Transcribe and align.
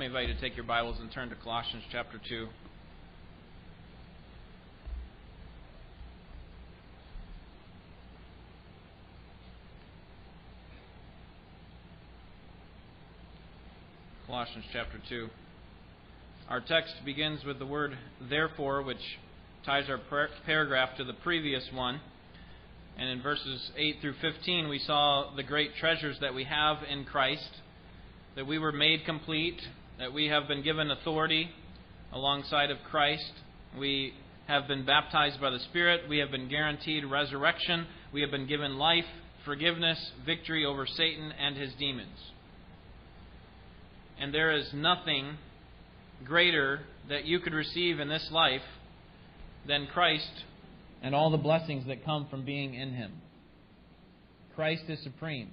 me 0.00 0.06
invite 0.06 0.28
you 0.28 0.34
to 0.34 0.40
take 0.40 0.56
your 0.56 0.64
Bibles 0.64 0.96
and 0.98 1.12
turn 1.12 1.28
to 1.28 1.34
Colossians 1.34 1.84
chapter 1.92 2.18
2. 2.26 2.46
Colossians 14.26 14.64
chapter 14.72 14.98
2. 15.06 15.28
Our 16.48 16.60
text 16.60 16.94
begins 17.04 17.44
with 17.44 17.58
the 17.58 17.66
word 17.66 17.98
therefore, 18.30 18.80
which 18.80 18.96
ties 19.66 19.84
our 19.90 20.00
paragraph 20.46 20.96
to 20.96 21.04
the 21.04 21.12
previous 21.12 21.68
one. 21.74 22.00
And 22.96 23.10
in 23.10 23.20
verses 23.20 23.70
8 23.76 23.96
through 24.00 24.14
15, 24.22 24.70
we 24.70 24.78
saw 24.78 25.34
the 25.36 25.42
great 25.42 25.72
treasures 25.78 26.16
that 26.22 26.32
we 26.32 26.44
have 26.44 26.78
in 26.90 27.04
Christ, 27.04 27.50
that 28.34 28.46
we 28.46 28.58
were 28.58 28.72
made 28.72 29.04
complete, 29.04 29.60
that 30.00 30.14
we 30.14 30.28
have 30.28 30.48
been 30.48 30.62
given 30.62 30.90
authority 30.90 31.50
alongside 32.10 32.70
of 32.70 32.78
Christ. 32.90 33.32
We 33.78 34.14
have 34.48 34.66
been 34.66 34.86
baptized 34.86 35.38
by 35.42 35.50
the 35.50 35.58
Spirit. 35.68 36.08
We 36.08 36.18
have 36.18 36.30
been 36.30 36.48
guaranteed 36.48 37.04
resurrection. 37.04 37.86
We 38.12 38.22
have 38.22 38.30
been 38.30 38.46
given 38.46 38.78
life, 38.78 39.04
forgiveness, 39.44 40.12
victory 40.24 40.64
over 40.64 40.86
Satan 40.86 41.30
and 41.38 41.54
his 41.54 41.74
demons. 41.78 42.16
And 44.18 44.32
there 44.32 44.52
is 44.52 44.70
nothing 44.72 45.36
greater 46.24 46.80
that 47.10 47.26
you 47.26 47.38
could 47.40 47.52
receive 47.52 48.00
in 48.00 48.08
this 48.08 48.26
life 48.32 48.62
than 49.68 49.86
Christ 49.86 50.44
and 51.02 51.14
all 51.14 51.30
the 51.30 51.36
blessings 51.36 51.86
that 51.88 52.06
come 52.06 52.26
from 52.30 52.44
being 52.44 52.74
in 52.74 52.92
Him. 52.92 53.12
Christ 54.54 54.84
is 54.88 55.02
supreme. 55.02 55.50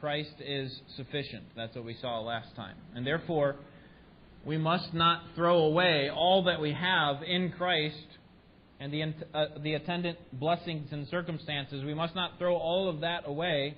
Christ 0.00 0.34
is 0.40 0.80
sufficient. 0.96 1.44
That's 1.56 1.74
what 1.74 1.84
we 1.84 1.96
saw 2.00 2.20
last 2.20 2.54
time. 2.56 2.76
And 2.94 3.06
therefore, 3.06 3.56
we 4.44 4.56
must 4.56 4.94
not 4.94 5.22
throw 5.34 5.64
away 5.64 6.10
all 6.14 6.44
that 6.44 6.60
we 6.60 6.72
have 6.72 7.22
in 7.22 7.52
Christ 7.52 8.06
and 8.80 8.92
the, 8.92 9.02
uh, 9.34 9.46
the 9.62 9.74
attendant 9.74 10.18
blessings 10.32 10.88
and 10.92 11.08
circumstances. 11.08 11.84
We 11.84 11.94
must 11.94 12.14
not 12.14 12.38
throw 12.38 12.56
all 12.56 12.88
of 12.88 13.00
that 13.00 13.24
away 13.26 13.76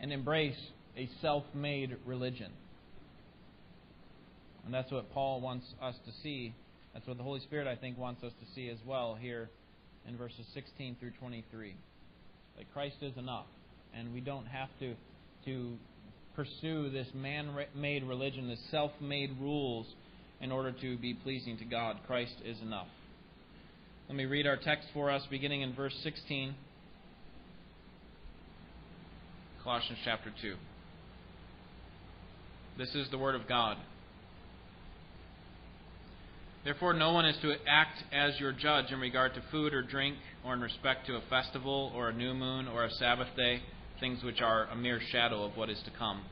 and 0.00 0.12
embrace 0.12 0.58
a 0.96 1.08
self 1.22 1.44
made 1.54 1.96
religion. 2.04 2.52
And 4.64 4.74
that's 4.74 4.92
what 4.92 5.10
Paul 5.12 5.40
wants 5.40 5.66
us 5.80 5.94
to 6.04 6.12
see. 6.22 6.54
That's 6.92 7.06
what 7.06 7.16
the 7.16 7.22
Holy 7.22 7.40
Spirit, 7.40 7.66
I 7.66 7.76
think, 7.76 7.96
wants 7.96 8.22
us 8.22 8.32
to 8.32 8.54
see 8.54 8.68
as 8.68 8.78
well 8.86 9.16
here 9.18 9.48
in 10.06 10.16
verses 10.16 10.44
16 10.52 10.96
through 11.00 11.12
23. 11.12 11.74
That 12.58 12.72
Christ 12.72 12.96
is 13.00 13.16
enough, 13.16 13.46
and 13.96 14.12
we 14.12 14.20
don't 14.20 14.46
have 14.46 14.68
to, 14.80 14.94
to 15.44 15.72
pursue 16.34 16.90
this 16.90 17.08
man 17.14 17.50
made 17.74 18.04
religion, 18.04 18.48
this 18.48 18.60
self 18.70 18.92
made 19.00 19.36
rules, 19.40 19.86
in 20.40 20.52
order 20.52 20.72
to 20.72 20.96
be 20.98 21.14
pleasing 21.14 21.58
to 21.58 21.64
God. 21.64 21.96
Christ 22.06 22.34
is 22.44 22.60
enough. 22.60 22.86
Let 24.08 24.16
me 24.16 24.24
read 24.24 24.46
our 24.46 24.56
text 24.56 24.88
for 24.94 25.10
us, 25.10 25.22
beginning 25.30 25.62
in 25.62 25.74
verse 25.74 25.94
16. 26.02 26.54
Colossians 29.62 29.98
chapter 30.04 30.32
2. 30.40 30.54
This 32.78 32.94
is 32.94 33.10
the 33.10 33.18
Word 33.18 33.34
of 33.34 33.48
God. 33.48 33.76
Therefore, 36.64 36.94
no 36.94 37.12
one 37.12 37.26
is 37.26 37.36
to 37.42 37.52
act 37.68 38.02
as 38.12 38.38
your 38.38 38.52
judge 38.52 38.92
in 38.92 39.00
regard 39.00 39.34
to 39.34 39.42
food 39.50 39.74
or 39.74 39.82
drink, 39.82 40.16
or 40.44 40.54
in 40.54 40.60
respect 40.60 41.06
to 41.06 41.16
a 41.16 41.20
festival, 41.28 41.92
or 41.94 42.10
a 42.10 42.12
new 42.12 42.34
moon, 42.34 42.68
or 42.68 42.84
a 42.84 42.90
Sabbath 42.92 43.28
day, 43.36 43.60
things 44.00 44.22
which 44.22 44.40
are 44.40 44.64
a 44.66 44.76
mere 44.76 45.00
shadow 45.00 45.44
of 45.44 45.56
what 45.56 45.70
is 45.70 45.80
to 45.84 45.90
come. 45.90 46.22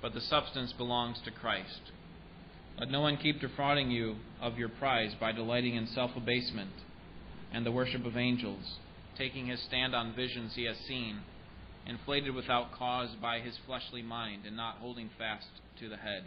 But 0.00 0.14
the 0.14 0.20
substance 0.20 0.72
belongs 0.72 1.18
to 1.24 1.30
Christ. 1.30 1.80
Let 2.78 2.90
no 2.90 3.00
one 3.00 3.18
keep 3.18 3.40
defrauding 3.40 3.90
you 3.90 4.16
of 4.40 4.58
your 4.58 4.68
prize 4.68 5.14
by 5.20 5.32
delighting 5.32 5.76
in 5.76 5.86
self 5.86 6.10
abasement 6.16 6.72
and 7.52 7.66
the 7.66 7.72
worship 7.72 8.04
of 8.06 8.16
angels, 8.16 8.78
taking 9.16 9.46
his 9.46 9.62
stand 9.62 9.94
on 9.94 10.14
visions 10.16 10.52
he 10.54 10.64
has 10.64 10.76
seen, 10.88 11.20
inflated 11.86 12.34
without 12.34 12.72
cause 12.72 13.10
by 13.20 13.40
his 13.40 13.54
fleshly 13.66 14.02
mind, 14.02 14.46
and 14.46 14.56
not 14.56 14.78
holding 14.78 15.10
fast 15.18 15.46
to 15.78 15.88
the 15.88 15.96
head, 15.96 16.24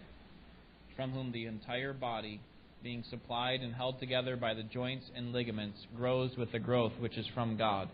from 0.96 1.12
whom 1.12 1.32
the 1.32 1.46
entire 1.46 1.94
body, 1.94 2.40
being 2.84 3.04
supplied 3.10 3.62
and 3.62 3.74
held 3.74 4.00
together 4.00 4.36
by 4.36 4.54
the 4.54 4.64
joints 4.64 5.10
and 5.16 5.34
ligaments, 5.34 5.80
grows 5.96 6.38
with 6.38 6.52
the 6.52 6.60
growth 6.60 6.94
which 7.00 7.18
is 7.18 7.26
from 7.34 7.58
God. 7.58 7.90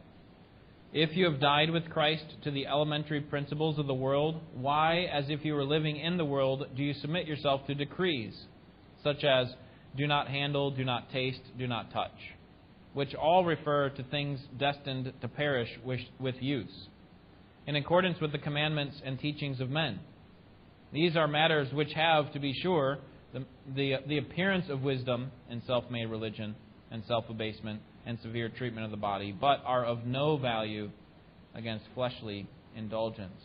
If 0.94 1.16
you 1.16 1.24
have 1.32 1.40
died 1.40 1.70
with 1.70 1.90
Christ 1.90 2.26
to 2.44 2.52
the 2.52 2.68
elementary 2.68 3.22
principles 3.22 3.80
of 3.80 3.88
the 3.88 3.94
world, 3.94 4.42
why, 4.54 5.04
as 5.04 5.30
if 5.30 5.46
you 5.46 5.54
were 5.54 5.64
living 5.64 5.96
in 5.96 6.18
the 6.18 6.26
world, 6.26 6.66
do 6.76 6.84
you 6.84 6.94
submit 6.96 7.28
yourself 7.28 7.66
to 7.68 7.76
decrees, 7.76 8.34
such 9.02 9.24
as 9.24 9.48
do 9.96 10.06
not 10.06 10.28
handle, 10.28 10.70
do 10.70 10.84
not 10.84 11.10
taste, 11.10 11.40
do 11.58 11.66
not 11.66 11.94
touch, 11.94 12.12
which 12.94 13.16
all 13.16 13.46
refer 13.46 13.88
to 13.90 14.04
things 14.04 14.42
destined 14.60 15.14
to 15.22 15.28
perish 15.30 15.70
with 15.86 16.36
use, 16.42 16.88
in 17.68 17.78
accordance 17.78 18.20
with 18.20 18.34
the 18.34 18.38
commandments 18.38 19.02
and 19.06 19.18
teachings 19.18 19.62
of 19.62 19.70
men? 19.70 19.98
These 20.92 21.16
are 21.16 21.28
matters 21.28 21.72
which 21.72 21.94
have, 21.94 22.34
to 22.34 22.40
be 22.40 22.54
sure, 22.62 23.00
the, 23.34 23.46
the, 23.74 23.94
the 24.10 24.18
appearance 24.18 24.66
of 24.70 24.82
wisdom 24.82 25.32
in 25.50 25.62
self 25.66 25.90
made 25.90 26.08
religion 26.08 26.54
and 26.92 27.04
self 27.08 27.26
abasement 27.30 27.82
and 28.06 28.20
severe 28.22 28.50
treatment 28.50 28.86
of 28.86 28.92
the 28.92 28.98
body, 28.98 29.32
but 29.32 29.62
are 29.66 29.86
of 29.86 30.06
no 30.06 30.38
value 30.38 30.90
against 31.56 31.86
fleshly 31.94 32.48
indulgence. 32.76 33.42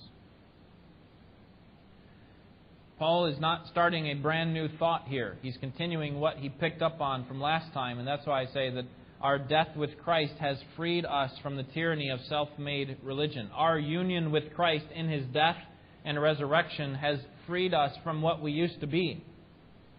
Paul 2.98 3.26
is 3.26 3.38
not 3.38 3.66
starting 3.70 4.06
a 4.06 4.14
brand 4.14 4.54
new 4.54 4.68
thought 4.78 5.04
here. 5.06 5.36
He's 5.42 5.56
continuing 5.58 6.18
what 6.18 6.38
he 6.38 6.48
picked 6.48 6.80
up 6.80 7.00
on 7.00 7.26
from 7.26 7.40
last 7.40 7.72
time, 7.74 7.98
and 7.98 8.08
that's 8.08 8.26
why 8.26 8.42
I 8.42 8.46
say 8.46 8.70
that 8.70 8.84
our 9.20 9.38
death 9.38 9.76
with 9.76 9.90
Christ 10.02 10.34
has 10.40 10.56
freed 10.76 11.04
us 11.04 11.30
from 11.42 11.56
the 11.56 11.62
tyranny 11.62 12.10
of 12.10 12.20
self 12.28 12.48
made 12.58 12.96
religion. 13.02 13.50
Our 13.54 13.78
union 13.78 14.30
with 14.30 14.54
Christ 14.54 14.86
in 14.94 15.08
his 15.08 15.26
death 15.26 15.56
and 16.04 16.20
resurrection 16.20 16.94
has 16.94 17.18
freed 17.46 17.74
us 17.74 17.92
from 18.02 18.22
what 18.22 18.40
we 18.40 18.52
used 18.52 18.80
to 18.80 18.86
be. 18.86 19.22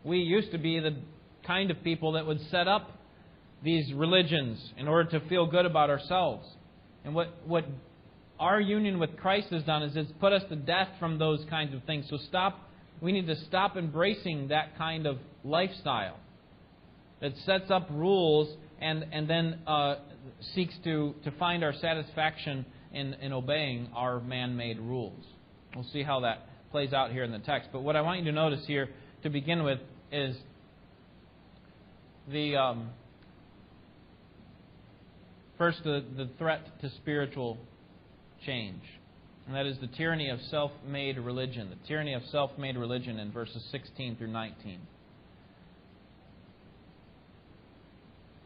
We 0.04 0.18
used 0.20 0.52
to 0.52 0.58
be 0.58 0.80
the 0.80 0.96
kind 1.46 1.70
of 1.70 1.84
people 1.84 2.14
that 2.14 2.26
would 2.26 2.42
set 2.50 2.68
up 2.68 2.97
these 3.64 3.92
religions 3.94 4.74
in 4.78 4.88
order 4.88 5.20
to 5.20 5.28
feel 5.28 5.48
good 5.48 5.66
about 5.66 5.90
ourselves. 5.90 6.48
And 7.04 7.16
what, 7.16 7.30
what 7.46 7.66
our 8.40 8.60
union 8.60 9.00
with 9.00 9.18
Christ 9.18 9.50
has 9.52 9.64
done 9.64 9.84
is 9.84 9.96
it's 9.96 10.12
put 10.20 10.34
us 10.34 10.44
to 10.50 10.56
death 10.56 10.90
from 11.00 11.18
those 11.18 11.46
kinds 11.50 11.74
of 11.74 11.84
things. 11.84 12.06
So 12.10 12.18
stop 12.28 12.68
we 13.02 13.12
need 13.12 13.28
to 13.28 13.36
stop 13.46 13.78
embracing 13.78 14.48
that 14.48 14.78
kind 14.78 15.06
of 15.06 15.18
lifestyle 15.44 16.18
that 17.22 17.34
sets 17.46 17.70
up 17.70 17.88
rules 17.92 18.56
and, 18.82 19.06
and 19.12 19.30
then 19.30 19.60
uh, 19.68 19.96
seeks 20.56 20.74
to, 20.84 21.14
to 21.24 21.32
find 21.32 21.64
our 21.64 21.74
satisfaction 21.74 22.66
in, 22.94 23.14
in 23.16 23.34
obeying 23.34 23.90
our 23.96 24.20
man 24.20 24.56
made 24.56 24.80
rules. 24.80 25.24
We'll 25.76 25.86
see 25.92 26.04
how 26.04 26.22
that 26.22 26.48
plays 26.72 26.94
out 26.94 27.12
here 27.12 27.24
in 27.24 27.32
the 27.32 27.40
text. 27.40 27.70
But 27.72 27.82
what 27.82 27.96
I 27.96 28.02
want 28.02 28.20
you 28.20 28.26
to 28.26 28.32
notice 28.32 28.66
here 28.66 28.90
to 29.24 29.30
begin 29.30 29.64
with 29.64 29.80
is 30.12 30.36
the 32.32 32.56
um, 32.56 32.90
first 35.58 35.84
the, 35.84 36.04
the 36.16 36.30
threat 36.38 36.80
to 36.82 36.90
spiritual 36.98 37.58
change. 38.46 38.82
And 39.48 39.56
that 39.56 39.66
is 39.66 39.78
the 39.80 39.88
tyranny 39.88 40.30
of 40.30 40.40
self 40.50 40.72
made 40.86 41.18
religion. 41.18 41.70
The 41.70 41.88
tyranny 41.88 42.14
of 42.14 42.22
self 42.32 42.52
made 42.58 42.78
religion 42.78 43.20
in 43.20 43.32
verses 43.32 43.64
16 43.72 44.18
through 44.18 44.28
19. 44.28 44.80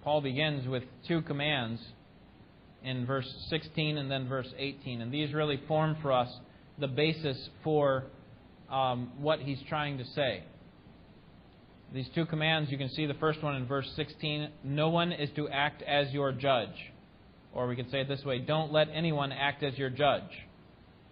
Paul 0.03 0.21
begins 0.21 0.67
with 0.67 0.83
two 1.07 1.21
commands 1.21 1.81
in 2.83 3.05
verse 3.05 3.31
16 3.49 3.97
and 3.97 4.09
then 4.09 4.27
verse 4.27 4.47
18. 4.57 5.01
And 5.01 5.11
these 5.11 5.33
really 5.33 5.61
form 5.67 5.97
for 6.01 6.11
us 6.11 6.29
the 6.79 6.87
basis 6.87 7.49
for 7.63 8.05
um, 8.71 9.11
what 9.19 9.39
he's 9.39 9.59
trying 9.69 9.97
to 9.97 10.05
say. 10.15 10.43
These 11.93 12.07
two 12.15 12.25
commands, 12.25 12.71
you 12.71 12.77
can 12.77 12.89
see 12.89 13.05
the 13.05 13.13
first 13.15 13.43
one 13.43 13.55
in 13.55 13.65
verse 13.65 13.89
16 13.95 14.49
no 14.63 14.89
one 14.89 15.11
is 15.11 15.29
to 15.35 15.49
act 15.49 15.81
as 15.83 16.11
your 16.11 16.31
judge. 16.31 16.91
Or 17.53 17.67
we 17.67 17.75
could 17.75 17.91
say 17.91 18.01
it 18.01 18.07
this 18.07 18.23
way 18.23 18.39
don't 18.39 18.71
let 18.71 18.87
anyone 18.93 19.31
act 19.31 19.63
as 19.63 19.77
your 19.77 19.89
judge 19.89 20.29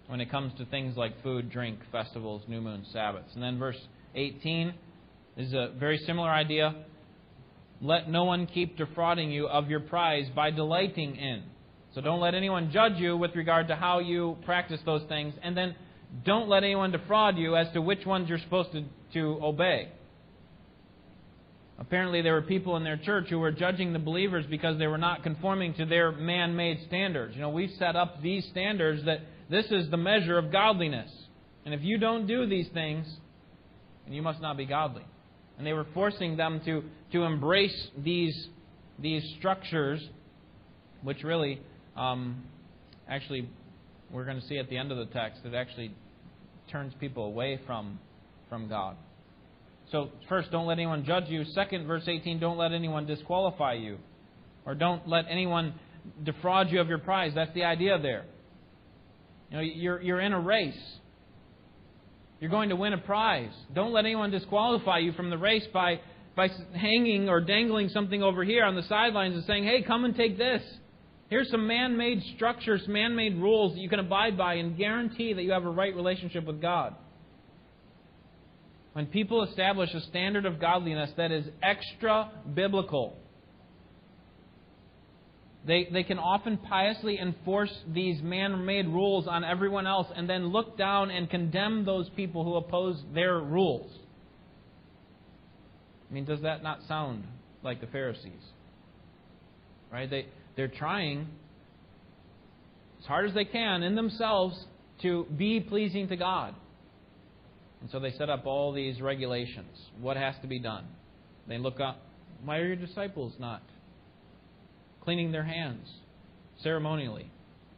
when 0.07 0.21
it 0.21 0.31
comes 0.31 0.53
to 0.57 0.65
things 0.65 0.97
like 0.97 1.21
food, 1.21 1.51
drink, 1.51 1.80
festivals, 1.91 2.41
new 2.47 2.62
moon, 2.62 2.86
Sabbaths. 2.91 3.33
And 3.36 3.44
then 3.44 3.59
verse 3.59 3.77
18 4.15 4.74
is 5.38 5.53
a 5.53 5.71
very 5.80 5.97
similar 6.00 6.30
idea. 6.30 6.75
Let 7.81 8.09
no 8.09 8.24
one 8.24 8.47
keep 8.47 8.75
defrauding 8.75 9.31
you 9.31 9.47
of 9.47 9.69
your 9.69 9.80
prize 9.80 10.25
by 10.36 10.51
delighting 10.51 11.15
in. 11.15 11.44
So 11.94 12.01
don't 12.01 12.19
let 12.19 12.33
anyone 12.33 12.71
judge 12.71 12.97
you 12.97 13.18
with 13.18 13.36
regard 13.36 13.68
to 13.68 13.75
how 13.75 14.00
you 14.00 14.38
practice 14.45 14.80
those 14.86 15.03
things. 15.07 15.33
And 15.44 15.56
then 15.56 15.75
don't 16.25 16.50
let 16.50 16.63
anyone 16.63 16.91
defraud 16.91 17.38
you 17.38 17.56
as 17.56 17.68
to 17.74 17.81
which 17.81 18.06
ones 18.06 18.30
you're 18.30 18.39
supposed 18.39 18.71
to, 18.74 18.83
to 19.13 19.39
obey. 19.44 19.89
Apparently, 21.80 22.22
there 22.22 22.34
were 22.34 22.42
people 22.42 22.76
in 22.76 22.84
their 22.84 22.98
church 22.98 23.28
who 23.30 23.40
were 23.40 23.52
judging 23.52 23.94
the 23.94 24.00
believers 24.00 24.46
because 24.50 24.78
they 24.78 24.88
were 24.88 24.98
not 24.98 25.24
conforming 25.24 25.74
to 25.76 25.86
their 25.86 26.12
man 26.12 26.56
made 26.56 26.78
standards. 26.88 27.36
You 27.36 27.42
know, 27.42 27.50
we've 27.50 27.72
set 27.80 27.96
up 27.96 28.22
these 28.22 28.46
standards 28.52 29.06
that 29.06 29.20
this 29.50 29.66
is 29.72 29.90
the 29.90 29.98
measure 29.98 30.38
of 30.38 30.52
godliness. 30.52 31.10
And 31.64 31.74
if 31.74 31.81
you 31.81 31.98
don't 31.98 32.28
do 32.28 32.46
these 32.46 32.68
things, 32.74 33.08
and 34.06 34.14
you 34.14 34.22
must 34.22 34.42
not 34.42 34.58
be 34.58 34.66
godly. 34.66 35.06
And 35.58 35.66
they 35.66 35.72
were 35.72 35.86
forcing 35.94 36.36
them 36.36 36.62
to, 36.66 36.84
to 37.14 37.24
embrace 37.24 37.88
these, 37.98 38.50
these 38.98 39.24
structures, 39.38 40.06
which 41.02 41.24
really, 41.24 41.62
um, 41.96 42.44
actually, 43.08 43.48
we're 44.12 44.25
going 44.25 44.40
to 44.40 44.48
see 44.48 44.58
at 44.58 44.70
the 44.70 44.78
end 44.78 44.92
of 44.92 44.98
the 44.98 45.06
text, 45.14 45.42
it 45.46 45.54
actually 45.54 45.94
turns 46.72 46.94
people 47.00 47.25
away 47.25 47.60
from, 47.66 48.00
from 48.50 48.68
God. 48.68 48.98
So, 49.91 50.09
first, 50.27 50.51
don't 50.51 50.68
let 50.68 50.74
anyone 50.74 51.03
judge 51.03 51.25
you. 51.30 51.44
Second, 51.45 51.88
verse 51.88 52.03
18, 52.07 52.39
don't 52.39 52.57
let 52.57 52.71
anyone 52.71 53.06
disqualify 53.06 53.74
you. 53.74 53.97
Or 54.65 54.75
don't 54.75 55.07
let 55.07 55.25
anyone 55.30 55.74
defraud 56.24 56.69
you 56.69 56.80
of 56.80 56.88
your 56.88 57.00
prize. 57.00 57.31
That's 57.33 57.53
the 57.53 57.63
idea 57.63 57.97
there. 58.00 58.25
You 59.50 59.57
know, 59.57 59.63
you're, 59.63 60.01
you're 60.01 60.19
in 60.19 60.33
a 60.33 60.39
race. 60.39 60.80
You're 62.39 62.51
going 62.51 62.69
to 62.69 62.75
win 62.75 62.94
a 62.94 62.97
prize. 62.97 63.51
Don't 63.74 63.91
let 63.91 64.06
anyone 64.06 64.31
disqualify 64.31 65.00
you 65.00 65.12
from 65.13 65.30
the 65.30 65.38
race 65.38 65.65
by, 65.74 66.00
by 66.36 66.50
hanging 66.75 67.27
or 67.27 67.41
dangling 67.41 67.89
something 67.89 68.21
over 68.21 68.44
here 68.44 68.63
on 68.63 68.75
the 68.75 68.83
sidelines 68.83 69.36
and 69.36 69.44
saying, 69.45 69.63
hey, 69.63 69.81
come 69.81 70.06
and 70.06 70.15
take 70.15 70.38
this. 70.38 70.62
Here's 71.30 71.50
some 71.51 71.68
man 71.68 71.97
made 71.97 72.24
structures, 72.36 72.81
man 72.88 73.15
made 73.15 73.36
rules 73.38 73.74
that 73.74 73.80
you 73.80 73.89
can 73.89 74.00
abide 74.00 74.38
by 74.38 74.56
and 74.56 74.77
guarantee 74.77 75.33
that 75.33 75.44
you 75.44 75.51
have 75.51 75.65
a 75.65 75.69
right 75.69 75.95
relationship 75.95 76.45
with 76.45 76.62
God. 76.62 76.95
When 79.00 79.06
people 79.06 79.46
establish 79.46 79.94
a 79.94 80.01
standard 80.01 80.46
of 80.46 80.60
godliness 80.60 81.10
that 81.16 81.31
is 81.31 81.46
extra 81.63 82.30
biblical, 82.54 83.16
they, 85.66 85.88
they 85.90 86.04
can 86.04 86.19
often 86.19 86.57
piously 86.57 87.18
enforce 87.18 87.74
these 87.88 88.22
man 88.22 88.66
made 88.66 88.90
rules 88.90 89.25
on 89.25 89.46
everyone 89.46 89.88
else 89.88 90.07
and 90.13 90.30
then 90.30 90.48
look 90.50 90.78
down 90.78 91.12
and 91.12 91.30
condemn 91.30 91.86
those 91.86 92.10
people 92.10 92.44
who 92.44 92.56
oppose 92.56 93.01
their 93.13 93.40
rules. 93.40 93.90
I 96.12 96.13
mean, 96.13 96.25
does 96.25 96.42
that 96.42 96.62
not 96.62 96.80
sound 96.86 97.24
like 97.63 97.80
the 97.80 97.88
Pharisees? 97.88 98.44
Right? 99.94 100.10
They, 100.10 100.25
they're 100.57 100.68
trying 100.68 101.25
as 103.00 103.06
hard 103.06 103.30
as 103.30 103.34
they 103.34 103.46
can 103.46 103.81
in 103.81 103.96
themselves 103.96 104.62
to 105.04 105.25
be 105.38 105.62
pleasing 105.62 106.10
to 106.10 106.18
God. 106.18 106.54
And 107.81 107.90
so 107.92 108.00
they 108.00 108.12
set 108.12 108.30
up 108.30 108.46
all 108.46 108.74
these 108.74 109.02
regulations. 109.02 109.78
What 110.02 110.18
has 110.18 110.36
to 110.42 110.48
be 110.48 110.60
done? 110.60 110.86
They 111.48 111.58
look 111.58 111.80
up. 111.80 112.02
Why 112.44 112.58
are 112.58 112.66
your 112.66 112.76
disciples 112.76 113.34
not 113.40 113.62
cleaning 115.02 115.31
their 115.31 115.44
hands 115.44 115.88
ceremonially 116.62 117.31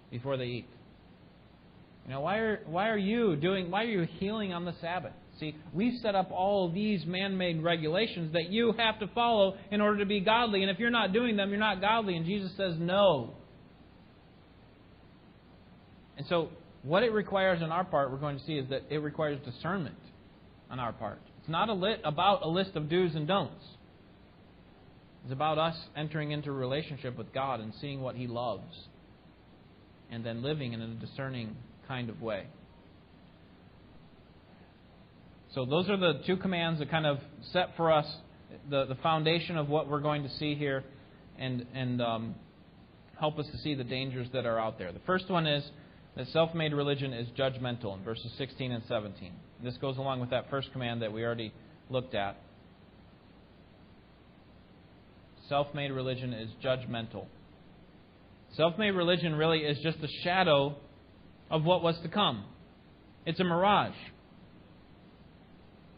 before 0.10 0.38
they 0.38 0.46
eat? 0.46 0.68
You 2.06 2.14
know, 2.14 2.22
why 2.22 2.38
are 2.38 2.60
why 2.66 2.90
are 2.90 2.98
you 2.98 3.36
doing 3.36 3.70
why 3.70 3.84
are 3.84 3.88
you 3.88 4.08
healing 4.20 4.54
on 4.54 4.66
the 4.66 4.74
Sabbath? 4.82 5.14
See, 5.40 5.56
we've 5.74 6.00
set 6.02 6.14
up 6.14 6.32
all 6.32 6.72
these 6.72 7.06
man-made 7.06 7.64
regulations 7.64 8.34
that 8.34 8.50
you 8.50 8.74
have 8.78 9.00
to 9.00 9.08
follow 9.08 9.56
in 9.72 9.82
order 9.82 10.00
to 10.00 10.06
be 10.06 10.20
godly, 10.20 10.62
and 10.62 10.70
if 10.70 10.78
you're 10.78 10.92
not 10.92 11.14
doing 11.14 11.36
them, 11.36 11.50
you're 11.50 11.60
not 11.60 11.82
godly. 11.82 12.16
And 12.16 12.26
Jesus 12.26 12.52
says 12.58 12.76
no. 12.78 13.34
And 16.18 16.28
so 16.28 16.50
what 16.84 17.04
it 17.04 17.12
requires 17.12 17.62
on 17.62 17.72
our 17.72 17.84
part, 17.84 18.12
we're 18.12 18.18
going 18.18 18.40
to 18.40 18.46
see, 18.46 18.58
is 18.58 18.70
that 18.70 18.84
it 18.90 18.98
requires 18.98 19.40
discernment 19.46 19.98
on 20.70 20.80
our 20.80 20.94
part. 20.94 21.20
It's 21.40 21.50
not 21.50 21.70
a 21.70 21.74
lit, 21.74 22.02
about 22.04 22.44
a 22.44 22.48
list 22.48 22.72
of 22.76 22.90
do's 22.90 23.16
and 23.16 23.28
don'ts. 23.28 23.64
It's 25.24 25.34
about 25.34 25.60
us 25.60 25.76
entering 25.96 26.32
into 26.32 26.50
a 26.50 26.54
relationship 26.54 27.18
with 27.18 27.32
God 27.34 27.60
and 27.60 27.74
seeing 27.80 28.02
what 28.02 28.16
He 28.16 28.26
loves 28.28 28.88
and 30.10 30.26
then 30.26 30.42
living 30.42 30.74
in 30.74 30.82
a 30.82 30.88
discerning 30.96 31.56
kind 31.88 32.10
of 32.10 32.22
way. 32.22 32.48
So, 35.54 35.66
those 35.66 35.90
are 35.90 35.98
the 35.98 36.22
two 36.26 36.38
commands 36.38 36.80
that 36.80 36.90
kind 36.90 37.06
of 37.06 37.20
set 37.52 37.76
for 37.76 37.92
us 37.92 38.06
the, 38.70 38.86
the 38.86 38.96
foundation 38.96 39.58
of 39.58 39.70
what 39.70 39.90
we're 39.90 40.00
going 40.00 40.24
to 40.24 40.30
see 40.38 40.56
here 40.56 40.84
and, 41.38 41.66
and 41.74 42.02
um, 42.02 42.36
help 43.20 43.38
us 43.38 43.46
to 43.52 43.58
see 43.60 43.76
the 43.76 43.84
dangers 43.84 44.28
that 44.34 44.46
are 44.46 44.60
out 44.60 44.78
there. 44.78 44.92
The 44.92 45.02
first 45.06 45.30
one 45.30 45.48
is 45.48 45.64
that 46.16 46.28
self 46.28 46.54
made 46.54 46.74
religion 46.74 47.14
is 47.14 47.28
judgmental 47.38 47.98
in 47.98 48.04
verses 48.04 48.32
16 48.38 48.72
and 48.72 48.84
17. 48.88 49.32
This 49.64 49.78
goes 49.78 49.98
along 49.98 50.20
with 50.20 50.32
that 50.32 50.50
first 50.50 50.72
command 50.74 51.02
that 51.02 51.14
we 51.14 51.24
already 51.24 51.54
looked 51.90 52.16
at. 52.16 52.38
Self 55.48 55.74
made 55.74 55.92
religion 55.92 56.34
is 56.34 56.50
judgmental. 56.64 57.26
Self 58.56 58.78
made 58.78 58.92
religion 58.92 59.36
really 59.36 59.60
is 59.60 59.78
just 59.82 59.98
a 60.00 60.08
shadow 60.24 60.76
of 61.50 61.64
what 61.64 61.84
was 61.84 61.98
to 62.04 62.10
come, 62.10 62.46
it's 63.26 63.40
a 63.40 63.44
mirage. 63.44 63.96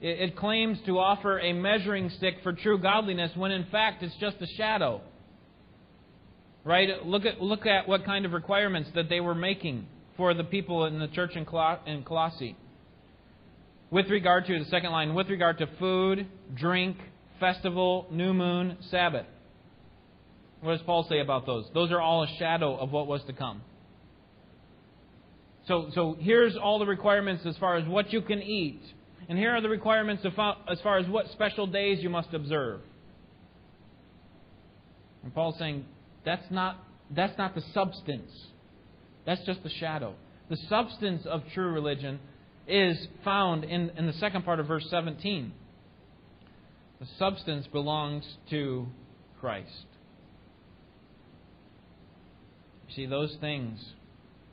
It, 0.02 0.20
it 0.20 0.36
claims 0.36 0.78
to 0.86 1.00
offer 1.00 1.40
a 1.40 1.54
measuring 1.54 2.10
stick 2.18 2.36
for 2.44 2.54
true 2.54 2.78
godliness 2.78 3.32
when 3.36 3.52
in 3.52 3.66
fact 3.72 4.04
it's 4.04 4.16
just 4.20 4.38
a 4.42 4.48
shadow. 4.58 5.02
Right? 6.66 7.06
Look 7.06 7.26
at, 7.26 7.42
look 7.42 7.66
at 7.66 7.88
what 7.90 8.06
kind 8.06 8.26
of 8.26 8.32
requirements 8.32 8.90
that 8.96 9.10
they 9.10 9.20
were 9.20 9.36
making 9.36 9.86
for 10.18 10.34
the 10.34 10.44
people 10.44 10.86
in 10.86 11.00
the 11.00 11.08
church 11.08 11.36
in 11.36 11.46
Colossae. 11.46 12.56
With 13.90 14.10
regard 14.10 14.46
to 14.48 14.60
the 14.60 14.66
second 14.66 14.92
line, 14.92 15.14
with 15.14 15.30
regard 15.30 15.60
to 15.60 15.68
food, 15.80 16.28
drink, 16.56 16.98
festival, 17.40 18.08
new 18.12 18.34
moon, 18.34 18.78
Sabbath. 18.90 19.26
What 20.62 20.78
does 20.78 20.82
Paul 20.86 21.06
say 21.10 21.20
about 21.20 21.46
those? 21.46 21.66
Those 21.74 21.92
are 21.92 22.02
all 22.02 22.24
a 22.24 22.28
shadow 22.40 22.76
of 22.78 22.92
what 22.92 23.08
was 23.08 23.24
to 23.26 23.34
come. 23.34 23.62
So, 25.68 25.90
so 25.94 26.18
here's 26.20 26.56
all 26.56 26.80
the 26.80 26.86
requirements 26.86 27.46
as 27.46 27.58
far 27.58 27.76
as 27.76 27.88
what 27.88 28.12
you 28.12 28.22
can 28.22 28.42
eat. 28.42 28.82
And 29.30 29.38
here 29.38 29.52
are 29.56 29.62
the 29.62 29.70
requirements 29.70 30.26
as 30.26 30.82
far 30.82 30.98
as 30.98 31.08
what 31.08 31.30
special 31.32 31.68
days 31.68 32.00
you 32.02 32.10
must 32.10 32.34
observe. 32.34 32.82
And 35.24 35.34
Paul's 35.34 35.58
saying 35.58 35.86
that's 36.26 36.50
not, 36.50 36.84
that's 37.12 37.38
not 37.38 37.56
the 37.56 37.64
substance 37.74 38.32
that's 39.26 39.42
just 39.46 39.64
the 39.64 39.70
shadow. 39.70 40.16
The 40.50 40.58
substance 40.70 41.26
of 41.26 41.42
true 41.54 41.72
religion 41.72 42.20
is 42.68 43.08
found 43.24 43.64
in, 43.64 43.92
in 43.98 44.08
the 44.08 44.14
second 44.14 44.44
part 44.44 44.60
of 44.60 44.68
verse 44.68 44.86
17. 44.90 45.52
The 47.00 47.08
substance 47.18 47.68
belongs 47.68 48.24
to 48.50 48.88
Christ. 49.40 49.86
You 52.88 52.96
see, 52.96 53.06
those 53.06 53.36
things, 53.42 53.84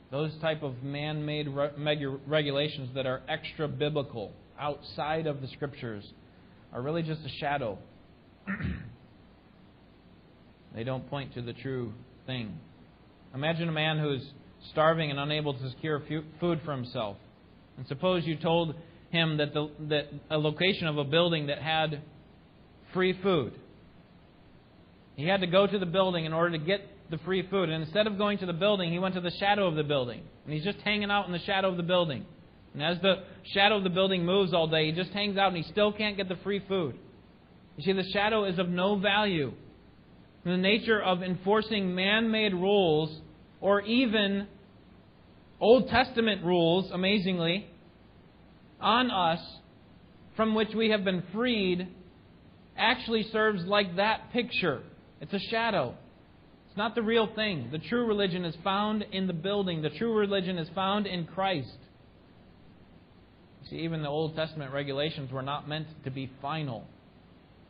those 0.09 0.31
type 0.41 0.63
of 0.63 0.83
man-made 0.83 1.47
regulations 2.27 2.89
that 2.95 3.05
are 3.05 3.21
extra 3.29 3.67
biblical, 3.67 4.33
outside 4.59 5.27
of 5.27 5.41
the 5.41 5.47
scriptures, 5.47 6.05
are 6.73 6.81
really 6.81 7.03
just 7.03 7.21
a 7.25 7.29
shadow. 7.39 7.77
they 10.75 10.83
don't 10.83 11.09
point 11.09 11.33
to 11.35 11.41
the 11.41 11.53
true 11.53 11.93
thing. 12.25 12.57
Imagine 13.33 13.69
a 13.69 13.73
man 13.73 13.97
who's 13.97 14.25
starving 14.71 15.09
and 15.09 15.19
unable 15.19 15.53
to 15.53 15.69
secure 15.69 16.01
food 16.39 16.61
for 16.63 16.71
himself. 16.71 17.17
And 17.77 17.87
suppose 17.87 18.25
you 18.25 18.35
told 18.35 18.75
him 19.09 19.37
that, 19.37 19.53
the, 19.53 19.69
that 19.89 20.05
a 20.29 20.37
location 20.37 20.87
of 20.87 20.97
a 20.97 21.03
building 21.03 21.47
that 21.47 21.61
had 21.61 22.01
free 22.93 23.17
food. 23.21 23.53
He 25.15 25.25
had 25.25 25.41
to 25.41 25.47
go 25.47 25.67
to 25.67 25.79
the 25.79 25.85
building 25.85 26.25
in 26.25 26.33
order 26.33 26.57
to 26.57 26.63
get 26.63 26.81
the 27.09 27.17
free 27.19 27.47
food. 27.49 27.69
And 27.69 27.83
instead 27.83 28.07
of 28.07 28.17
going 28.17 28.37
to 28.39 28.45
the 28.45 28.53
building, 28.53 28.91
he 28.91 28.99
went 28.99 29.15
to 29.15 29.21
the 29.21 29.31
shadow 29.31 29.67
of 29.67 29.75
the 29.75 29.83
building. 29.83 30.21
And 30.45 30.53
he's 30.53 30.63
just 30.63 30.79
hanging 30.79 31.11
out 31.11 31.25
in 31.25 31.31
the 31.31 31.39
shadow 31.39 31.69
of 31.69 31.77
the 31.77 31.83
building. 31.83 32.25
And 32.73 32.81
as 32.81 33.01
the 33.01 33.23
shadow 33.53 33.77
of 33.77 33.83
the 33.83 33.89
building 33.89 34.25
moves 34.25 34.53
all 34.53 34.67
day, 34.67 34.85
he 34.85 34.91
just 34.93 35.11
hangs 35.11 35.37
out 35.37 35.49
and 35.49 35.57
he 35.57 35.69
still 35.71 35.91
can't 35.91 36.15
get 36.15 36.29
the 36.29 36.37
free 36.37 36.63
food. 36.67 36.95
You 37.77 37.83
see, 37.83 37.93
the 37.93 38.09
shadow 38.11 38.45
is 38.45 38.59
of 38.59 38.69
no 38.69 38.95
value. 38.97 39.51
The 40.45 40.57
nature 40.57 41.01
of 41.01 41.21
enforcing 41.21 41.93
man 41.93 42.31
made 42.31 42.53
rules 42.53 43.19
or 43.61 43.81
even 43.81 44.47
Old 45.59 45.87
Testament 45.89 46.43
rules, 46.43 46.89
amazingly, 46.91 47.67
on 48.79 49.11
us 49.11 49.39
from 50.35 50.55
which 50.55 50.69
we 50.75 50.89
have 50.89 51.03
been 51.03 51.23
freed 51.31 51.87
actually 52.75 53.23
serves 53.31 53.63
like 53.65 53.97
that 53.97 54.31
picture. 54.33 54.81
It's 55.21 55.33
a 55.33 55.39
shadow. 55.51 55.93
It's 56.67 56.77
not 56.77 56.95
the 56.95 57.03
real 57.03 57.29
thing. 57.35 57.69
The 57.71 57.77
true 57.77 58.07
religion 58.07 58.43
is 58.43 58.55
found 58.63 59.05
in 59.11 59.27
the 59.27 59.33
building, 59.33 59.81
the 59.81 59.89
true 59.89 60.17
religion 60.17 60.57
is 60.57 60.67
found 60.73 61.05
in 61.05 61.25
Christ. 61.25 61.77
See, 63.69 63.77
even 63.77 64.01
the 64.01 64.09
Old 64.09 64.35
Testament 64.35 64.73
regulations 64.73 65.31
were 65.31 65.43
not 65.43 65.67
meant 65.67 65.87
to 66.05 66.09
be 66.09 66.31
final. 66.41 66.85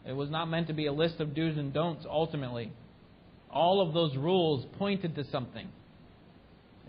It 0.08 0.14
was 0.14 0.30
not 0.30 0.46
meant 0.46 0.68
to 0.68 0.74
be 0.74 0.86
a 0.86 0.94
list 0.94 1.20
of 1.20 1.36
do's 1.36 1.58
and 1.58 1.74
don'ts 1.74 2.06
ultimately. 2.10 2.72
All 3.52 3.86
of 3.86 3.94
those 3.94 4.16
rules 4.16 4.66
pointed 4.78 5.16
to 5.16 5.26
something. 5.32 5.68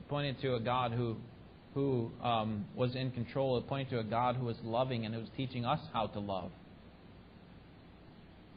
It 0.02 0.08
pointed 0.08 0.40
to 0.40 0.56
a 0.56 0.60
God 0.60 0.90
who, 0.90 1.16
who 1.74 2.10
um, 2.22 2.64
was 2.74 2.96
in 2.96 3.12
control. 3.12 3.56
It 3.58 3.68
pointed 3.68 3.90
to 3.90 4.00
a 4.00 4.04
God 4.04 4.34
who 4.34 4.46
was 4.46 4.56
loving 4.64 5.06
and 5.06 5.14
who 5.14 5.20
was 5.20 5.30
teaching 5.36 5.64
us 5.64 5.78
how 5.92 6.08
to 6.08 6.18
love. 6.18 6.50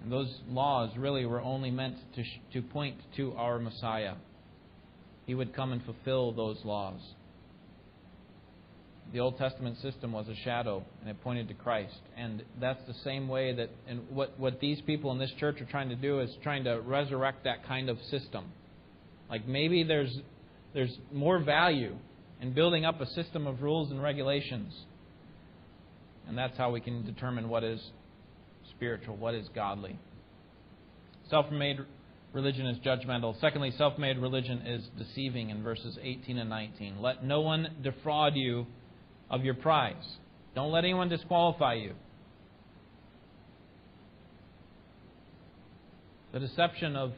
And 0.01 0.11
those 0.11 0.33
laws 0.49 0.89
really 0.97 1.25
were 1.27 1.41
only 1.41 1.69
meant 1.69 1.97
to, 2.15 2.23
sh- 2.23 2.39
to 2.53 2.63
point 2.63 2.95
to 3.17 3.33
our 3.33 3.59
Messiah. 3.59 4.15
He 5.27 5.35
would 5.35 5.53
come 5.53 5.71
and 5.71 5.83
fulfill 5.83 6.31
those 6.31 6.57
laws. 6.63 6.99
the 9.13 9.19
Old 9.19 9.37
Testament 9.37 9.77
system 9.81 10.11
was 10.11 10.27
a 10.27 10.35
shadow 10.43 10.83
and 11.01 11.09
it 11.09 11.21
pointed 11.21 11.47
to 11.47 11.53
Christ. 11.53 11.99
And 12.17 12.43
that's 12.59 12.81
the 12.87 12.95
same 13.03 13.27
way 13.27 13.53
that 13.53 13.69
and 13.87 14.01
what, 14.09 14.39
what 14.39 14.59
these 14.59 14.81
people 14.81 15.11
in 15.11 15.19
this 15.19 15.31
church 15.39 15.61
are 15.61 15.65
trying 15.65 15.89
to 15.89 15.95
do 15.95 16.19
is 16.19 16.29
trying 16.43 16.63
to 16.65 16.81
resurrect 16.81 17.43
that 17.43 17.65
kind 17.67 17.89
of 17.89 17.97
system. 18.09 18.45
Like 19.29 19.47
maybe 19.47 19.83
there's 19.83 20.15
there's 20.75 20.95
more 21.11 21.39
value 21.39 21.95
in 22.41 22.53
building 22.53 22.85
up 22.85 23.01
a 23.01 23.07
system 23.07 23.47
of 23.47 23.63
rules 23.63 23.89
and 23.89 24.03
regulations. 24.03 24.73
And 26.27 26.37
that's 26.37 26.57
how 26.57 26.69
we 26.69 26.81
can 26.81 27.05
determine 27.05 27.49
what 27.49 27.63
is 27.63 27.81
spiritual, 28.71 29.15
what 29.15 29.33
is 29.33 29.47
godly. 29.55 29.97
Self 31.29 31.49
made 31.49 31.79
religion 32.33 32.67
is 32.67 32.77
judgmental. 32.79 33.39
Secondly, 33.39 33.71
self 33.77 33.97
made 33.97 34.17
religion 34.17 34.63
is 34.67 34.87
deceiving 34.97 35.49
in 35.49 35.63
verses 35.63 35.97
18 36.01 36.37
and 36.37 36.49
19. 36.49 37.01
Let 37.01 37.23
no 37.23 37.41
one 37.41 37.69
defraud 37.81 38.35
you 38.35 38.67
of 39.29 39.45
your 39.45 39.55
prize. 39.55 40.17
Don't 40.55 40.71
let 40.71 40.83
anyone 40.83 41.09
disqualify 41.09 41.75
you. 41.75 41.93
The 46.33 46.39
deception 46.39 46.97
of, 46.97 47.13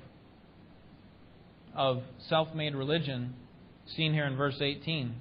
of 1.75 2.03
self 2.29 2.53
made 2.53 2.75
religion, 2.75 3.33
seen 3.95 4.13
here 4.13 4.25
in 4.25 4.35
verse 4.35 4.57
18. 4.59 5.15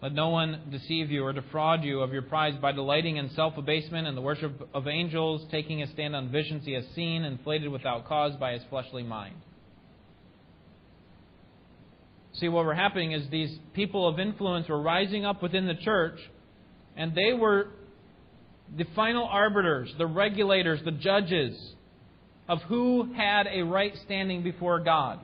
Let 0.00 0.12
no 0.12 0.28
one 0.28 0.60
deceive 0.70 1.10
you 1.10 1.24
or 1.24 1.32
defraud 1.32 1.82
you 1.82 2.00
of 2.00 2.12
your 2.12 2.22
prize 2.22 2.54
by 2.60 2.70
delighting 2.70 3.16
in 3.16 3.30
self 3.30 3.56
abasement 3.56 4.06
and 4.06 4.16
the 4.16 4.20
worship 4.20 4.68
of 4.72 4.86
angels, 4.86 5.44
taking 5.50 5.82
a 5.82 5.90
stand 5.92 6.14
on 6.14 6.30
visions 6.30 6.64
he 6.64 6.72
has 6.74 6.84
seen, 6.94 7.24
inflated 7.24 7.70
without 7.70 8.06
cause 8.06 8.36
by 8.36 8.52
his 8.52 8.62
fleshly 8.70 9.02
mind. 9.02 9.34
See, 12.34 12.48
what 12.48 12.64
were 12.64 12.74
happening 12.74 13.10
is 13.10 13.28
these 13.30 13.58
people 13.74 14.06
of 14.06 14.20
influence 14.20 14.68
were 14.68 14.80
rising 14.80 15.24
up 15.24 15.42
within 15.42 15.66
the 15.66 15.74
church, 15.74 16.20
and 16.96 17.12
they 17.14 17.32
were 17.32 17.70
the 18.76 18.84
final 18.94 19.24
arbiters, 19.24 19.92
the 19.98 20.06
regulators, 20.06 20.80
the 20.84 20.92
judges 20.92 21.58
of 22.48 22.60
who 22.62 23.12
had 23.14 23.48
a 23.48 23.62
right 23.62 23.92
standing 24.04 24.44
before 24.44 24.78
God. 24.78 25.18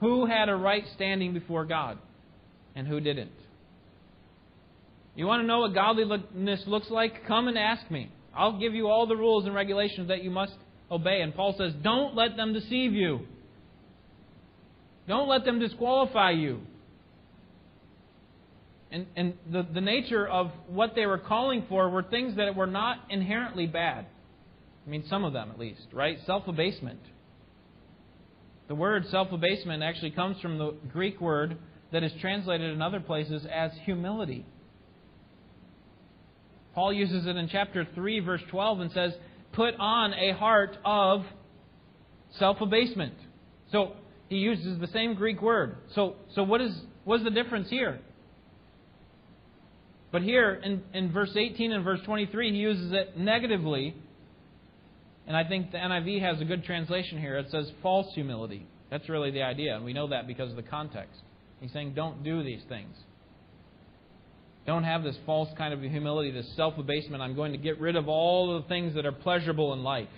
Who 0.00 0.26
had 0.26 0.48
a 0.48 0.54
right 0.54 0.84
standing 0.94 1.34
before 1.34 1.64
God, 1.64 1.98
and 2.74 2.86
who 2.86 3.00
didn't. 3.00 3.32
You 5.14 5.26
want 5.26 5.42
to 5.42 5.46
know 5.46 5.60
what 5.60 5.74
godliness 5.74 6.62
looks 6.66 6.88
like? 6.90 7.26
Come 7.26 7.48
and 7.48 7.58
ask 7.58 7.90
me. 7.90 8.10
I'll 8.34 8.58
give 8.58 8.74
you 8.74 8.88
all 8.88 9.06
the 9.06 9.16
rules 9.16 9.44
and 9.44 9.54
regulations 9.54 10.08
that 10.08 10.22
you 10.22 10.30
must 10.30 10.54
obey. 10.90 11.20
And 11.20 11.34
Paul 11.34 11.54
says, 11.58 11.74
don't 11.82 12.14
let 12.14 12.36
them 12.36 12.52
deceive 12.52 12.92
you. 12.92 13.20
Don't 15.08 15.28
let 15.28 15.44
them 15.44 15.58
disqualify 15.58 16.30
you. 16.30 16.60
And, 18.92 19.06
and 19.16 19.34
the, 19.50 19.66
the 19.72 19.80
nature 19.80 20.26
of 20.26 20.50
what 20.68 20.94
they 20.94 21.06
were 21.06 21.18
calling 21.18 21.64
for 21.68 21.90
were 21.90 22.02
things 22.02 22.36
that 22.36 22.54
were 22.56 22.66
not 22.66 22.98
inherently 23.08 23.66
bad. 23.66 24.06
I 24.86 24.90
mean, 24.90 25.04
some 25.08 25.24
of 25.24 25.32
them 25.32 25.50
at 25.50 25.58
least, 25.58 25.82
right? 25.92 26.18
Self 26.26 26.48
abasement. 26.48 27.00
The 28.70 28.76
word 28.76 29.04
self 29.08 29.32
abasement 29.32 29.82
actually 29.82 30.12
comes 30.12 30.40
from 30.40 30.56
the 30.56 30.76
Greek 30.92 31.20
word 31.20 31.58
that 31.90 32.04
is 32.04 32.12
translated 32.20 32.72
in 32.72 32.80
other 32.80 33.00
places 33.00 33.44
as 33.52 33.72
humility. 33.84 34.46
Paul 36.72 36.92
uses 36.92 37.26
it 37.26 37.34
in 37.34 37.48
chapter 37.48 37.84
3, 37.96 38.20
verse 38.20 38.42
12, 38.48 38.78
and 38.78 38.92
says, 38.92 39.12
Put 39.54 39.74
on 39.80 40.14
a 40.14 40.34
heart 40.34 40.78
of 40.84 41.24
self 42.38 42.60
abasement. 42.60 43.14
So, 43.72 43.94
he 44.28 44.36
uses 44.36 44.78
the 44.78 44.86
same 44.86 45.14
Greek 45.14 45.42
word. 45.42 45.74
So, 45.96 46.14
so 46.36 46.44
what 46.44 46.60
is 46.60 46.70
what's 47.02 47.24
the 47.24 47.30
difference 47.30 47.68
here? 47.70 47.98
But 50.12 50.22
here 50.22 50.54
in, 50.62 50.84
in 50.94 51.10
verse 51.10 51.34
18 51.34 51.72
and 51.72 51.82
verse 51.82 51.98
23, 52.04 52.52
he 52.52 52.58
uses 52.58 52.92
it 52.92 53.18
negatively. 53.18 53.96
And 55.30 55.36
I 55.36 55.44
think 55.44 55.70
the 55.70 55.78
NIV 55.78 56.22
has 56.22 56.40
a 56.40 56.44
good 56.44 56.64
translation 56.64 57.20
here. 57.20 57.38
It 57.38 57.52
says 57.52 57.70
false 57.84 58.12
humility. 58.16 58.66
That's 58.90 59.08
really 59.08 59.30
the 59.30 59.42
idea. 59.42 59.76
And 59.76 59.84
we 59.84 59.92
know 59.92 60.08
that 60.08 60.26
because 60.26 60.50
of 60.50 60.56
the 60.56 60.64
context. 60.64 61.20
He's 61.60 61.72
saying, 61.72 61.92
don't 61.94 62.24
do 62.24 62.42
these 62.42 62.62
things. 62.68 62.96
Don't 64.66 64.82
have 64.82 65.04
this 65.04 65.14
false 65.26 65.48
kind 65.56 65.72
of 65.72 65.82
humility, 65.82 66.32
this 66.32 66.52
self 66.56 66.76
abasement. 66.78 67.22
I'm 67.22 67.36
going 67.36 67.52
to 67.52 67.58
get 67.58 67.78
rid 67.78 67.94
of 67.94 68.08
all 68.08 68.60
the 68.60 68.66
things 68.66 68.96
that 68.96 69.06
are 69.06 69.12
pleasurable 69.12 69.72
in 69.72 69.84
life. 69.84 70.08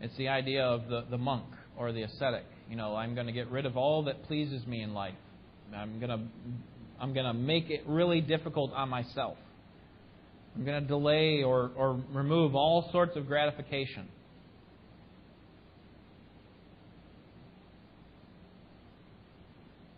It's 0.00 0.16
the 0.16 0.26
idea 0.26 0.64
of 0.64 0.88
the, 0.88 1.04
the 1.08 1.18
monk 1.18 1.46
or 1.78 1.92
the 1.92 2.02
ascetic. 2.02 2.44
You 2.68 2.74
know, 2.74 2.96
I'm 2.96 3.14
going 3.14 3.28
to 3.28 3.32
get 3.32 3.52
rid 3.52 3.66
of 3.66 3.76
all 3.76 4.02
that 4.06 4.24
pleases 4.24 4.66
me 4.66 4.82
in 4.82 4.94
life. 4.94 5.14
I'm 5.72 6.00
going 6.00 6.10
to 6.10 6.26
I'm 7.00 7.14
going 7.14 7.26
to 7.26 7.34
make 7.34 7.70
it 7.70 7.84
really 7.86 8.20
difficult 8.20 8.72
on 8.72 8.88
myself. 8.88 9.36
I'm 10.54 10.64
going 10.64 10.82
to 10.82 10.88
delay 10.88 11.42
or, 11.42 11.70
or 11.76 12.00
remove 12.12 12.54
all 12.54 12.90
sorts 12.92 13.16
of 13.16 13.26
gratification. 13.26 14.08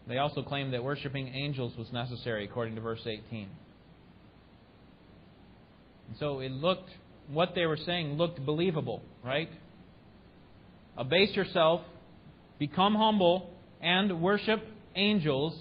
They 0.06 0.18
also 0.18 0.42
claimed 0.42 0.75
that 0.75 0.84
worshiping 0.84 1.28
angels 1.28 1.73
was 1.78 1.90
necessary, 1.92 2.44
according 2.44 2.75
to 2.75 2.80
verse 2.80 3.00
18. 3.00 3.49
And 6.08 6.18
so 6.18 6.40
it 6.40 6.52
looked, 6.52 6.90
what 7.32 7.54
they 7.54 7.64
were 7.64 7.78
saying 7.78 8.14
looked 8.14 8.44
believable, 8.44 9.00
right? 9.25 9.49
abase 10.96 11.34
yourself, 11.34 11.80
become 12.58 12.94
humble, 12.94 13.50
and 13.80 14.20
worship 14.20 14.62
angels. 14.94 15.54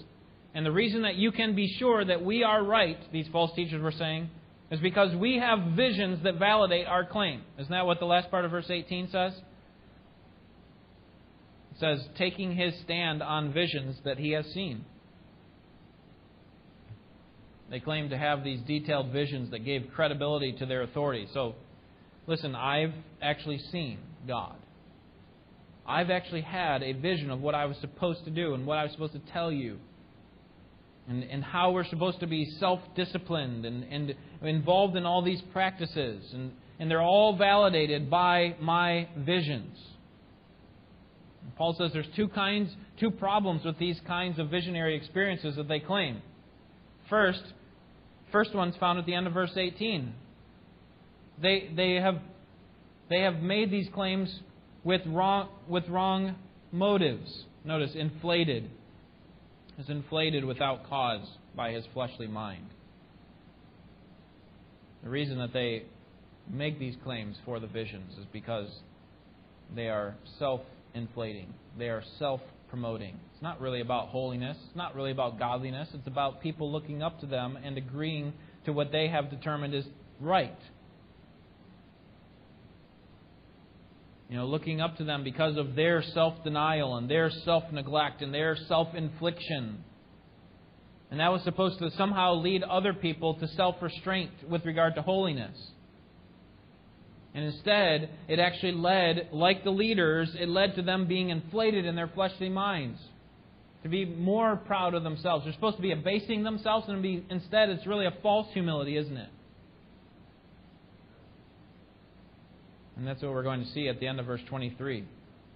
And 0.54 0.64
the 0.64 0.72
reason 0.72 1.02
that 1.02 1.16
you 1.16 1.32
can 1.32 1.54
be 1.54 1.74
sure 1.78 2.04
that 2.04 2.24
we 2.24 2.42
are 2.44 2.62
right, 2.62 2.98
these 3.12 3.26
false 3.32 3.54
teachers 3.56 3.82
were 3.82 3.92
saying, 3.92 4.30
is 4.70 4.80
because 4.80 5.14
we 5.14 5.38
have 5.38 5.72
visions 5.76 6.22
that 6.24 6.38
validate 6.38 6.86
our 6.86 7.04
claim. 7.04 7.42
Isn't 7.58 7.70
that 7.70 7.86
what 7.86 7.98
the 7.98 8.06
last 8.06 8.30
part 8.30 8.44
of 8.44 8.50
verse 8.50 8.70
18 8.70 9.10
says? 9.10 9.32
It 11.72 11.80
says, 11.80 12.08
taking 12.16 12.54
his 12.56 12.74
stand 12.84 13.22
on 13.22 13.52
visions 13.52 13.96
that 14.04 14.18
he 14.18 14.30
has 14.30 14.46
seen. 14.52 14.84
They 17.70 17.80
claim 17.80 18.10
to 18.10 18.18
have 18.18 18.44
these 18.44 18.60
detailed 18.60 19.10
visions 19.10 19.50
that 19.50 19.64
gave 19.64 19.88
credibility 19.94 20.52
to 20.58 20.66
their 20.66 20.82
authority. 20.82 21.26
So, 21.32 21.56
listen, 22.26 22.54
I've 22.54 22.92
actually 23.20 23.58
seen 23.72 23.98
God. 24.28 24.54
I've 25.86 26.10
actually 26.10 26.42
had 26.42 26.82
a 26.82 26.92
vision 26.92 27.30
of 27.30 27.40
what 27.40 27.54
I 27.54 27.66
was 27.66 27.76
supposed 27.78 28.24
to 28.24 28.30
do 28.30 28.54
and 28.54 28.66
what 28.66 28.78
I 28.78 28.84
was 28.84 28.92
supposed 28.92 29.12
to 29.14 29.32
tell 29.32 29.50
you. 29.50 29.78
And, 31.06 31.22
and 31.24 31.44
how 31.44 31.72
we're 31.72 31.84
supposed 31.84 32.20
to 32.20 32.26
be 32.26 32.46
self 32.58 32.80
disciplined 32.96 33.66
and, 33.66 33.84
and 33.84 34.14
involved 34.42 34.96
in 34.96 35.04
all 35.04 35.22
these 35.22 35.42
practices. 35.52 36.24
And, 36.32 36.52
and 36.78 36.90
they're 36.90 37.02
all 37.02 37.36
validated 37.36 38.08
by 38.08 38.56
my 38.60 39.08
visions. 39.16 39.76
Paul 41.56 41.74
says 41.74 41.90
there's 41.92 42.08
two 42.16 42.28
kinds, 42.28 42.74
two 42.98 43.10
problems 43.10 43.64
with 43.64 43.78
these 43.78 44.00
kinds 44.06 44.38
of 44.38 44.48
visionary 44.48 44.96
experiences 44.96 45.56
that 45.56 45.68
they 45.68 45.80
claim. 45.80 46.22
First, 47.08 47.42
first 48.32 48.54
one's 48.54 48.76
found 48.76 48.98
at 48.98 49.06
the 49.06 49.14
end 49.14 49.26
of 49.26 49.34
verse 49.34 49.52
18. 49.56 50.12
They, 51.40 51.70
they, 51.74 51.94
have, 51.94 52.18
they 53.08 53.20
have 53.20 53.36
made 53.40 53.70
these 53.70 53.88
claims 53.94 54.40
with 54.82 55.02
wrong, 55.06 55.48
with 55.68 55.88
wrong 55.88 56.36
motives. 56.72 57.44
Notice, 57.64 57.92
inflated. 57.94 58.70
Is 59.78 59.88
inflated 59.88 60.44
without 60.44 60.88
cause 60.88 61.26
by 61.56 61.72
his 61.72 61.84
fleshly 61.92 62.28
mind. 62.28 62.66
The 65.02 65.10
reason 65.10 65.38
that 65.38 65.52
they 65.52 65.82
make 66.48 66.78
these 66.78 66.94
claims 67.02 67.36
for 67.44 67.58
the 67.58 67.66
visions 67.66 68.12
is 68.18 68.24
because 68.32 68.68
they 69.74 69.88
are 69.88 70.14
self 70.38 70.60
inflating, 70.94 71.52
they 71.76 71.88
are 71.88 72.04
self 72.18 72.40
promoting. 72.68 73.18
It's 73.32 73.42
not 73.42 73.60
really 73.60 73.80
about 73.80 74.08
holiness, 74.08 74.56
it's 74.66 74.76
not 74.76 74.94
really 74.94 75.10
about 75.10 75.38
godliness, 75.38 75.88
it's 75.92 76.06
about 76.06 76.40
people 76.40 76.70
looking 76.70 77.02
up 77.02 77.20
to 77.20 77.26
them 77.26 77.58
and 77.62 77.76
agreeing 77.76 78.32
to 78.66 78.72
what 78.72 78.92
they 78.92 79.08
have 79.08 79.28
determined 79.28 79.74
is 79.74 79.84
right. 80.20 80.56
You 84.28 84.36
know, 84.38 84.46
looking 84.46 84.80
up 84.80 84.96
to 84.96 85.04
them 85.04 85.22
because 85.22 85.56
of 85.56 85.74
their 85.74 86.02
self 86.02 86.42
denial 86.44 86.96
and 86.96 87.10
their 87.10 87.30
self 87.30 87.64
neglect 87.72 88.22
and 88.22 88.32
their 88.32 88.56
self 88.68 88.94
infliction. 88.94 89.84
And 91.10 91.20
that 91.20 91.30
was 91.30 91.42
supposed 91.42 91.78
to 91.80 91.90
somehow 91.92 92.34
lead 92.34 92.62
other 92.62 92.94
people 92.94 93.34
to 93.34 93.48
self 93.48 93.76
restraint 93.80 94.30
with 94.48 94.64
regard 94.64 94.94
to 94.96 95.02
holiness. 95.02 95.56
And 97.34 97.44
instead, 97.44 98.10
it 98.28 98.38
actually 98.38 98.72
led, 98.72 99.28
like 99.32 99.64
the 99.64 99.70
leaders, 99.70 100.34
it 100.38 100.48
led 100.48 100.76
to 100.76 100.82
them 100.82 101.06
being 101.06 101.30
inflated 101.30 101.84
in 101.84 101.96
their 101.96 102.06
fleshly 102.08 102.48
minds. 102.48 103.00
To 103.82 103.88
be 103.88 104.04
more 104.04 104.56
proud 104.56 104.94
of 104.94 105.02
themselves. 105.02 105.44
They're 105.44 105.52
supposed 105.52 105.76
to 105.76 105.82
be 105.82 105.90
abasing 105.92 106.44
themselves, 106.44 106.88
and 106.88 107.02
be, 107.02 107.26
instead, 107.28 107.68
it's 107.68 107.86
really 107.86 108.06
a 108.06 108.14
false 108.22 108.46
humility, 108.54 108.96
isn't 108.96 109.16
it? 109.16 109.28
And 112.96 113.06
that's 113.06 113.22
what 113.22 113.32
we're 113.32 113.42
going 113.42 113.64
to 113.64 113.70
see 113.72 113.88
at 113.88 114.00
the 114.00 114.06
end 114.06 114.20
of 114.20 114.26
verse 114.26 114.40
23. 114.48 115.04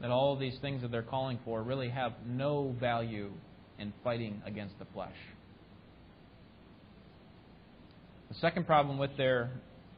That 0.01 0.11
all 0.11 0.33
of 0.33 0.41
these 0.41 0.57
things 0.61 0.83
that 0.83 0.91
they're 0.91 1.03
calling 1.03 1.39
for 1.45 1.63
really 1.63 1.89
have 1.89 2.13
no 2.27 2.75
value 2.81 3.31
in 3.79 3.93
fighting 4.05 4.43
against 4.45 4.79
the 4.79 4.87
flesh. 4.93 5.15
The 8.29 8.35
second 8.37 8.67
problem 8.67 8.99
with 8.99 9.17
their 9.17 9.51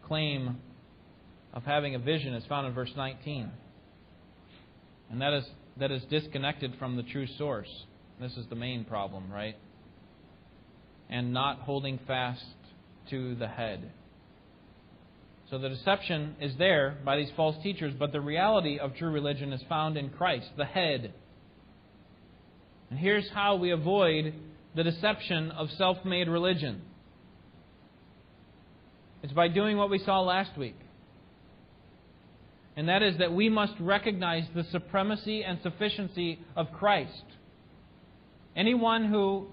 claim 0.07 0.59
of 1.53 1.65
having 1.65 1.95
a 1.95 1.99
vision 1.99 2.35
is 2.35 2.45
found 2.47 2.67
in 2.67 2.75
verse 2.75 2.93
19. 2.97 3.51
And 5.11 5.21
that 5.21 5.33
is 5.33 5.45
that 5.79 5.91
is 5.91 6.03
disconnected 6.11 6.75
from 6.79 6.97
the 6.97 7.03
true 7.03 7.27
source. 7.39 7.69
This 8.21 8.37
is 8.37 8.47
the 8.49 8.55
main 8.55 8.85
problem, 8.85 9.33
right? 9.33 9.57
And 11.09 11.33
not 11.33 11.61
holding 11.61 11.99
fast 12.07 12.45
to 13.11 13.35
the 13.35 13.49
head. 13.49 13.91
So 15.51 15.59
the 15.59 15.69
deception 15.69 16.37
is 16.41 16.57
there 16.59 16.97
by 17.05 17.17
these 17.17 17.31
false 17.37 17.57
teachers, 17.63 17.93
but 17.99 18.13
the 18.13 18.21
reality 18.21 18.79
of 18.79 18.95
true 18.95 19.11
religion 19.11 19.53
is 19.53 19.61
found 19.69 19.97
in 19.97 20.11
Christ, 20.11 20.47
the 20.57 20.65
head. 20.65 21.13
And 22.89 22.99
here's 22.99 23.29
how 23.31 23.57
we 23.57 23.73
avoid 23.73 24.35
the 24.77 24.85
deception 24.85 25.51
of 25.51 25.69
self 25.73 26.05
made 26.05 26.29
religion 26.29 26.83
it's 29.23 29.33
by 29.33 29.49
doing 29.49 29.77
what 29.77 29.91
we 29.91 29.99
saw 29.99 30.21
last 30.21 30.57
week. 30.57 30.77
And 32.77 32.89
that 32.89 33.03
is 33.03 33.19
that 33.19 33.33
we 33.33 33.49
must 33.49 33.75
recognize 33.79 34.45
the 34.55 34.65
supremacy 34.71 35.45
and 35.45 35.59
sufficiency 35.63 36.39
of 36.57 36.73
Christ. 36.73 37.25
Anyone 38.57 39.05
who 39.05 39.49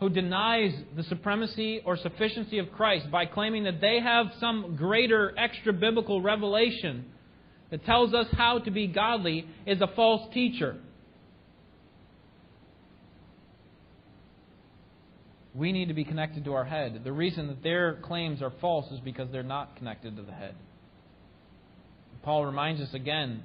who 0.00 0.10
denies 0.10 0.72
the 0.94 1.02
supremacy 1.04 1.80
or 1.84 1.96
sufficiency 1.96 2.58
of 2.58 2.70
Christ 2.72 3.10
by 3.10 3.24
claiming 3.26 3.64
that 3.64 3.80
they 3.80 4.00
have 4.00 4.26
some 4.38 4.76
greater 4.76 5.32
extra 5.38 5.72
biblical 5.72 6.20
revelation 6.20 7.06
that 7.70 7.84
tells 7.84 8.12
us 8.12 8.26
how 8.32 8.58
to 8.58 8.70
be 8.70 8.86
godly 8.86 9.46
is 9.64 9.80
a 9.80 9.88
false 9.88 10.32
teacher. 10.34 10.76
We 15.54 15.72
need 15.72 15.88
to 15.88 15.94
be 15.94 16.04
connected 16.04 16.44
to 16.44 16.52
our 16.52 16.66
head. 16.66 17.00
The 17.02 17.12
reason 17.12 17.46
that 17.46 17.62
their 17.62 17.94
claims 17.94 18.42
are 18.42 18.52
false 18.60 18.92
is 18.92 19.00
because 19.00 19.30
they're 19.32 19.42
not 19.42 19.76
connected 19.76 20.16
to 20.16 20.22
the 20.22 20.32
head. 20.32 20.54
Paul 22.22 22.44
reminds 22.44 22.82
us 22.82 22.92
again 22.92 23.42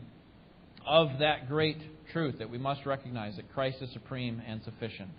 of 0.86 1.20
that 1.20 1.48
great 1.48 1.78
truth 2.12 2.40
that 2.40 2.50
we 2.50 2.58
must 2.58 2.86
recognize 2.86 3.38
that 3.38 3.54
Christ 3.54 3.78
is 3.82 3.92
supreme 3.94 4.42
and 4.46 4.62
sufficient. 4.64 5.12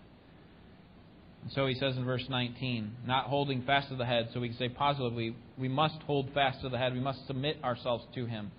And 1.42 1.50
so 1.52 1.66
he 1.66 1.75
says 1.75 1.96
in 1.96 2.04
verse 2.04 2.25
19, 2.28 2.92
not 3.06 3.26
holding 3.26 3.62
fast 3.62 3.88
to 3.88 3.96
the 3.96 4.06
head, 4.06 4.28
so 4.32 4.40
we 4.40 4.49
can 4.49 4.58
say 4.58 4.68
positively, 4.68 5.37
we 5.58 5.68
must 5.68 6.00
hold 6.02 6.32
fast 6.32 6.61
to 6.62 6.68
the 6.68 6.78
head. 6.78 6.94
We 6.94 7.00
must 7.00 7.26
submit 7.26 7.62
ourselves 7.64 8.04
to 8.14 8.26
him. 8.26 8.52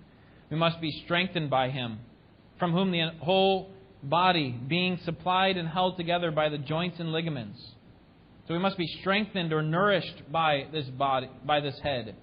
We 0.50 0.56
must 0.56 0.80
be 0.80 1.02
strengthened 1.04 1.48
by 1.48 1.70
him, 1.70 1.98
from 2.58 2.72
whom 2.72 2.90
the 2.90 3.10
whole 3.20 3.70
body, 4.02 4.50
being 4.68 4.98
supplied 5.04 5.56
and 5.56 5.66
held 5.66 5.96
together 5.96 6.30
by 6.30 6.50
the 6.50 6.58
joints 6.58 7.00
and 7.00 7.10
ligaments. 7.10 7.60
So 8.46 8.52
we 8.52 8.60
must 8.60 8.76
be 8.76 8.86
strengthened 9.00 9.54
or 9.54 9.62
nourished 9.62 10.30
by 10.30 10.66
this 10.70 10.84
body, 10.84 11.30
by 11.46 11.60
this 11.60 11.78
head, 11.82 12.14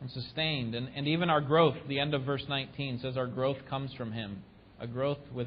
and 0.00 0.10
sustained. 0.10 0.74
And, 0.74 0.88
and 0.96 1.06
even 1.06 1.30
our 1.30 1.40
growth, 1.40 1.76
the 1.86 2.00
end 2.00 2.14
of 2.14 2.24
verse 2.24 2.44
19 2.48 2.98
says 3.00 3.16
our 3.16 3.28
growth 3.28 3.58
comes 3.68 3.92
from 3.94 4.10
him. 4.10 4.42
A 4.80 4.88
growth 4.88 5.18
with, 5.32 5.46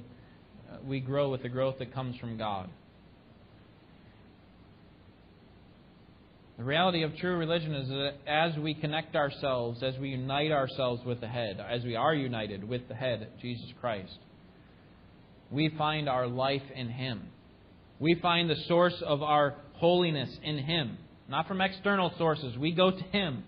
uh, 0.71 0.77
we 0.85 1.01
grow 1.01 1.29
with 1.29 1.43
the 1.43 1.49
growth 1.49 1.79
that 1.79 1.93
comes 1.93 2.15
from 2.17 2.37
God. 2.37 2.69
The 6.57 6.63
reality 6.63 7.01
of 7.01 7.17
true 7.17 7.35
religion 7.35 7.73
is 7.73 7.89
that 7.89 8.13
as 8.27 8.55
we 8.57 8.75
connect 8.75 9.15
ourselves, 9.15 9.81
as 9.81 9.97
we 9.97 10.09
unite 10.09 10.51
ourselves 10.51 11.03
with 11.03 11.19
the 11.19 11.27
head, 11.27 11.59
as 11.59 11.83
we 11.83 11.95
are 11.95 12.13
united 12.13 12.67
with 12.67 12.87
the 12.87 12.93
head, 12.93 13.27
Jesus 13.41 13.65
Christ, 13.81 14.19
we 15.49 15.69
find 15.77 16.07
our 16.07 16.27
life 16.27 16.61
in 16.75 16.89
Him. 16.89 17.23
We 17.99 18.15
find 18.21 18.49
the 18.49 18.55
source 18.67 19.01
of 19.03 19.23
our 19.23 19.55
holiness 19.73 20.29
in 20.43 20.59
Him, 20.59 20.97
not 21.27 21.47
from 21.47 21.59
external 21.59 22.13
sources. 22.19 22.55
We 22.57 22.71
go 22.71 22.91
to 22.91 23.03
Him. 23.03 23.43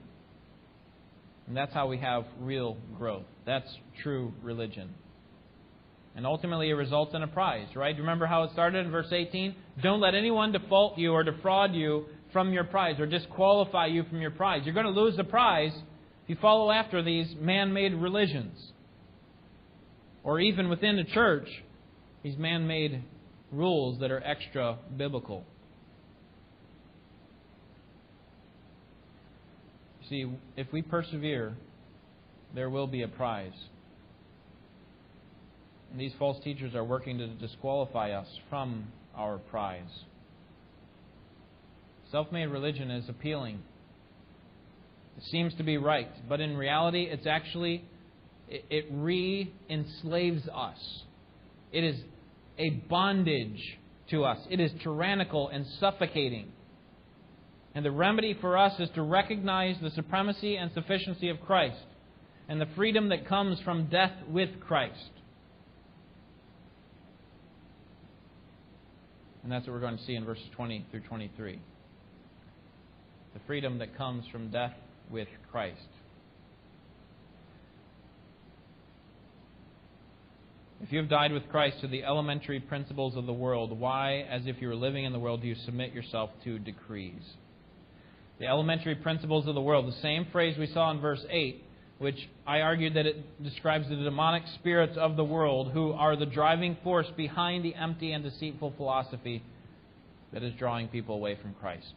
And 1.47 1.55
that's 1.55 1.73
how 1.73 1.87
we 1.87 1.99
have 1.99 2.25
real 2.39 2.77
growth. 2.97 3.25
That's 3.45 3.69
true 4.01 4.33
religion. 4.41 4.95
And 6.15 6.25
ultimately, 6.25 6.69
it 6.69 6.73
results 6.73 7.13
in 7.13 7.21
a 7.21 7.27
prize, 7.27 7.67
right? 7.75 7.95
Remember 7.95 8.25
how 8.25 8.43
it 8.43 8.51
started 8.53 8.85
in 8.85 8.91
verse 8.91 9.11
18? 9.11 9.53
Don't 9.83 9.99
let 9.99 10.15
anyone 10.15 10.53
default 10.53 10.97
you 10.97 11.11
or 11.11 11.23
defraud 11.23 11.73
you 11.73 12.05
from 12.35 12.51
your 12.51 12.65
prize 12.65 12.99
or 12.99 13.05
disqualify 13.05 13.85
you 13.85 14.03
from 14.03 14.19
your 14.19 14.29
prize. 14.29 14.63
You're 14.65 14.73
going 14.73 14.93
to 14.93 15.01
lose 15.01 15.15
the 15.15 15.23
prize 15.23 15.71
if 16.23 16.29
you 16.29 16.35
follow 16.41 16.69
after 16.69 17.01
these 17.01 17.33
man 17.39 17.71
made 17.71 17.93
religions. 17.93 18.73
Or 20.21 20.41
even 20.41 20.67
within 20.67 20.97
the 20.97 21.05
church, 21.05 21.47
these 22.23 22.37
man 22.37 22.67
made 22.67 23.01
rules 23.53 24.01
that 24.01 24.11
are 24.11 24.21
extra 24.21 24.77
biblical. 24.97 25.45
See, 30.09 30.29
if 30.57 30.67
we 30.73 30.81
persevere, 30.81 31.55
there 32.53 32.69
will 32.69 32.87
be 32.87 33.03
a 33.03 33.07
prize. 33.07 33.53
And 35.89 35.97
these 36.01 36.11
false 36.19 36.43
teachers 36.43 36.75
are 36.75 36.83
working 36.83 37.17
to 37.19 37.27
disqualify 37.27 38.11
us 38.11 38.27
from 38.49 38.87
our 39.15 39.37
prize. 39.37 40.03
Self 42.11 42.31
made 42.31 42.47
religion 42.47 42.91
is 42.91 43.09
appealing. 43.09 43.59
It 45.17 45.23
seems 45.31 45.53
to 45.55 45.63
be 45.63 45.77
right, 45.77 46.09
but 46.27 46.41
in 46.41 46.57
reality, 46.57 47.03
it's 47.03 47.25
actually, 47.25 47.83
it 48.49 48.85
re 48.91 49.51
enslaves 49.69 50.47
us. 50.53 51.03
It 51.71 51.83
is 51.83 51.99
a 52.57 52.69
bondage 52.89 53.79
to 54.11 54.23
us, 54.23 54.37
it 54.49 54.59
is 54.59 54.71
tyrannical 54.83 55.49
and 55.49 55.65
suffocating. 55.79 56.51
And 57.73 57.83
the 57.83 57.91
remedy 57.91 58.37
for 58.39 58.57
us 58.57 58.79
is 58.79 58.89
to 58.95 59.01
recognize 59.01 59.75
the 59.81 59.89
supremacy 59.89 60.55
and 60.55 60.71
sufficiency 60.73 61.27
of 61.29 61.41
Christ 61.41 61.83
and 62.47 62.61
the 62.61 62.67
freedom 62.75 63.09
that 63.09 63.27
comes 63.27 63.59
from 63.61 63.87
death 63.87 64.13
with 64.29 64.61
Christ. 64.61 65.09
And 69.43 69.51
that's 69.51 69.67
what 69.67 69.73
we're 69.73 69.81
going 69.81 69.97
to 69.97 70.03
see 70.05 70.15
in 70.15 70.23
verses 70.23 70.45
20 70.55 70.85
through 70.91 71.01
23 71.01 71.59
the 73.35 73.41
freedom 73.45 73.79
that 73.79 73.97
comes 73.97 74.23
from 74.31 74.49
death 74.49 74.73
with 75.11 75.27
Christ. 75.51 75.77
If 80.81 80.91
you 80.93 80.99
have 80.99 81.09
died 81.09 81.33
with 81.33 81.49
Christ 81.49 81.81
to 81.81 81.87
the 81.87 82.05
elementary 82.05 82.61
principles 82.61 83.17
of 83.17 83.25
the 83.25 83.33
world, 83.33 83.77
why, 83.77 84.25
as 84.29 84.43
if 84.45 84.61
you 84.61 84.69
were 84.69 84.75
living 84.75 85.03
in 85.03 85.11
the 85.11 85.19
world, 85.19 85.41
do 85.41 85.47
you 85.47 85.55
submit 85.65 85.93
yourself 85.93 86.29
to 86.45 86.59
decrees? 86.59 87.21
The 88.39 88.47
elementary 88.47 88.95
principles 88.95 89.47
of 89.47 89.55
the 89.55 89.61
world, 89.61 89.87
the 89.87 90.01
same 90.01 90.27
phrase 90.31 90.57
we 90.57 90.67
saw 90.67 90.91
in 90.91 91.01
verse 91.01 91.25
8, 91.29 91.61
which 91.97 92.29
I 92.47 92.61
argued 92.61 92.93
that 92.93 93.05
it 93.05 93.43
describes 93.43 93.89
the 93.89 93.95
demonic 93.97 94.43
spirits 94.55 94.97
of 94.97 95.17
the 95.17 95.23
world 95.25 95.71
who 95.71 95.91
are 95.91 96.15
the 96.15 96.25
driving 96.25 96.77
force 96.83 97.07
behind 97.17 97.65
the 97.65 97.75
empty 97.75 98.13
and 98.13 98.23
deceitful 98.23 98.73
philosophy 98.77 99.43
that 100.31 100.41
is 100.43 100.53
drawing 100.55 100.87
people 100.87 101.15
away 101.15 101.37
from 101.41 101.53
Christ. 101.55 101.93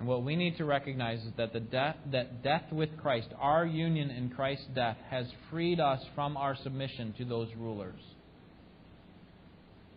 And 0.00 0.08
what 0.08 0.24
we 0.24 0.34
need 0.34 0.56
to 0.56 0.64
recognize 0.64 1.20
is 1.20 1.32
that 1.36 1.52
the 1.52 1.60
death, 1.60 1.96
that 2.10 2.42
death 2.42 2.64
with 2.72 2.88
Christ, 2.96 3.28
our 3.38 3.66
union 3.66 4.10
in 4.10 4.30
Christ's 4.30 4.64
death, 4.74 4.96
has 5.10 5.26
freed 5.50 5.78
us 5.78 6.00
from 6.14 6.38
our 6.38 6.56
submission 6.56 7.14
to 7.18 7.26
those 7.26 7.48
rulers. 7.58 8.00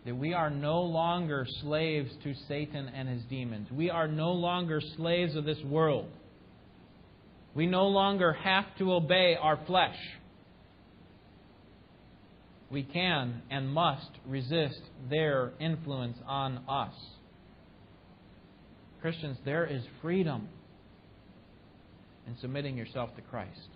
That 0.04 0.14
we 0.14 0.34
are 0.34 0.50
no 0.50 0.82
longer 0.82 1.46
slaves 1.62 2.10
to 2.22 2.34
Satan 2.46 2.90
and 2.94 3.08
his 3.08 3.22
demons. 3.30 3.68
We 3.72 3.88
are 3.88 4.06
no 4.06 4.32
longer 4.32 4.82
slaves 4.98 5.36
of 5.36 5.46
this 5.46 5.62
world. 5.64 6.10
We 7.54 7.64
no 7.66 7.86
longer 7.86 8.34
have 8.34 8.66
to 8.80 8.92
obey 8.92 9.38
our 9.40 9.58
flesh. 9.66 9.96
We 12.70 12.82
can 12.82 13.40
and 13.50 13.72
must 13.72 14.10
resist 14.26 14.82
their 15.08 15.52
influence 15.58 16.18
on 16.26 16.58
us. 16.68 16.92
Christians, 19.04 19.36
there 19.44 19.66
is 19.66 19.82
freedom 20.00 20.48
in 22.26 22.38
submitting 22.40 22.78
yourself 22.78 23.14
to 23.16 23.20
Christ. 23.20 23.68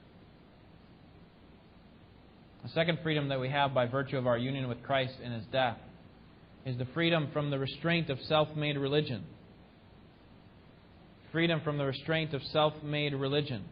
The 2.62 2.70
second 2.70 3.00
freedom 3.02 3.28
that 3.28 3.38
we 3.38 3.50
have 3.50 3.74
by 3.74 3.84
virtue 3.84 4.16
of 4.16 4.26
our 4.26 4.38
union 4.38 4.68
with 4.68 4.82
Christ 4.82 5.12
in 5.22 5.32
his 5.32 5.44
death 5.52 5.76
is 6.64 6.78
the 6.78 6.86
freedom 6.94 7.28
from 7.34 7.50
the 7.50 7.58
restraint 7.58 8.08
of 8.08 8.18
self 8.22 8.56
made 8.56 8.78
religion. 8.78 9.22
Freedom 11.30 11.60
from 11.62 11.76
the 11.76 11.84
restraint 11.84 12.32
of 12.32 12.42
self 12.44 12.82
made 12.82 13.12
religion. 13.12 13.66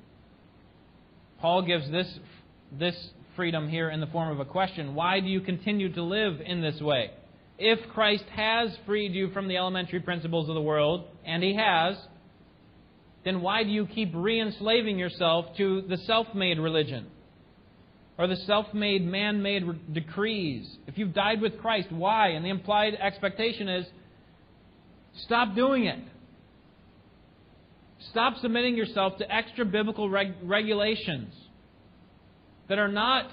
Paul 1.40 1.62
gives 1.62 1.90
this, 1.90 2.18
this 2.70 3.08
freedom 3.34 3.70
here 3.70 3.88
in 3.88 4.00
the 4.00 4.08
form 4.08 4.30
of 4.30 4.40
a 4.40 4.44
question 4.44 4.94
Why 4.94 5.20
do 5.20 5.28
you 5.28 5.40
continue 5.40 5.90
to 5.94 6.02
live 6.02 6.38
in 6.44 6.60
this 6.60 6.82
way? 6.82 7.12
If 7.58 7.88
Christ 7.90 8.24
has 8.34 8.76
freed 8.84 9.12
you 9.12 9.30
from 9.30 9.48
the 9.48 9.56
elementary 9.56 10.00
principles 10.00 10.48
of 10.48 10.54
the 10.54 10.62
world, 10.62 11.04
and 11.24 11.42
He 11.42 11.54
has, 11.56 11.96
then 13.24 13.40
why 13.40 13.64
do 13.64 13.70
you 13.70 13.86
keep 13.86 14.12
re 14.14 14.40
enslaving 14.40 14.98
yourself 14.98 15.56
to 15.56 15.82
the 15.82 15.96
self 15.98 16.34
made 16.34 16.58
religion? 16.58 17.06
or 18.18 18.26
the 18.26 18.36
self 18.36 18.72
made, 18.72 19.04
man 19.04 19.42
made 19.42 19.92
decrees. 19.92 20.66
If 20.86 20.96
you've 20.96 21.12
died 21.12 21.40
with 21.40 21.58
Christ, 21.58 21.88
why? 21.90 22.28
And 22.28 22.44
the 22.44 22.48
implied 22.48 22.94
expectation 22.94 23.68
is 23.68 23.86
stop 25.24 25.54
doing 25.54 25.84
it. 25.84 26.00
Stop 28.10 28.34
submitting 28.40 28.76
yourself 28.76 29.18
to 29.18 29.34
extra 29.34 29.64
biblical 29.64 30.08
reg- 30.08 30.34
regulations 30.42 31.34
that 32.68 32.78
are 32.78 32.88
not 32.88 33.30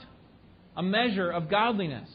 a 0.76 0.84
measure 0.84 1.30
of 1.30 1.50
godliness. 1.50 2.10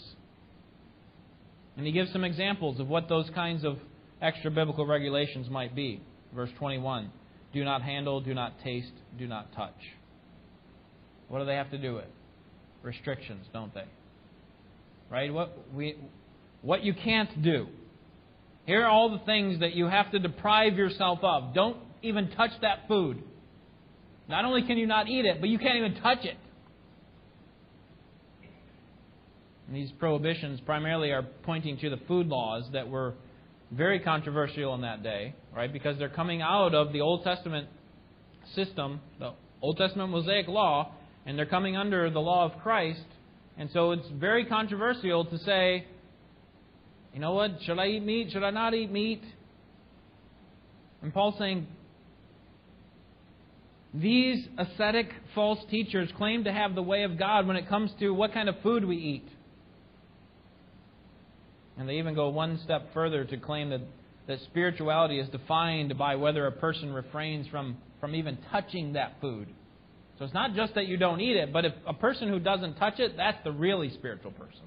And 1.79 1.87
he 1.87 1.93
gives 1.93 2.13
some 2.13 2.25
examples 2.25 2.81
of 2.81 2.89
what 2.89 3.09
those 3.09 3.31
kinds 3.31 3.65
of 3.65 3.79
extra 4.21 4.51
biblical 4.51 4.85
regulations 4.85 5.49
might 5.49 5.77
be. 5.77 6.03
Verse 6.35 6.51
21 6.59 7.11
Do 7.55 7.65
not 7.65 7.83
handle, 7.83 8.21
do 8.21 8.35
not 8.35 8.61
taste, 8.65 8.93
do 9.17 9.29
not 9.29 9.55
touch. 9.55 9.77
What 11.29 11.39
do 11.39 11.45
they 11.47 11.55
have 11.55 11.71
to 11.71 11.79
do 11.79 11.95
with? 11.95 12.09
Restrictions, 12.83 13.47
don't 13.53 13.73
they? 13.73 13.85
Right? 15.09 15.33
What 15.33 15.57
we 15.73 15.97
what 16.63 16.83
you 16.83 16.95
can't 16.95 17.43
do. 17.43 17.69
Here 18.67 18.83
are 18.83 18.91
all 18.91 19.11
the 19.17 19.25
things 19.25 19.61
that 19.61 19.75
you 19.75 19.87
have 19.87 20.11
to 20.11 20.19
deprive 20.19 20.75
yourself 20.75 21.21
of. 21.23 21.55
Don't 21.55 21.77
even 22.03 22.31
touch 22.33 22.51
that 22.61 22.89
food. 22.89 23.23
Not 24.29 24.45
only 24.45 24.63
can 24.63 24.79
you 24.79 24.87
not 24.87 25.09
eat 25.09 25.25
it, 25.25 25.41
but 25.41 25.49
you 25.49 25.59
can't 25.59 25.77
even 25.77 25.95
touch 26.03 26.25
it. 26.25 26.37
And 29.69 29.77
these 29.77 29.93
prohibitions 29.93 30.61
primarily 30.63 31.13
are 31.13 31.23
pointing 31.43 31.77
to 31.79 31.91
the 31.91 31.99
food 32.09 32.27
laws 32.27 32.65
that 32.73 32.89
were 32.89 33.15
very 33.71 34.01
controversial 34.01 34.75
in 34.75 34.81
that 34.81 35.03
day, 35.03 35.35
right? 35.55 35.71
Because 35.71 35.99
they're 35.99 36.09
coming 36.09 36.41
out 36.41 36.75
of 36.75 36.95
the 36.95 37.03
Old 37.03 37.23
Testament 37.23 37.69
system, 38.55 39.01
the 39.19 39.35
Old 39.61 39.77
Testament 39.77 40.11
Mosaic 40.11 40.49
law, 40.49 40.93
and 41.27 41.39
they're 41.39 41.45
coming 41.45 41.77
under 41.77 42.09
the 42.09 42.19
law 42.19 42.47
of 42.47 42.59
Christ. 42.63 43.05
And 43.59 43.69
so 43.71 43.93
it's 43.93 44.09
very 44.09 44.47
controversial 44.47 45.27
to 45.27 45.39
say, 45.41 45.87
you 47.13 47.21
know 47.21 47.35
what, 47.35 47.51
should 47.63 47.79
I 47.79 47.89
eat 47.89 48.03
meat? 48.03 48.31
Should 48.33 48.45
I 48.45 48.51
not 48.51 48.73
eat 48.73 48.91
meat? 48.91 49.23
And 51.03 51.13
Paul's 51.13 51.37
saying, 51.39 51.67
these 53.93 54.47
ascetic 54.57 55.11
false 55.35 55.59
teachers 55.71 56.11
claim 56.17 56.45
to 56.45 56.53
have 56.53 56.75
the 56.75 56.83
way 56.83 57.03
of 57.03 57.19
God 57.19 57.47
when 57.47 57.57
it 57.57 57.69
comes 57.69 57.91
to 58.01 58.11
what 58.11 58.33
kind 58.33 58.49
of 58.49 58.55
food 58.63 58.85
we 58.85 58.97
eat. 58.97 59.29
And 61.79 61.89
they 61.89 61.95
even 61.95 62.15
go 62.15 62.29
one 62.29 62.61
step 62.65 62.93
further 62.93 63.25
to 63.25 63.37
claim 63.37 63.71
that, 63.71 63.81
that 64.27 64.41
spirituality 64.47 65.21
is 65.21 65.29
defined 65.29 65.97
by 65.97 66.17
whether 66.17 66.47
a 66.47 66.53
person 66.53 66.93
refrains 66.93 67.47
from, 67.49 67.79
from 68.01 68.17
even 68.17 68.37
touching 68.51 68.95
that 68.95 69.15
food. 69.21 69.49
So 70.19 70.25
it's 70.25 70.35
not 70.35 70.55
just 70.55 70.75
that 70.75 70.87
you 70.87 70.97
don't 70.97 71.21
eat 71.21 71.37
it, 71.37 71.53
but 71.53 71.65
if 71.65 71.73
a 71.87 71.95
person 71.95 72.29
who 72.29 72.41
doesn't 72.41 72.75
touch 72.75 72.99
it, 72.99 73.17
that's 73.17 73.39
the 73.45 73.53
really 73.53 73.91
spiritual 73.91 74.33
person. 74.33 74.63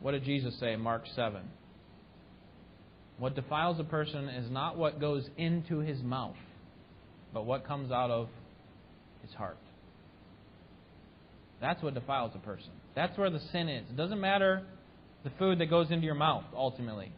What 0.00 0.12
did 0.12 0.24
Jesus 0.24 0.54
say 0.60 0.74
in 0.74 0.80
Mark 0.80 1.04
7? 1.16 1.40
What 3.18 3.34
defiles 3.34 3.80
a 3.80 3.84
person 3.84 4.28
is 4.28 4.50
not 4.50 4.76
what 4.76 5.00
goes 5.00 5.24
into 5.38 5.78
his 5.78 6.02
mouth, 6.02 6.36
but 7.32 7.46
what 7.46 7.66
comes 7.66 7.90
out 7.90 8.10
of 8.10 8.28
his 9.22 9.32
heart. 9.34 9.58
That's 11.60 11.82
what 11.82 11.94
defiles 11.94 12.32
a 12.34 12.38
person. 12.38 12.70
That's 12.94 13.16
where 13.18 13.30
the 13.30 13.40
sin 13.52 13.68
is. 13.68 13.88
It 13.90 13.96
doesn't 13.96 14.20
matter 14.20 14.62
the 15.24 15.30
food 15.38 15.58
that 15.58 15.66
goes 15.66 15.90
into 15.90 16.04
your 16.04 16.14
mouth, 16.14 16.44
ultimately. 16.54 17.12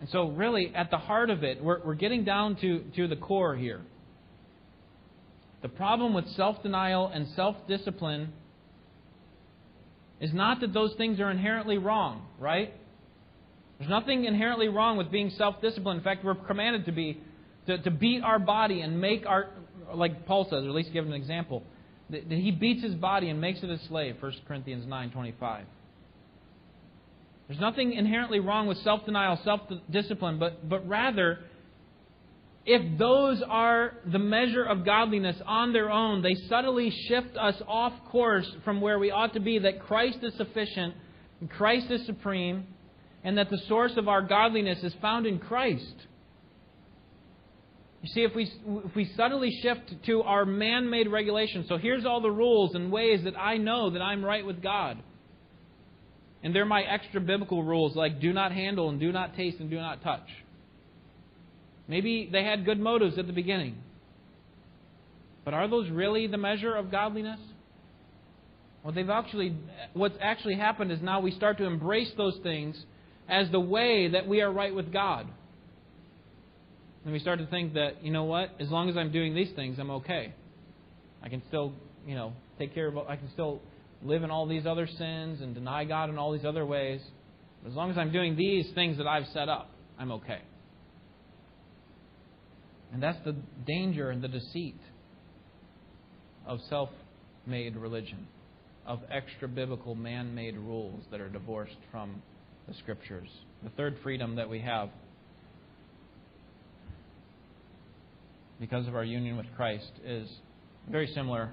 And 0.00 0.08
so, 0.08 0.28
really, 0.28 0.72
at 0.74 0.90
the 0.90 0.96
heart 0.96 1.30
of 1.30 1.44
it, 1.44 1.62
we're, 1.62 1.80
we're 1.84 1.94
getting 1.94 2.24
down 2.24 2.56
to, 2.56 2.84
to 2.96 3.08
the 3.08 3.16
core 3.16 3.54
here. 3.56 3.82
The 5.62 5.68
problem 5.68 6.14
with 6.14 6.26
self 6.30 6.62
denial 6.62 7.10
and 7.12 7.28
self 7.36 7.56
discipline 7.68 8.32
is 10.20 10.32
not 10.32 10.60
that 10.60 10.72
those 10.72 10.94
things 10.96 11.20
are 11.20 11.30
inherently 11.30 11.76
wrong, 11.78 12.26
right? 12.38 12.72
There's 13.78 13.90
nothing 13.90 14.24
inherently 14.24 14.68
wrong 14.68 14.96
with 14.96 15.10
being 15.10 15.30
self 15.30 15.60
disciplined. 15.60 15.98
In 15.98 16.04
fact, 16.04 16.24
we're 16.24 16.34
commanded 16.34 16.86
to 16.86 16.92
be 16.92 17.20
to, 17.66 17.78
to 17.78 17.90
beat 17.90 18.22
our 18.22 18.38
body 18.38 18.80
and 18.80 19.00
make 19.00 19.26
our 19.26 19.50
like 19.94 20.26
Paul 20.26 20.44
says, 20.44 20.64
or 20.64 20.68
at 20.68 20.74
least 20.74 20.92
give 20.92 21.06
an 21.06 21.12
example, 21.12 21.62
that 22.10 22.30
he 22.30 22.50
beats 22.50 22.82
his 22.82 22.94
body 22.94 23.28
and 23.28 23.40
makes 23.40 23.62
it 23.62 23.70
a 23.70 23.78
slave, 23.88 24.16
1 24.20 24.32
Corinthians 24.46 24.86
9.25. 24.86 25.62
There's 27.48 27.60
nothing 27.60 27.92
inherently 27.94 28.38
wrong 28.38 28.68
with 28.68 28.78
self-denial, 28.78 29.40
self-discipline, 29.44 30.38
but, 30.38 30.68
but 30.68 30.86
rather, 30.86 31.40
if 32.64 32.98
those 32.98 33.42
are 33.48 33.94
the 34.06 34.18
measure 34.18 34.62
of 34.62 34.84
godliness 34.84 35.36
on 35.46 35.72
their 35.72 35.90
own, 35.90 36.22
they 36.22 36.34
subtly 36.48 36.90
shift 37.08 37.36
us 37.36 37.56
off 37.66 37.92
course 38.10 38.48
from 38.64 38.80
where 38.80 38.98
we 38.98 39.10
ought 39.10 39.32
to 39.34 39.40
be, 39.40 39.58
that 39.58 39.80
Christ 39.80 40.18
is 40.22 40.34
sufficient, 40.34 40.94
Christ 41.48 41.90
is 41.90 42.06
supreme, 42.06 42.66
and 43.24 43.36
that 43.38 43.50
the 43.50 43.58
source 43.66 43.96
of 43.96 44.08
our 44.08 44.22
godliness 44.22 44.82
is 44.84 44.94
found 45.00 45.26
in 45.26 45.38
Christ. 45.38 45.94
You 48.02 48.08
see, 48.08 48.22
if 48.22 48.34
we, 48.34 48.50
if 48.84 48.94
we 48.96 49.12
suddenly 49.16 49.50
shift 49.62 49.92
to 50.06 50.22
our 50.22 50.46
man 50.46 50.88
made 50.88 51.08
regulations, 51.08 51.66
so 51.68 51.76
here's 51.76 52.06
all 52.06 52.22
the 52.22 52.30
rules 52.30 52.74
and 52.74 52.90
ways 52.90 53.24
that 53.24 53.38
I 53.38 53.58
know 53.58 53.90
that 53.90 54.00
I'm 54.00 54.24
right 54.24 54.44
with 54.44 54.62
God. 54.62 54.98
And 56.42 56.54
they're 56.54 56.64
my 56.64 56.82
extra 56.82 57.20
biblical 57.20 57.62
rules, 57.62 57.94
like 57.94 58.20
do 58.20 58.32
not 58.32 58.52
handle 58.52 58.88
and 58.88 58.98
do 58.98 59.12
not 59.12 59.36
taste 59.36 59.58
and 59.60 59.68
do 59.68 59.76
not 59.76 60.02
touch. 60.02 60.26
Maybe 61.88 62.28
they 62.32 62.42
had 62.42 62.64
good 62.64 62.80
motives 62.80 63.18
at 63.18 63.26
the 63.26 63.34
beginning. 63.34 63.76
But 65.44 65.52
are 65.52 65.68
those 65.68 65.90
really 65.90 66.26
the 66.26 66.38
measure 66.38 66.74
of 66.74 66.90
godliness? 66.90 67.40
Well, 68.82 68.94
they've 68.94 69.10
actually, 69.10 69.56
what's 69.92 70.16
actually 70.22 70.54
happened 70.54 70.90
is 70.90 71.02
now 71.02 71.20
we 71.20 71.32
start 71.32 71.58
to 71.58 71.64
embrace 71.64 72.10
those 72.16 72.38
things 72.42 72.82
as 73.28 73.50
the 73.50 73.60
way 73.60 74.08
that 74.08 74.26
we 74.26 74.40
are 74.40 74.50
right 74.50 74.74
with 74.74 74.90
God. 74.90 75.26
And 77.04 77.12
we 77.12 77.18
start 77.18 77.38
to 77.38 77.46
think 77.46 77.74
that, 77.74 78.04
you 78.04 78.12
know 78.12 78.24
what, 78.24 78.50
as 78.60 78.68
long 78.68 78.90
as 78.90 78.96
I'm 78.96 79.10
doing 79.10 79.34
these 79.34 79.50
things, 79.56 79.78
I'm 79.78 79.90
okay. 79.90 80.34
I 81.22 81.28
can 81.28 81.42
still, 81.48 81.72
you 82.06 82.14
know, 82.14 82.32
take 82.58 82.74
care 82.74 82.88
of, 82.88 82.98
I 82.98 83.16
can 83.16 83.30
still 83.32 83.60
live 84.02 84.22
in 84.22 84.30
all 84.30 84.46
these 84.46 84.66
other 84.66 84.86
sins 84.86 85.40
and 85.40 85.54
deny 85.54 85.84
God 85.84 86.10
in 86.10 86.18
all 86.18 86.32
these 86.32 86.44
other 86.44 86.64
ways. 86.66 87.00
As 87.66 87.74
long 87.74 87.90
as 87.90 87.98
I'm 87.98 88.12
doing 88.12 88.36
these 88.36 88.66
things 88.74 88.98
that 88.98 89.06
I've 89.06 89.26
set 89.32 89.48
up, 89.48 89.70
I'm 89.98 90.12
okay. 90.12 90.40
And 92.92 93.02
that's 93.02 93.18
the 93.24 93.36
danger 93.66 94.10
and 94.10 94.22
the 94.22 94.28
deceit 94.28 94.80
of 96.46 96.58
self 96.68 96.90
made 97.46 97.76
religion, 97.76 98.26
of 98.86 99.00
extra 99.10 99.48
biblical 99.48 99.94
man 99.94 100.34
made 100.34 100.56
rules 100.56 101.02
that 101.10 101.20
are 101.20 101.28
divorced 101.28 101.76
from 101.90 102.22
the 102.66 102.74
Scriptures. 102.74 103.28
The 103.62 103.70
third 103.70 103.96
freedom 104.02 104.36
that 104.36 104.48
we 104.48 104.60
have 104.60 104.90
because 108.60 108.86
of 108.86 108.94
our 108.94 109.04
union 109.04 109.36
with 109.36 109.46
Christ 109.56 109.90
is 110.04 110.28
very 110.88 111.10
similar 111.14 111.50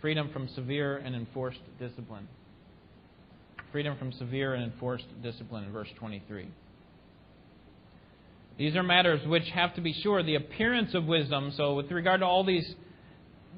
freedom 0.00 0.30
from 0.32 0.48
severe 0.54 0.96
and 0.96 1.14
enforced 1.14 1.60
discipline. 1.78 2.26
Freedom 3.70 3.96
from 3.98 4.12
severe 4.12 4.54
and 4.54 4.64
enforced 4.64 5.04
discipline 5.22 5.64
in 5.64 5.72
verse 5.72 5.88
23. 5.98 6.48
These 8.56 8.74
are 8.74 8.82
matters 8.82 9.20
which 9.26 9.48
have 9.54 9.74
to 9.74 9.80
be 9.80 9.92
sure 9.92 10.22
the 10.22 10.36
appearance 10.36 10.94
of 10.94 11.04
wisdom. 11.04 11.52
So, 11.56 11.74
with 11.74 11.90
regard 11.90 12.20
to 12.20 12.26
all 12.26 12.44
these 12.44 12.74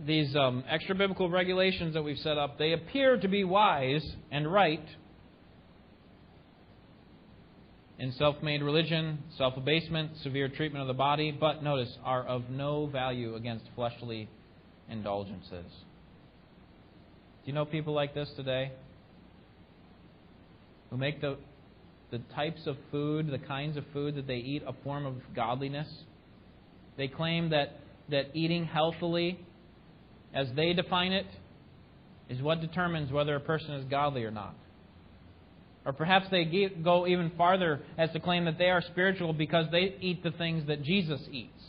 these 0.07 0.35
um, 0.35 0.65
extra 0.69 0.95
biblical 0.95 1.29
regulations 1.29 1.95
that 1.95 2.03
we've 2.03 2.19
set 2.19 2.39
up, 2.39 2.59
they 2.59 2.73
appear 2.73 3.19
to 3.19 3.29
be 3.29 3.45
wise 3.45 4.07
and 4.31 4.51
right 4.51 4.85
in 8.01 8.13
self 8.13 8.43
made 8.43 8.63
religion, 8.63 9.19
self 9.37 9.59
abasement, 9.59 10.13
severe 10.23 10.49
treatment 10.49 10.81
of 10.81 10.89
the 10.89 10.95
body, 10.95 11.31
but 11.31 11.63
notice, 11.63 11.95
are 12.03 12.27
of 12.27 12.49
no 12.49 12.87
value 12.87 13.37
against 13.37 13.67
fleshly 13.75 14.27
indulgences. 14.89 15.67
Do 17.45 17.47
you 17.47 17.53
know 17.53 17.67
people 17.67 17.93
like 17.93 18.15
this 18.15 18.31
today? 18.37 18.73
Who 20.89 20.97
make 20.97 21.21
the, 21.21 21.37
the 22.11 22.21
types 22.35 22.67
of 22.67 22.77
food, 22.91 23.31
the 23.31 23.39
kinds 23.39 23.77
of 23.77 23.85
food 23.93 24.15
that 24.17 24.27
they 24.27 24.37
eat, 24.37 24.63
a 24.67 24.73
form 24.83 25.05
of 25.05 25.17
godliness? 25.37 25.89
They 26.97 27.07
claim 27.07 27.51
that, 27.51 27.81
that 28.09 28.31
eating 28.33 28.65
healthily, 28.65 29.39
as 30.35 30.49
they 30.57 30.73
define 30.73 31.13
it, 31.13 31.27
is 32.31 32.41
what 32.41 32.63
determines 32.63 33.13
whether 33.13 33.37
a 33.37 33.41
person 33.41 33.75
is 33.75 33.85
godly 33.91 34.25
or 34.25 34.31
not. 34.31 34.55
Or 35.85 35.93
perhaps 35.93 36.27
they 36.31 36.45
go 36.83 37.07
even 37.07 37.33
farther 37.39 37.81
as 37.97 38.11
to 38.13 38.21
claim 38.21 38.45
that 38.45 38.59
they 38.59 38.69
are 38.69 38.83
spiritual 38.83 39.33
because 39.33 39.67
they 39.73 39.97
eat 40.01 40.23
the 40.23 40.31
things 40.31 40.67
that 40.67 40.83
Jesus 40.83 41.21
eats. 41.31 41.63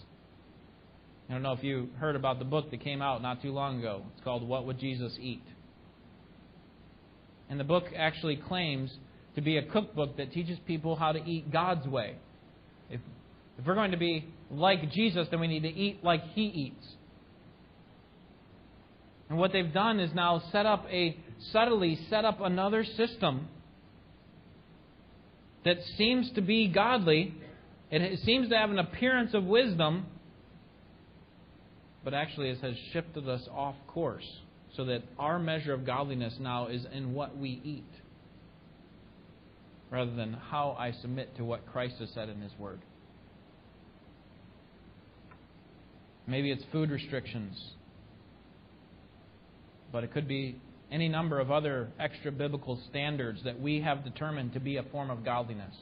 I 1.29 1.33
don't 1.33 1.43
know 1.43 1.53
if 1.53 1.63
you 1.63 1.87
heard 1.97 2.17
about 2.17 2.39
the 2.39 2.45
book 2.45 2.71
that 2.71 2.83
came 2.83 3.01
out 3.01 3.21
not 3.21 3.41
too 3.41 3.53
long 3.53 3.79
ago. 3.79 4.03
It's 4.13 4.23
called 4.23 4.45
What 4.45 4.65
Would 4.65 4.79
Jesus 4.79 5.17
Eat? 5.21 5.43
And 7.49 7.57
the 7.57 7.63
book 7.63 7.85
actually 7.95 8.35
claims 8.35 8.91
to 9.35 9.41
be 9.41 9.55
a 9.55 9.63
cookbook 9.63 10.17
that 10.17 10.33
teaches 10.33 10.57
people 10.67 10.97
how 10.97 11.13
to 11.13 11.23
eat 11.23 11.49
God's 11.49 11.87
way. 11.87 12.15
If, 12.89 12.99
if 13.57 13.65
we're 13.65 13.75
going 13.75 13.91
to 13.91 13.97
be 13.97 14.27
like 14.49 14.91
Jesus, 14.91 15.27
then 15.31 15.39
we 15.39 15.47
need 15.47 15.63
to 15.63 15.69
eat 15.69 16.03
like 16.03 16.21
He 16.33 16.43
eats. 16.43 16.85
And 19.29 19.39
what 19.39 19.53
they've 19.53 19.73
done 19.73 20.01
is 20.01 20.13
now 20.13 20.43
set 20.51 20.65
up 20.65 20.85
a 20.91 21.17
subtly 21.53 21.97
set 22.09 22.25
up 22.25 22.41
another 22.41 22.83
system 22.83 23.47
that 25.65 25.77
seems 25.97 26.31
to 26.31 26.41
be 26.41 26.67
godly. 26.67 27.33
It 27.89 28.19
seems 28.19 28.49
to 28.49 28.57
have 28.57 28.71
an 28.71 28.79
appearance 28.79 29.33
of 29.33 29.43
wisdom, 29.43 30.05
but 32.03 32.13
actually 32.13 32.49
it 32.49 32.59
has 32.59 32.75
shifted 32.93 33.27
us 33.27 33.41
off 33.53 33.75
course 33.87 34.27
so 34.75 34.85
that 34.85 35.03
our 35.19 35.37
measure 35.37 35.73
of 35.73 35.85
godliness 35.85 36.35
now 36.39 36.67
is 36.67 36.85
in 36.93 37.13
what 37.13 37.37
we 37.37 37.61
eat 37.63 37.83
rather 39.89 40.15
than 40.15 40.33
how 40.33 40.75
I 40.79 40.93
submit 41.01 41.35
to 41.35 41.43
what 41.43 41.67
Christ 41.67 41.95
has 41.99 42.09
said 42.11 42.29
in 42.29 42.39
His 42.39 42.53
Word. 42.57 42.79
Maybe 46.25 46.49
it's 46.49 46.63
food 46.71 46.89
restrictions, 46.89 47.61
but 49.91 50.05
it 50.05 50.13
could 50.13 50.29
be 50.29 50.61
any 50.91 51.07
number 51.07 51.39
of 51.39 51.51
other 51.51 51.89
extra 51.99 52.31
biblical 52.31 52.79
standards 52.89 53.41
that 53.45 53.59
we 53.59 53.81
have 53.81 54.03
determined 54.03 54.53
to 54.53 54.59
be 54.59 54.77
a 54.77 54.83
form 54.83 55.09
of 55.09 55.23
godliness. 55.23 55.73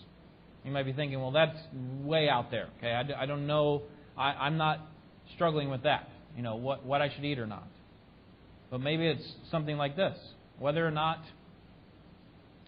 You 0.64 0.72
might 0.72 0.84
be 0.84 0.94
thinking, 0.94 1.20
well, 1.20 1.32
that's 1.32 1.58
way 2.04 2.30
out 2.30 2.52
there. 2.52 2.68
Okay, 2.78 2.92
I, 2.92 3.24
I 3.24 3.26
don't 3.26 3.48
know. 3.48 3.84
I, 4.18 4.32
I'm 4.32 4.58
not 4.58 4.80
struggling 5.36 5.70
with 5.70 5.84
that. 5.84 6.10
You 6.36 6.44
know 6.44 6.56
what 6.56 6.86
what 6.86 7.02
I 7.02 7.10
should 7.14 7.26
eat 7.26 7.40
or 7.40 7.48
not. 7.48 7.68
But 8.70 8.82
maybe 8.82 9.08
it's 9.08 9.34
something 9.50 9.78
like 9.78 9.96
this: 9.96 10.18
whether 10.60 10.86
or 10.86 10.92
not 10.92 11.24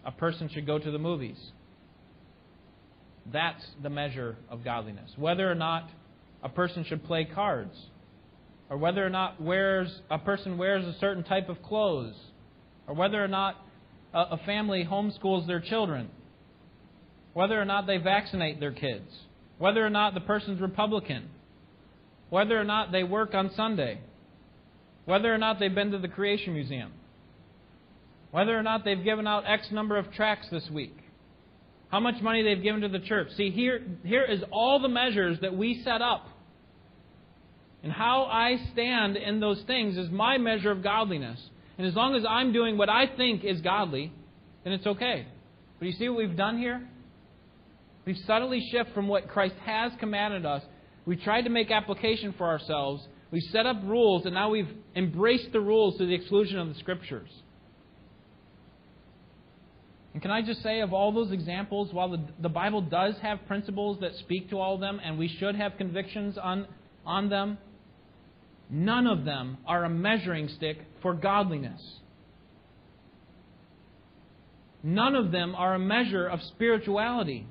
a 0.04 0.10
person 0.10 0.48
should 0.52 0.66
go 0.66 0.78
to 0.78 0.90
the 0.90 0.98
movies. 0.98 1.38
That's 3.32 3.64
the 3.82 3.90
measure 3.90 4.36
of 4.50 4.64
godliness. 4.64 5.10
Whether 5.16 5.48
or 5.48 5.54
not 5.54 5.88
a 6.42 6.48
person 6.48 6.84
should 6.88 7.04
play 7.04 7.24
cards, 7.24 7.76
or 8.68 8.78
whether 8.78 9.06
or 9.06 9.10
not 9.10 9.40
wears 9.40 10.00
a 10.10 10.18
person 10.18 10.58
wears 10.58 10.84
a 10.84 10.98
certain 10.98 11.22
type 11.22 11.48
of 11.48 11.62
clothes, 11.62 12.14
or 12.86 12.94
whether 12.94 13.22
or 13.22 13.28
not 13.28 13.56
a, 14.14 14.38
family 14.38 14.86
homeschools 14.88 15.46
their 15.46 15.60
children, 15.60 16.08
whether 17.32 17.60
or 17.60 17.64
not 17.64 17.86
they 17.86 17.96
vaccinate 17.96 18.60
their 18.60 18.72
kids, 18.72 19.08
whether 19.58 19.84
or 19.84 19.90
not 19.90 20.14
the 20.14 20.20
person's 20.20 20.60
Republican, 20.60 21.28
whether 22.30 22.58
or 22.58 22.64
not 22.64 22.92
they 22.92 23.04
work 23.04 23.34
on 23.34 23.50
Sunday, 23.54 24.00
whether 25.04 25.32
or 25.32 25.38
not 25.38 25.58
they've 25.58 25.74
been 25.74 25.90
to 25.92 25.98
the 25.98 26.08
Creation 26.08 26.54
Museum, 26.54 26.92
whether 28.30 28.56
or 28.56 28.62
not 28.62 28.84
they've 28.84 29.04
given 29.04 29.26
out 29.26 29.44
X 29.46 29.68
number 29.70 29.96
of 29.96 30.12
tracts 30.12 30.48
this 30.50 30.68
week, 30.70 30.96
how 31.90 32.00
much 32.00 32.20
money 32.22 32.42
they've 32.42 32.62
given 32.62 32.80
to 32.80 32.88
the 32.88 33.00
church. 33.00 33.28
See, 33.36 33.50
here, 33.50 33.82
here 34.04 34.24
is 34.24 34.40
all 34.50 34.80
the 34.80 34.88
measures 34.88 35.38
that 35.42 35.54
we 35.54 35.82
set 35.84 36.00
up. 36.00 36.26
And 37.82 37.92
how 37.92 38.24
I 38.24 38.56
stand 38.72 39.16
in 39.16 39.40
those 39.40 39.60
things 39.66 39.98
is 39.98 40.08
my 40.10 40.38
measure 40.38 40.70
of 40.70 40.82
godliness. 40.82 41.38
And 41.82 41.88
as 41.90 41.96
long 41.96 42.14
as 42.14 42.22
I'm 42.24 42.52
doing 42.52 42.78
what 42.78 42.88
I 42.88 43.08
think 43.08 43.42
is 43.42 43.60
godly, 43.60 44.12
then 44.62 44.72
it's 44.72 44.86
okay. 44.86 45.26
But 45.80 45.86
you 45.86 45.92
see 45.94 46.08
what 46.08 46.18
we've 46.18 46.36
done 46.36 46.56
here? 46.56 46.80
We've 48.04 48.22
subtly 48.24 48.64
shifted 48.70 48.94
from 48.94 49.08
what 49.08 49.26
Christ 49.26 49.56
has 49.64 49.90
commanded 49.98 50.46
us. 50.46 50.62
We 51.06 51.16
tried 51.16 51.42
to 51.42 51.50
make 51.50 51.72
application 51.72 52.36
for 52.38 52.46
ourselves. 52.46 53.04
We've 53.32 53.42
set 53.50 53.66
up 53.66 53.78
rules, 53.82 54.26
and 54.26 54.34
now 54.34 54.50
we've 54.50 54.68
embraced 54.94 55.50
the 55.50 55.60
rules 55.60 55.98
to 55.98 56.06
the 56.06 56.14
exclusion 56.14 56.60
of 56.60 56.68
the 56.68 56.76
Scriptures. 56.76 57.30
And 60.12 60.22
can 60.22 60.30
I 60.30 60.40
just 60.40 60.62
say, 60.62 60.82
of 60.82 60.92
all 60.92 61.10
those 61.10 61.32
examples, 61.32 61.92
while 61.92 62.10
the, 62.10 62.20
the 62.38 62.48
Bible 62.48 62.82
does 62.82 63.16
have 63.22 63.44
principles 63.48 63.98
that 64.02 64.14
speak 64.20 64.50
to 64.50 64.60
all 64.60 64.76
of 64.76 64.80
them, 64.80 65.00
and 65.02 65.18
we 65.18 65.26
should 65.26 65.56
have 65.56 65.72
convictions 65.78 66.38
on, 66.38 66.68
on 67.04 67.28
them, 67.28 67.58
None 68.74 69.06
of 69.06 69.26
them 69.26 69.58
are 69.66 69.84
a 69.84 69.90
measuring 69.90 70.48
stick 70.48 70.78
for 71.02 71.12
godliness. 71.12 71.80
None 74.82 75.14
of 75.14 75.30
them 75.30 75.54
are 75.54 75.74
a 75.74 75.78
measure 75.78 76.26
of 76.26 76.40
spirituality. 76.42 77.46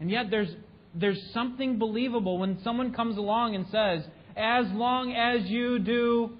And 0.00 0.10
yet 0.10 0.30
there's, 0.30 0.52
there's 0.96 1.30
something 1.32 1.78
believable 1.78 2.38
when 2.38 2.60
someone 2.64 2.92
comes 2.92 3.16
along 3.16 3.54
and 3.54 3.66
says, 3.70 4.02
as 4.36 4.66
long 4.72 5.12
as 5.12 5.48
you 5.48 5.78
do 5.78 6.30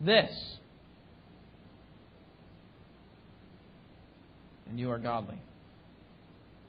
this, 0.00 0.30
and 4.68 4.78
you 4.78 4.88
are 4.92 4.98
godly. 4.98 5.40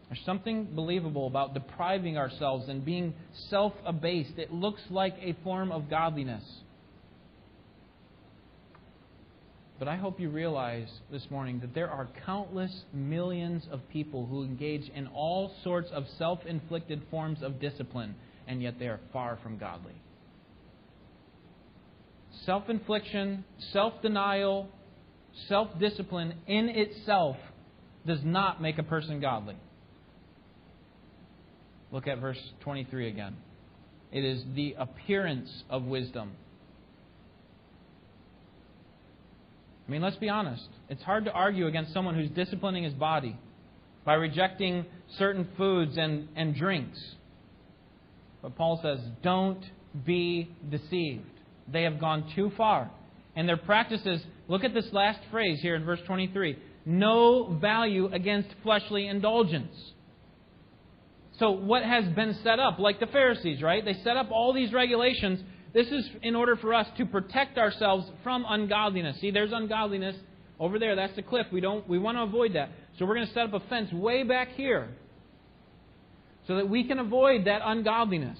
There's 0.09 0.25
something 0.25 0.65
believable 0.73 1.27
about 1.27 1.53
depriving 1.53 2.17
ourselves 2.17 2.67
and 2.67 2.83
being 2.83 3.13
self 3.49 3.73
abased. 3.85 4.37
It 4.37 4.51
looks 4.51 4.81
like 4.89 5.15
a 5.21 5.35
form 5.43 5.71
of 5.71 5.89
godliness. 5.89 6.43
But 9.77 9.87
I 9.87 9.95
hope 9.95 10.19
you 10.19 10.29
realize 10.29 10.89
this 11.11 11.25
morning 11.29 11.59
that 11.61 11.73
there 11.73 11.89
are 11.89 12.09
countless 12.25 12.83
millions 12.91 13.63
of 13.71 13.87
people 13.89 14.25
who 14.25 14.43
engage 14.43 14.89
in 14.89 15.07
all 15.07 15.53
sorts 15.63 15.89
of 15.91 16.05
self 16.17 16.39
inflicted 16.45 17.03
forms 17.11 17.43
of 17.43 17.61
discipline, 17.61 18.15
and 18.47 18.63
yet 18.63 18.79
they 18.79 18.87
are 18.87 18.99
far 19.13 19.37
from 19.43 19.59
godly. 19.59 19.95
Self 22.45 22.67
infliction, 22.67 23.45
self 23.71 24.01
denial, 24.01 24.69
self 25.47 25.69
discipline 25.79 26.33
in 26.47 26.67
itself 26.67 27.37
does 28.07 28.19
not 28.23 28.61
make 28.61 28.79
a 28.79 28.83
person 28.83 29.19
godly. 29.19 29.55
Look 31.91 32.07
at 32.07 32.19
verse 32.19 32.39
23 32.61 33.07
again. 33.07 33.35
It 34.11 34.23
is 34.23 34.43
the 34.55 34.75
appearance 34.77 35.63
of 35.69 35.83
wisdom. 35.83 36.31
I 39.87 39.91
mean, 39.91 40.01
let's 40.01 40.17
be 40.17 40.29
honest. 40.29 40.67
It's 40.89 41.01
hard 41.01 41.25
to 41.25 41.31
argue 41.31 41.67
against 41.67 41.93
someone 41.93 42.15
who's 42.15 42.29
disciplining 42.29 42.83
his 42.83 42.93
body 42.93 43.35
by 44.05 44.13
rejecting 44.13 44.85
certain 45.17 45.47
foods 45.57 45.97
and, 45.97 46.27
and 46.35 46.55
drinks. 46.55 46.99
But 48.41 48.55
Paul 48.55 48.79
says, 48.81 48.99
don't 49.23 49.63
be 50.05 50.49
deceived. 50.69 51.25
They 51.71 51.83
have 51.83 51.99
gone 51.99 52.31
too 52.35 52.51
far. 52.55 52.89
And 53.35 53.47
their 53.47 53.57
practices, 53.57 54.21
look 54.47 54.63
at 54.63 54.73
this 54.73 54.87
last 54.91 55.19
phrase 55.31 55.59
here 55.61 55.75
in 55.75 55.83
verse 55.83 55.99
23 56.05 56.57
no 56.85 57.57
value 57.61 58.11
against 58.11 58.49
fleshly 58.63 59.07
indulgence. 59.07 59.75
So, 61.39 61.51
what 61.51 61.83
has 61.83 62.05
been 62.15 62.37
set 62.43 62.59
up, 62.59 62.79
like 62.79 62.99
the 62.99 63.07
Pharisees, 63.07 63.61
right? 63.61 63.83
They 63.83 63.95
set 64.03 64.17
up 64.17 64.29
all 64.31 64.53
these 64.53 64.73
regulations. 64.73 65.39
This 65.73 65.87
is 65.87 66.09
in 66.21 66.35
order 66.35 66.57
for 66.57 66.73
us 66.73 66.87
to 66.97 67.05
protect 67.05 67.57
ourselves 67.57 68.05
from 68.23 68.45
ungodliness. 68.47 69.19
See, 69.21 69.31
there's 69.31 69.53
ungodliness 69.53 70.15
over 70.59 70.79
there. 70.79 70.95
That's 70.95 71.15
the 71.15 71.21
cliff. 71.21 71.47
We 71.51 71.61
don't. 71.61 71.87
We 71.87 71.97
want 71.97 72.17
to 72.17 72.23
avoid 72.23 72.55
that. 72.55 72.69
So 72.97 73.05
we're 73.05 73.15
going 73.15 73.27
to 73.27 73.33
set 73.33 73.43
up 73.43 73.53
a 73.53 73.61
fence 73.67 73.91
way 73.93 74.23
back 74.23 74.49
here, 74.55 74.89
so 76.47 76.57
that 76.57 76.67
we 76.67 76.83
can 76.83 76.99
avoid 76.99 77.45
that 77.45 77.61
ungodliness. 77.63 78.39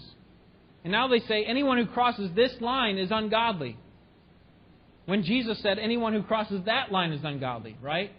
And 0.84 0.92
now 0.92 1.08
they 1.08 1.20
say 1.20 1.46
anyone 1.46 1.78
who 1.78 1.86
crosses 1.86 2.32
this 2.36 2.52
line 2.60 2.98
is 2.98 3.12
ungodly. 3.12 3.78
When 5.06 5.24
Jesus 5.24 5.60
said 5.62 5.80
anyone 5.80 6.14
who 6.14 6.24
crosses 6.24 6.62
that 6.66 6.92
line 6.92 7.12
is 7.12 7.22
ungodly, 7.24 7.78
right? 7.82 8.12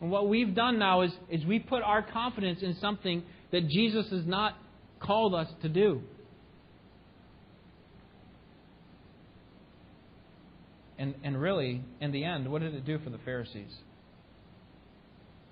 And 0.00 0.10
what 0.10 0.28
we've 0.28 0.54
done 0.54 0.78
now 0.78 1.02
is, 1.02 1.12
is 1.30 1.44
we 1.46 1.60
put 1.60 1.82
our 1.82 2.02
confidence 2.02 2.60
in 2.62 2.74
something 2.80 3.22
that 3.52 3.68
Jesus 3.68 4.06
has 4.10 4.26
not 4.26 4.56
called 4.98 5.34
us 5.34 5.48
to 5.62 5.68
do. 5.68 6.00
And, 10.98 11.14
and 11.22 11.40
really, 11.40 11.82
in 12.00 12.12
the 12.12 12.24
end, 12.24 12.50
what 12.50 12.62
did 12.62 12.74
it 12.74 12.84
do 12.86 12.98
for 12.98 13.10
the 13.10 13.18
Pharisees? 13.18 13.72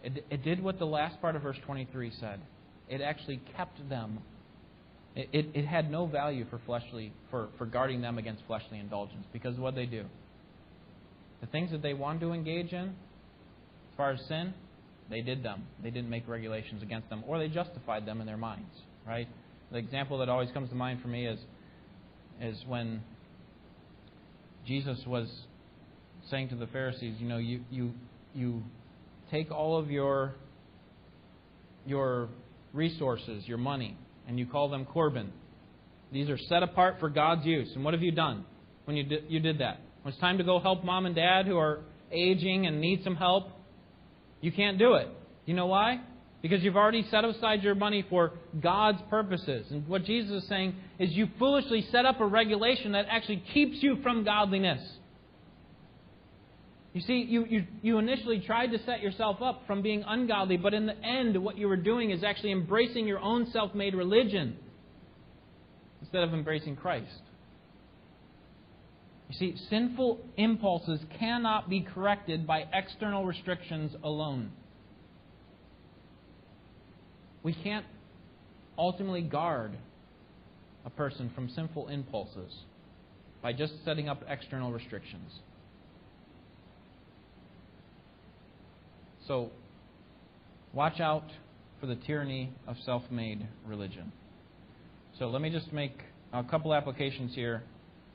It, 0.03 0.25
it 0.31 0.45
did 0.45 0.63
what 0.63 0.79
the 0.79 0.87
last 0.87 1.21
part 1.21 1.37
of 1.37 1.43
verse 1.43 1.57
23 1.67 2.13
said. 2.21 2.41
It 2.89 3.01
actually 3.01 3.41
kept 3.57 3.89
them. 3.89 4.21
It, 5.15 5.29
it, 5.33 5.47
it 5.55 5.67
had 5.67 5.91
no 5.91 6.07
value 6.07 6.47
for 6.49 6.61
fleshly 6.67 7.13
for, 7.31 7.49
for 7.59 7.67
guarding 7.67 8.01
them 8.01 8.17
against 8.17 8.43
fleshly 8.47 8.79
indulgence 8.79 9.27
because 9.33 9.59
what 9.59 9.75
they 9.75 9.87
do. 9.87 10.05
The 11.41 11.47
things 11.49 11.71
that 11.73 11.83
they 11.83 11.95
want 11.95 12.21
to 12.21 12.33
engage 12.33 12.73
in, 12.73 12.89
as 12.89 13.97
far 13.97 14.13
as 14.13 14.21
sin, 14.29 14.55
they 15.11 15.21
did 15.21 15.43
them. 15.43 15.67
They 15.83 15.91
didn't 15.91 16.09
make 16.09 16.29
regulations 16.29 16.83
against 16.83 17.11
them, 17.11 17.25
or 17.27 17.39
they 17.39 17.49
justified 17.49 18.07
them 18.07 18.21
in 18.21 18.27
their 18.27 18.37
minds. 18.37 18.71
Right? 19.07 19.29
The 19.73 19.79
example 19.79 20.19
that 20.19 20.29
always 20.29 20.51
comes 20.53 20.71
to 20.71 20.77
mind 20.77 21.03
for 21.03 21.09
me 21.09 21.27
is 21.27 21.39
is 22.41 22.57
when 22.67 23.03
Jesus 24.67 24.99
was 25.07 25.29
saying 26.31 26.49
to 26.51 26.57
the 26.57 26.67
Pharisees, 26.69 27.17
you 27.19 27.29
know, 27.29 27.39
you 27.39 27.61
you 27.71 27.93
you 28.35 28.63
take 29.31 29.51
all 29.51 29.79
of 29.79 29.91
your 29.91 30.35
your 31.87 32.29
resources, 32.73 33.45
your 33.47 33.59
money, 33.59 33.97
and 34.29 34.39
you 34.39 34.47
call 34.47 34.69
them 34.69 34.85
Corban. 34.85 35.33
These 36.13 36.29
are 36.29 36.39
set 36.39 36.63
apart 36.63 36.97
for 37.01 37.09
God's 37.09 37.45
use. 37.47 37.71
And 37.75 37.85
what 37.85 37.95
have 37.95 38.03
you 38.03 38.13
done 38.13 38.45
when 38.85 38.97
you 38.97 39.05
did, 39.05 39.25
you 39.29 39.41
did 39.41 39.59
that? 39.59 39.81
When 40.03 40.13
it's 40.13 40.21
time 40.21 40.39
to 40.39 40.45
go 40.45 40.59
help 40.59 40.85
mom 40.85 41.07
and 41.07 41.15
dad 41.15 41.47
who 41.47 41.57
are 41.57 41.81
aging 42.11 42.67
and 42.67 42.81
need 42.81 43.03
some 43.05 43.17
help, 43.17 43.49
you 44.41 44.53
can't 44.53 44.79
do 44.79 44.95
it. 44.95 45.09
You 45.47 45.55
know 45.55 45.67
why? 45.67 46.01
Because 46.43 46.63
you've 46.63 46.77
already 46.77 47.07
set 47.11 47.25
aside 47.25 47.63
your 47.63 47.75
money 47.75 48.05
for 48.09 48.33
God's 48.61 49.01
purposes. 49.11 49.67
And 49.71 49.87
what 49.87 50.05
Jesus 50.05 50.43
is 50.43 50.49
saying 50.49 50.75
is 50.99 51.11
you 51.13 51.29
foolishly 51.39 51.87
set 51.93 52.07
up 52.07 52.21
a 52.21 52.27
regulation 52.27 52.93
that 52.93 53.07
actually 53.11 53.43
keeps 53.53 53.83
you 53.83 53.99
from 54.03 54.25
godliness. 54.25 54.81
You 56.93 57.03
see, 57.03 57.25
you, 57.29 57.45
you, 57.45 57.67
you 57.83 57.99
initially 57.99 58.41
tried 58.41 58.69
to 58.69 58.79
set 58.85 59.01
yourself 59.01 59.41
up 59.43 59.63
from 59.67 59.81
being 59.83 60.03
ungodly, 60.07 60.57
but 60.57 60.75
in 60.75 60.87
the 60.87 60.97
end, 61.05 61.41
what 61.41 61.57
you 61.57 61.69
were 61.69 61.77
doing 61.77 62.11
is 62.11 62.25
actually 62.25 62.53
embracing 62.53 63.07
your 63.07 63.21
own 63.21 63.51
self 63.53 63.75
made 63.75 63.95
religion 63.95 64.57
instead 66.01 66.25
of 66.25 66.35
embracing 66.35 66.75
Christ. 66.75 67.21
You 69.31 69.37
see, 69.37 69.57
sinful 69.71 70.19
impulses 70.37 70.99
cannot 71.21 71.71
be 71.71 71.83
corrected 71.83 72.49
by 72.49 72.65
external 72.73 73.25
restrictions 73.25 73.95
alone. 74.03 74.51
We 77.45 77.55
can't 77.55 77.87
ultimately 78.77 79.23
guard 79.23 79.77
a 80.85 80.91
person 80.91 81.31
from 81.33 81.49
sinful 81.49 81.89
impulses 81.89 82.53
by 83.41 83.53
just 83.53 83.73
setting 83.85 84.09
up 84.09 84.25
external 84.29 84.73
restrictions. 84.73 85.31
So, 89.29 89.53
watch 90.73 90.99
out 90.99 91.31
for 91.79 91.87
the 91.87 91.95
tyranny 91.95 92.53
of 92.67 92.75
self 92.85 93.05
made 93.13 93.47
religion. 93.65 94.11
So, 95.21 95.29
let 95.29 95.41
me 95.41 95.51
just 95.51 95.73
make 95.73 96.01
a 96.33 96.43
couple 96.43 96.75
applications 96.75 97.33
here 97.37 97.63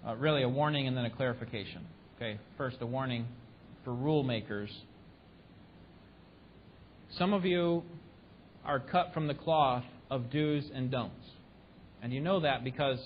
uh, 0.07 0.15
really 0.15 0.43
a 0.43 0.49
warning 0.49 0.87
and 0.87 0.95
then 0.95 1.05
a 1.05 1.09
clarification. 1.09 1.85
Okay, 2.15 2.39
first, 2.57 2.77
a 2.81 2.85
warning 2.85 3.25
for 3.83 3.93
rule 3.93 4.23
makers. 4.23 4.69
Some 7.17 7.33
of 7.33 7.45
you 7.45 7.83
are 8.63 8.79
cut 8.79 9.13
from 9.13 9.27
the 9.27 9.33
cloth 9.33 9.83
of 10.09 10.29
do's 10.31 10.69
and 10.73 10.91
don'ts. 10.91 11.25
And 12.01 12.13
you 12.13 12.21
know 12.21 12.41
that 12.41 12.63
because 12.63 12.99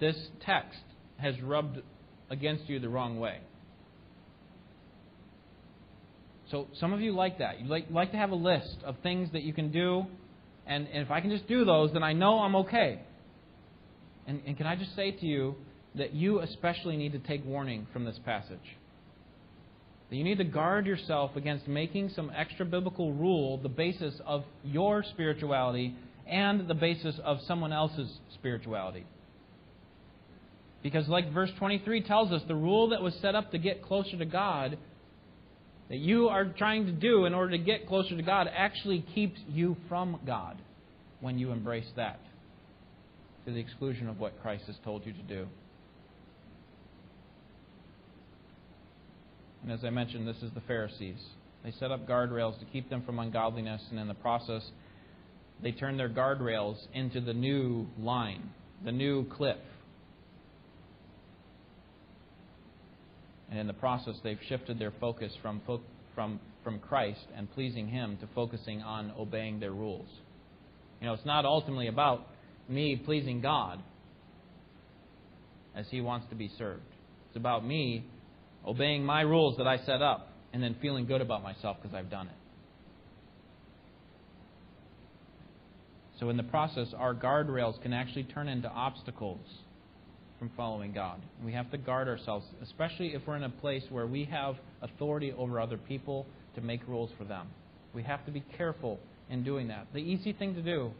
this 0.00 0.16
text 0.44 0.80
has 1.18 1.40
rubbed 1.40 1.80
against 2.30 2.68
you 2.68 2.80
the 2.80 2.88
wrong 2.88 3.18
way. 3.18 3.38
So 6.50 6.68
some 6.78 6.92
of 6.92 7.00
you 7.00 7.12
like 7.12 7.38
that. 7.38 7.60
You 7.60 7.66
like, 7.68 7.86
like 7.90 8.12
to 8.12 8.16
have 8.16 8.30
a 8.30 8.36
list 8.36 8.76
of 8.84 8.96
things 9.02 9.30
that 9.32 9.42
you 9.42 9.52
can 9.52 9.72
do, 9.72 10.04
and, 10.66 10.86
and 10.88 11.02
if 11.02 11.10
I 11.10 11.20
can 11.20 11.30
just 11.30 11.46
do 11.48 11.64
those, 11.64 11.92
then 11.92 12.02
I 12.02 12.12
know 12.12 12.40
I'm 12.40 12.56
okay. 12.56 13.00
And, 14.26 14.40
and 14.46 14.56
can 14.56 14.66
I 14.66 14.76
just 14.76 14.94
say 14.96 15.10
to 15.10 15.26
you 15.26 15.54
that 15.94 16.14
you 16.14 16.40
especially 16.40 16.96
need 16.96 17.12
to 17.12 17.18
take 17.18 17.44
warning 17.44 17.86
from 17.92 18.04
this 18.04 18.18
passage? 18.24 18.76
That 20.10 20.16
you 20.16 20.24
need 20.24 20.38
to 20.38 20.44
guard 20.44 20.86
yourself 20.86 21.36
against 21.36 21.68
making 21.68 22.10
some 22.10 22.30
extra 22.34 22.64
biblical 22.64 23.12
rule 23.12 23.58
the 23.58 23.68
basis 23.68 24.14
of 24.26 24.44
your 24.62 25.02
spirituality 25.02 25.94
and 26.26 26.68
the 26.68 26.74
basis 26.74 27.16
of 27.22 27.38
someone 27.46 27.72
else's 27.72 28.10
spirituality. 28.34 29.04
Because, 30.82 31.08
like 31.08 31.32
verse 31.32 31.50
23 31.58 32.02
tells 32.02 32.30
us, 32.30 32.42
the 32.46 32.54
rule 32.54 32.90
that 32.90 33.02
was 33.02 33.14
set 33.22 33.34
up 33.34 33.50
to 33.52 33.58
get 33.58 33.82
closer 33.82 34.18
to 34.18 34.26
God, 34.26 34.76
that 35.88 35.96
you 35.96 36.28
are 36.28 36.44
trying 36.44 36.86
to 36.86 36.92
do 36.92 37.24
in 37.24 37.32
order 37.32 37.52
to 37.52 37.58
get 37.58 37.86
closer 37.88 38.16
to 38.16 38.22
God, 38.22 38.48
actually 38.54 39.04
keeps 39.14 39.40
you 39.48 39.76
from 39.88 40.20
God 40.26 40.58
when 41.20 41.38
you 41.38 41.52
embrace 41.52 41.88
that 41.96 42.20
to 43.44 43.52
the 43.52 43.58
exclusion 43.58 44.08
of 44.08 44.18
what 44.18 44.40
Christ 44.42 44.64
has 44.66 44.76
told 44.84 45.04
you 45.04 45.12
to 45.12 45.22
do. 45.22 45.46
And 49.62 49.72
as 49.72 49.84
I 49.84 49.90
mentioned, 49.90 50.28
this 50.28 50.42
is 50.42 50.50
the 50.54 50.60
Pharisees. 50.62 51.18
They 51.64 51.72
set 51.72 51.90
up 51.90 52.06
guardrails 52.06 52.58
to 52.58 52.66
keep 52.66 52.90
them 52.90 53.02
from 53.02 53.18
ungodliness, 53.18 53.82
and 53.90 53.98
in 53.98 54.08
the 54.08 54.14
process, 54.14 54.62
they 55.62 55.72
turn 55.72 55.96
their 55.96 56.10
guardrails 56.10 56.76
into 56.92 57.20
the 57.20 57.32
new 57.32 57.86
line, 57.98 58.50
the 58.84 58.92
new 58.92 59.24
cliff. 59.24 59.56
And 63.50 63.58
in 63.58 63.66
the 63.66 63.72
process, 63.72 64.16
they've 64.22 64.38
shifted 64.48 64.78
their 64.78 64.92
focus 65.00 65.32
from, 65.40 65.62
from, 66.14 66.40
from 66.62 66.78
Christ 66.80 67.26
and 67.34 67.50
pleasing 67.52 67.88
Him 67.88 68.18
to 68.20 68.28
focusing 68.34 68.82
on 68.82 69.12
obeying 69.18 69.60
their 69.60 69.72
rules. 69.72 70.08
You 71.00 71.06
know, 71.06 71.14
it's 71.14 71.24
not 71.24 71.46
ultimately 71.46 71.86
about 71.86 72.26
me 72.68 72.96
pleasing 72.96 73.40
God 73.40 73.80
as 75.74 75.86
He 75.90 76.00
wants 76.00 76.26
to 76.30 76.34
be 76.34 76.50
served. 76.58 76.82
It's 77.28 77.36
about 77.36 77.66
me 77.66 78.04
obeying 78.66 79.04
my 79.04 79.22
rules 79.22 79.56
that 79.58 79.66
I 79.66 79.78
set 79.78 80.02
up 80.02 80.32
and 80.52 80.62
then 80.62 80.76
feeling 80.80 81.06
good 81.06 81.20
about 81.20 81.42
myself 81.42 81.76
because 81.82 81.94
I've 81.94 82.10
done 82.10 82.28
it. 82.28 82.34
So, 86.20 86.30
in 86.30 86.36
the 86.36 86.44
process, 86.44 86.88
our 86.96 87.14
guardrails 87.14 87.80
can 87.82 87.92
actually 87.92 88.24
turn 88.24 88.48
into 88.48 88.68
obstacles 88.68 89.40
from 90.38 90.50
following 90.56 90.92
God. 90.92 91.20
We 91.44 91.52
have 91.52 91.70
to 91.72 91.78
guard 91.78 92.06
ourselves, 92.06 92.46
especially 92.62 93.14
if 93.14 93.22
we're 93.26 93.36
in 93.36 93.42
a 93.42 93.50
place 93.50 93.82
where 93.90 94.06
we 94.06 94.24
have 94.26 94.56
authority 94.80 95.32
over 95.36 95.60
other 95.60 95.76
people 95.76 96.26
to 96.54 96.60
make 96.60 96.86
rules 96.86 97.10
for 97.18 97.24
them. 97.24 97.48
We 97.94 98.02
have 98.04 98.24
to 98.26 98.32
be 98.32 98.44
careful 98.56 99.00
in 99.28 99.42
doing 99.42 99.68
that. 99.68 99.88
The 99.92 99.98
easy 99.98 100.32
thing 100.32 100.54
to 100.54 100.62
do 100.62 100.92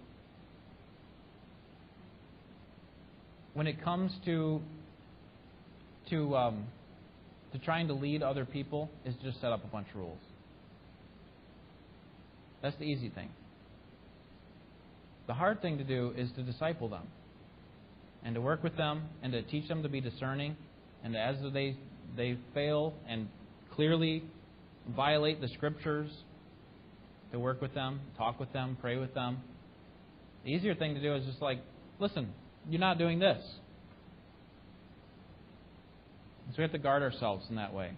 when 3.54 3.66
it 3.66 3.82
comes 3.82 4.12
to 4.26 4.60
to 6.10 6.36
um, 6.36 6.64
to 7.52 7.58
trying 7.58 7.88
to 7.88 7.94
lead 7.94 8.22
other 8.22 8.44
people 8.44 8.90
is 9.04 9.14
just 9.22 9.40
set 9.40 9.52
up 9.52 9.64
a 9.64 9.68
bunch 9.68 9.86
of 9.94 9.96
rules. 9.96 10.18
That's 12.62 12.76
the 12.76 12.84
easy 12.84 13.08
thing. 13.08 13.30
The 15.26 15.34
hard 15.34 15.62
thing 15.62 15.78
to 15.78 15.84
do 15.84 16.12
is 16.16 16.30
to 16.36 16.42
disciple 16.42 16.88
them 16.88 17.06
and 18.24 18.34
to 18.34 18.40
work 18.40 18.62
with 18.62 18.76
them 18.76 19.04
and 19.22 19.32
to 19.32 19.42
teach 19.42 19.68
them 19.68 19.82
to 19.82 19.88
be 19.88 20.00
discerning 20.00 20.56
and 21.02 21.16
as 21.16 21.36
they 21.52 21.76
they 22.16 22.36
fail 22.52 22.94
and 23.08 23.28
clearly 23.74 24.24
violate 24.94 25.40
the 25.40 25.48
scriptures 25.48 26.10
to 27.32 27.38
work 27.38 27.60
with 27.60 27.74
them, 27.74 28.00
talk 28.16 28.38
with 28.38 28.52
them, 28.52 28.76
pray 28.80 28.96
with 28.96 29.14
them. 29.14 29.38
The 30.44 30.50
easier 30.50 30.74
thing 30.74 30.94
to 30.94 31.00
do 31.00 31.14
is 31.14 31.24
just 31.24 31.40
like, 31.40 31.58
listen, 31.98 32.32
you're 32.68 32.80
not 32.80 32.98
doing 32.98 33.18
this. 33.18 33.42
So 36.50 36.54
we 36.58 36.62
have 36.62 36.72
to 36.72 36.78
guard 36.78 37.02
ourselves 37.02 37.46
in 37.48 37.56
that 37.56 37.72
way. 37.72 37.92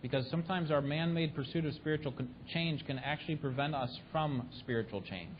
Because 0.00 0.26
sometimes 0.30 0.70
our 0.70 0.80
man 0.80 1.12
made 1.14 1.34
pursuit 1.34 1.64
of 1.64 1.74
spiritual 1.74 2.12
change 2.52 2.84
can 2.86 2.98
actually 2.98 3.36
prevent 3.36 3.74
us 3.74 3.90
from 4.10 4.48
spiritual 4.60 5.00
change. 5.02 5.36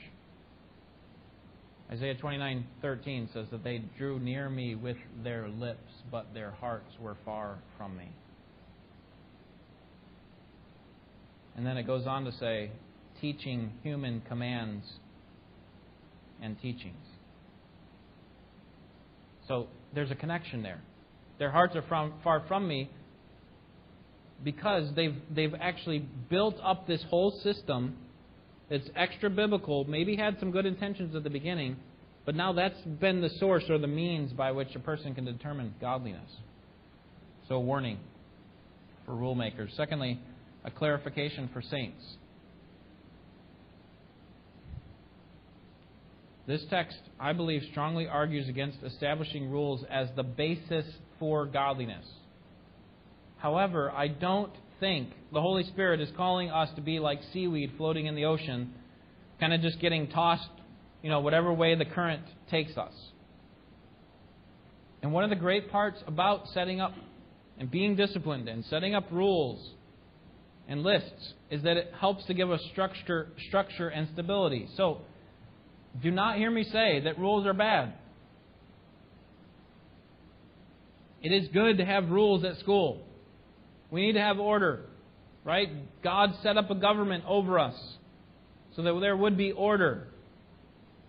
Isaiah 1.90 2.14
29:13 2.14 3.32
says 3.32 3.48
that 3.50 3.64
they 3.64 3.82
drew 3.98 4.18
near 4.18 4.48
me 4.48 4.74
with 4.74 4.96
their 5.22 5.48
lips, 5.48 5.92
but 6.10 6.32
their 6.32 6.52
hearts 6.52 6.90
were 7.00 7.16
far 7.24 7.58
from 7.76 7.96
me. 7.96 8.08
And 11.56 11.66
then 11.66 11.76
it 11.76 11.82
goes 11.86 12.06
on 12.06 12.24
to 12.24 12.32
say, 12.32 12.70
teaching 13.20 13.72
human 13.82 14.22
commands 14.22 14.84
and 16.40 16.60
teachings. 16.60 17.04
So 19.52 19.66
there's 19.94 20.10
a 20.10 20.14
connection 20.14 20.62
there. 20.62 20.80
Their 21.38 21.50
hearts 21.50 21.76
are 21.76 21.82
from, 21.82 22.14
far 22.24 22.42
from 22.48 22.66
me 22.66 22.88
because 24.42 24.88
they've, 24.96 25.14
they've 25.30 25.52
actually 25.60 26.06
built 26.30 26.56
up 26.64 26.86
this 26.86 27.04
whole 27.10 27.38
system 27.42 27.98
that's 28.70 28.88
extra 28.96 29.28
biblical, 29.28 29.84
maybe 29.84 30.16
had 30.16 30.38
some 30.40 30.52
good 30.52 30.64
intentions 30.64 31.14
at 31.14 31.22
the 31.22 31.28
beginning, 31.28 31.76
but 32.24 32.34
now 32.34 32.54
that's 32.54 32.80
been 32.98 33.20
the 33.20 33.28
source 33.38 33.64
or 33.68 33.76
the 33.76 33.86
means 33.86 34.32
by 34.32 34.52
which 34.52 34.74
a 34.74 34.78
person 34.78 35.14
can 35.14 35.26
determine 35.26 35.74
godliness. 35.82 36.30
So, 37.46 37.56
a 37.56 37.60
warning 37.60 37.98
for 39.04 39.14
rule 39.14 39.34
makers. 39.34 39.70
Secondly, 39.76 40.18
a 40.64 40.70
clarification 40.70 41.50
for 41.52 41.60
saints. 41.60 42.02
This 46.46 46.64
text, 46.70 46.98
I 47.20 47.32
believe, 47.32 47.62
strongly 47.70 48.08
argues 48.08 48.48
against 48.48 48.78
establishing 48.82 49.50
rules 49.50 49.84
as 49.88 50.08
the 50.16 50.24
basis 50.24 50.84
for 51.18 51.46
godliness. 51.46 52.06
However, 53.38 53.90
I 53.90 54.08
don't 54.08 54.52
think 54.80 55.10
the 55.32 55.40
Holy 55.40 55.62
Spirit 55.64 56.00
is 56.00 56.08
calling 56.16 56.50
us 56.50 56.68
to 56.74 56.80
be 56.80 56.98
like 56.98 57.20
seaweed 57.32 57.72
floating 57.76 58.06
in 58.06 58.16
the 58.16 58.24
ocean, 58.24 58.74
kind 59.38 59.52
of 59.52 59.60
just 59.60 59.80
getting 59.80 60.08
tossed, 60.08 60.48
you 61.02 61.10
know, 61.10 61.20
whatever 61.20 61.52
way 61.52 61.76
the 61.76 61.84
current 61.84 62.22
takes 62.50 62.76
us. 62.76 62.92
And 65.02 65.12
one 65.12 65.22
of 65.24 65.30
the 65.30 65.36
great 65.36 65.70
parts 65.70 66.02
about 66.06 66.48
setting 66.48 66.80
up 66.80 66.92
and 67.58 67.70
being 67.70 67.94
disciplined 67.94 68.48
and 68.48 68.64
setting 68.64 68.94
up 68.94 69.06
rules 69.12 69.64
and 70.68 70.82
lists 70.82 71.34
is 71.50 71.62
that 71.62 71.76
it 71.76 71.92
helps 71.98 72.24
to 72.26 72.34
give 72.34 72.50
us 72.50 72.60
structure, 72.72 73.28
structure 73.48 73.88
and 73.88 74.08
stability. 74.12 74.68
So, 74.76 75.02
do 76.00 76.10
not 76.10 76.36
hear 76.36 76.50
me 76.50 76.64
say 76.64 77.00
that 77.00 77.18
rules 77.18 77.46
are 77.46 77.52
bad. 77.52 77.94
It 81.22 81.32
is 81.32 81.48
good 81.52 81.78
to 81.78 81.84
have 81.84 82.08
rules 82.08 82.44
at 82.44 82.58
school. 82.58 83.02
We 83.90 84.06
need 84.06 84.14
to 84.14 84.20
have 84.20 84.38
order, 84.38 84.86
right? 85.44 85.68
God 86.02 86.30
set 86.42 86.56
up 86.56 86.70
a 86.70 86.74
government 86.74 87.24
over 87.26 87.58
us. 87.58 87.74
so 88.74 88.82
that 88.82 88.98
there 89.00 89.16
would 89.16 89.36
be 89.36 89.52
order. 89.52 90.08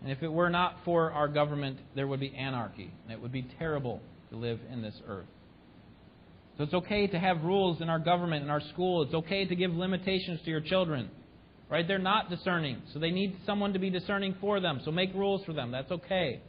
And 0.01 0.11
if 0.11 0.21
it 0.21 0.31
were 0.31 0.49
not 0.49 0.77
for 0.83 1.11
our 1.11 1.27
government, 1.27 1.79
there 1.95 2.07
would 2.07 2.19
be 2.19 2.35
anarchy. 2.35 2.91
And 3.03 3.11
it 3.13 3.21
would 3.21 3.31
be 3.31 3.47
terrible 3.57 4.01
to 4.31 4.37
live 4.37 4.59
in 4.71 4.81
this 4.81 4.95
earth. 5.07 5.25
So 6.57 6.65
it's 6.65 6.73
okay 6.73 7.07
to 7.07 7.19
have 7.19 7.43
rules 7.43 7.81
in 7.81 7.89
our 7.89 7.99
government, 7.99 8.43
in 8.43 8.49
our 8.49 8.61
school. 8.73 9.03
It's 9.03 9.13
okay 9.13 9.45
to 9.45 9.55
give 9.55 9.71
limitations 9.71 10.41
to 10.43 10.51
your 10.51 10.61
children. 10.61 11.09
Right? 11.73 11.87
They're 11.87 11.97
not 11.97 12.29
discerning, 12.29 12.83
so 12.93 12.99
they 12.99 13.09
need 13.09 13.35
someone 13.47 13.73
to 13.73 13.79
be 13.79 13.89
discerning 13.89 14.35
for 14.39 14.59
them. 14.59 14.81
So 14.85 14.91
make 14.91 15.11
rules 15.15 15.43
for 15.43 15.53
them. 15.53 15.71
That's 15.71 15.89
okay. 15.89 16.39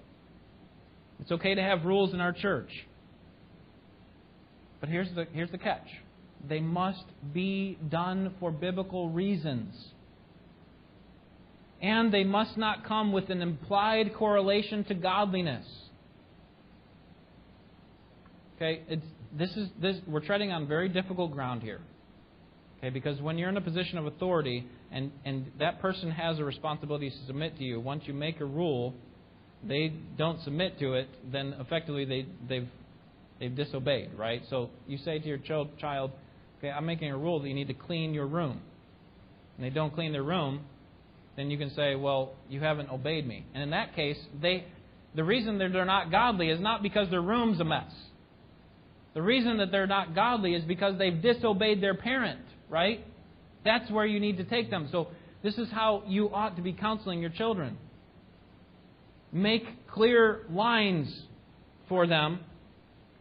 It's 1.19 1.33
okay 1.33 1.55
to 1.55 1.63
have 1.63 1.87
rules 1.87 2.13
in 2.13 2.21
our 2.21 2.35
church. 2.35 2.69
But 4.81 4.91
here's 4.91 5.09
the, 5.15 5.27
here's 5.33 5.51
the 5.51 5.57
catch 5.57 5.87
they 6.47 6.61
must 6.61 7.05
be 7.33 7.79
done 7.89 8.35
for 8.39 8.51
biblical 8.51 9.09
reasons. 9.09 9.75
And 11.81 12.13
they 12.13 12.25
must 12.25 12.59
not 12.59 12.85
come 12.85 13.11
with 13.11 13.31
an 13.31 13.41
implied 13.41 14.15
correlation 14.15 14.85
to 14.85 14.95
godliness. 14.95 15.65
Okay, 18.57 18.83
it's, 18.89 19.07
this 19.33 19.57
is 19.57 19.71
this 19.81 19.97
we're 20.07 20.21
treading 20.21 20.53
on 20.53 20.69
very 20.69 20.91
difficult 20.91 21.33
ground 21.33 21.63
here. 21.63 21.81
Okay, 22.85 22.91
because 22.91 23.19
when 23.23 23.39
you're 23.39 23.49
in 23.49 23.57
a 23.57 23.63
position 23.63 23.97
of 23.97 24.05
authority 24.05 24.67
and, 24.95 25.11
and 25.25 25.51
that 25.59 25.81
person 25.81 26.13
has 26.13 26.39
a 26.39 26.45
responsibility 26.45 27.11
to 27.11 27.27
submit 27.27 27.59
to 27.59 27.65
you, 27.65 27.81
once 27.81 28.05
you 28.07 28.15
make 28.15 28.41
a 28.41 28.45
rule, 28.45 28.95
they 29.67 29.93
don't 30.17 30.41
submit 30.45 30.79
to 30.79 30.95
it, 30.95 31.09
then 31.33 31.55
effectively 31.59 32.05
they, 32.05 32.27
they've 32.49 32.69
they've 33.41 33.55
disobeyed, 33.55 34.15
right? 34.17 34.43
So 34.49 34.71
you 34.87 34.97
say 34.99 35.19
to 35.19 35.27
your 35.27 35.39
child, 35.39 36.13
okay, 36.59 36.71
I'm 36.71 36.87
making 36.87 37.11
a 37.11 37.19
rule 37.19 37.41
that 37.41 37.49
you 37.49 37.55
need 37.55 37.67
to 37.67 37.75
clean 37.75 38.15
your 38.15 38.29
room. 38.29 38.61
And 39.57 39.67
they 39.67 39.71
don't 39.71 39.93
clean 39.93 40.13
their 40.13 40.23
room, 40.23 40.61
then 41.37 41.51
you 41.51 41.59
can 41.59 41.75
say, 41.75 41.97
well, 41.97 42.35
you 42.49 42.61
haven't 42.61 42.91
obeyed 42.91 43.27
me. 43.27 43.45
And 43.53 43.63
in 43.65 43.71
that 43.71 43.97
case, 43.97 44.19
they 44.41 44.65
the 45.17 45.25
reason 45.25 45.59
that 45.59 45.73
they're 45.73 45.85
not 45.85 46.13
godly 46.13 46.51
is 46.51 46.61
not 46.61 46.83
because 46.83 47.11
their 47.11 47.23
room's 47.23 47.61
a 47.61 47.65
mess. 47.65 47.93
The 49.15 49.23
reason 49.23 49.59
that 49.59 49.73
they're 49.73 49.87
not 49.87 50.15
godly 50.15 50.55
is 50.55 50.65
because 50.65 50.99
they've 50.99 51.21
disobeyed 51.21 51.81
their 51.81 51.95
parent, 51.95 52.41
right? 52.69 53.05
That's 53.65 53.91
where 53.91 54.07
you 54.07 54.21
need 54.21 54.37
to 54.39 54.45
take 54.45 54.71
them. 54.71 54.89
So 54.93 55.09
this 55.43 55.59
is 55.59 55.69
how 55.71 56.03
you 56.07 56.29
ought 56.33 56.57
to 56.57 56.63
be 56.63 56.73
counseling 56.73 57.21
your 57.21 57.31
children. 57.31 57.77
Make 59.33 59.89
clear 59.89 60.43
lines 60.51 61.23
for 61.89 62.07
them. 62.07 62.41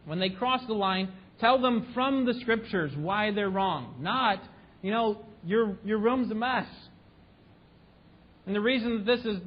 When 0.04 0.20
they 0.20 0.30
cross 0.30 0.60
the 0.66 0.74
line, 0.74 1.10
tell 1.40 1.60
them 1.60 1.88
from 1.94 2.26
the 2.26 2.34
scriptures 2.40 2.92
why 2.96 3.32
they're 3.32 3.50
wrong. 3.50 3.96
Not, 4.00 4.42
you 4.82 4.90
know, 4.90 5.24
your 5.44 5.76
your 5.84 5.98
room's 5.98 6.30
a 6.30 6.34
mess. 6.34 6.66
And 8.46 8.54
the 8.54 8.60
reason 8.60 8.98
that 8.98 9.06
this 9.06 9.24
is 9.24 9.38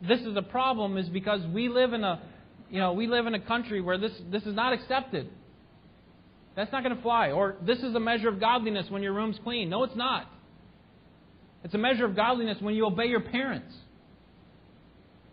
this 0.00 0.20
is 0.20 0.36
a 0.36 0.42
problem 0.42 0.96
is 0.96 1.08
because 1.08 1.46
we 1.46 1.68
live 1.68 1.92
in 1.92 2.04
a 2.04 2.20
you 2.70 2.80
know, 2.80 2.94
we 2.94 3.06
live 3.06 3.26
in 3.26 3.34
a 3.34 3.40
country 3.40 3.80
where 3.80 3.98
this 3.98 4.12
this 4.30 4.42
is 4.44 4.54
not 4.54 4.72
accepted. 4.72 5.28
That's 6.54 6.70
not 6.72 6.82
going 6.82 6.94
to 6.96 7.02
fly. 7.02 7.30
Or 7.30 7.56
this 7.66 7.78
is 7.78 7.94
a 7.94 8.00
measure 8.00 8.28
of 8.28 8.40
godliness 8.40 8.86
when 8.90 9.02
your 9.02 9.12
room's 9.12 9.38
clean. 9.42 9.70
No, 9.70 9.84
it's 9.84 9.96
not. 9.96 10.26
It's 11.64 11.74
a 11.74 11.78
measure 11.78 12.04
of 12.04 12.16
godliness 12.16 12.58
when 12.60 12.74
you 12.74 12.86
obey 12.86 13.06
your 13.06 13.20
parents. 13.20 13.74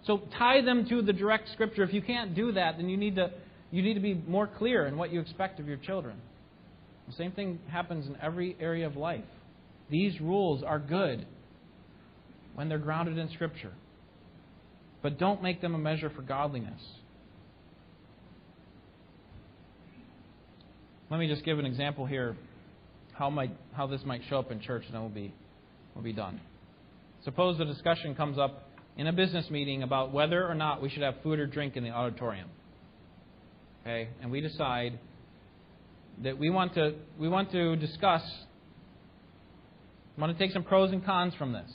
So 0.06 0.22
tie 0.38 0.62
them 0.62 0.88
to 0.90 1.02
the 1.02 1.14
direct 1.14 1.50
scripture. 1.52 1.84
If 1.84 1.94
you 1.94 2.02
can't 2.02 2.36
do 2.36 2.54
that, 2.54 2.78
then 2.78 2.90
you 2.90 2.98
need 2.98 3.16
to 3.16 3.32
you 3.72 3.84
need 3.84 3.94
to 3.96 4.00
be 4.00 4.16
more 4.16 4.48
clear 4.48 4.88
in 4.88 4.98
what 4.98 5.12
you 5.12 5.20
expect 5.20 5.60
of 5.60 5.68
your 5.68 5.78
children. 5.78 6.16
The 7.08 7.14
same 7.14 7.32
thing 7.32 7.60
happens 7.70 8.08
in 8.08 8.16
every 8.22 8.56
area 8.60 8.88
of 8.88 8.96
life. 8.96 9.24
These 9.90 10.20
rules 10.20 10.64
are 10.64 10.80
good 10.80 11.26
when 12.56 12.70
they're 12.70 12.80
grounded 12.80 13.18
in 13.18 13.30
scripture. 13.32 13.74
But 15.02 15.18
don't 15.18 15.42
make 15.42 15.62
them 15.62 15.76
a 15.76 15.78
measure 15.78 16.10
for 16.10 16.22
godliness. 16.22 16.82
Let 21.10 21.20
me 21.20 21.28
just 21.28 21.44
give 21.44 21.58
an 21.58 21.66
example 21.66 22.06
here 22.06 22.38
how 23.14 23.30
might 23.30 23.52
how 23.74 23.88
this 23.88 24.02
might 24.06 24.22
show 24.30 24.38
up 24.40 24.52
in 24.52 24.62
church, 24.62 24.84
and 24.86 24.94
then 24.94 25.02
we'll 25.02 25.10
be 25.10 25.34
we'll 25.96 26.04
be 26.04 26.14
done. 26.14 26.40
Suppose 27.26 27.60
a 27.60 27.66
discussion 27.66 28.16
comes 28.16 28.38
up 28.38 28.70
in 28.96 29.08
a 29.08 29.14
business 29.14 29.50
meeting 29.50 29.82
about 29.82 30.14
whether 30.14 30.48
or 30.48 30.54
not 30.54 30.82
we 30.82 30.90
should 30.90 31.02
have 31.02 31.16
food 31.24 31.40
or 31.40 31.48
drink 31.48 31.76
in 31.76 31.84
the 31.84 31.90
auditorium. 31.90 32.50
Okay, 33.82 34.10
and 34.22 34.30
we 34.30 34.40
decide 34.40 35.00
that 36.24 36.38
we 36.38 36.50
want 36.50 36.76
to 36.76 36.94
we 37.18 37.28
want 37.28 37.52
to 37.54 37.76
discuss. 37.76 38.22
We 40.16 40.22
want 40.22 40.38
to 40.38 40.44
take 40.44 40.54
some 40.54 40.64
pros 40.64 40.92
and 40.92 41.04
cons 41.04 41.34
from 41.36 41.54
this. 41.54 41.72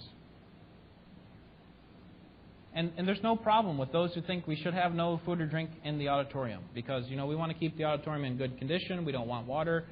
And, 2.74 2.90
and 2.96 3.06
there's 3.06 3.22
no 3.22 3.36
problem 3.36 3.78
with 3.78 3.92
those 3.92 4.12
who 4.14 4.20
think 4.22 4.48
we 4.48 4.56
should 4.56 4.74
have 4.74 4.94
no 4.94 5.20
food 5.24 5.40
or 5.40 5.46
drink 5.46 5.70
in 5.84 5.96
the 5.96 6.08
auditorium 6.08 6.62
because, 6.74 7.04
you 7.08 7.16
know, 7.16 7.26
we 7.26 7.36
want 7.36 7.52
to 7.52 7.58
keep 7.58 7.76
the 7.76 7.84
auditorium 7.84 8.24
in 8.24 8.36
good 8.36 8.58
condition. 8.58 9.04
We 9.04 9.12
don't 9.12 9.28
want 9.28 9.46
water, 9.46 9.84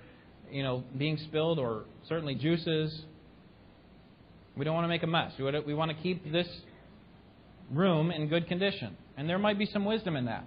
you 0.50 0.64
know, 0.64 0.82
being 0.98 1.16
spilled 1.16 1.60
or 1.60 1.84
certainly 2.08 2.34
juices. 2.34 3.02
We 4.56 4.64
don't 4.64 4.74
want 4.74 4.84
to 4.84 4.88
make 4.88 5.04
a 5.04 5.06
mess. 5.06 5.32
We 5.38 5.74
want 5.74 5.96
to 5.96 6.02
keep 6.02 6.30
this 6.32 6.48
room 7.70 8.10
in 8.10 8.28
good 8.28 8.48
condition. 8.48 8.96
And 9.16 9.28
there 9.28 9.38
might 9.38 9.58
be 9.58 9.66
some 9.66 9.84
wisdom 9.84 10.16
in 10.16 10.24
that. 10.24 10.44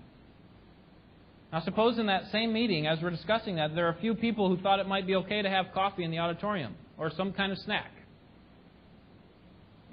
Now, 1.54 1.62
suppose 1.62 1.98
in 1.98 2.08
that 2.08 2.24
same 2.34 2.52
meeting, 2.52 2.86
as 2.86 3.00
we're 3.02 3.12
discussing 3.12 3.56
that, 3.56 3.74
there 3.76 3.86
are 3.88 3.92
a 3.92 4.02
few 4.02 4.14
people 4.14 4.54
who 4.54 4.62
thought 4.62 4.80
it 4.80 4.88
might 4.88 5.08
be 5.08 5.16
okay 5.16 5.42
to 5.42 5.50
have 5.50 5.68
coffee 5.74 6.04
in 6.04 6.12
the 6.12 6.20
auditorium 6.20 6.76
or 6.98 7.12
some 7.16 7.32
kind 7.32 7.54
of 7.54 7.58
snack. 7.60 7.92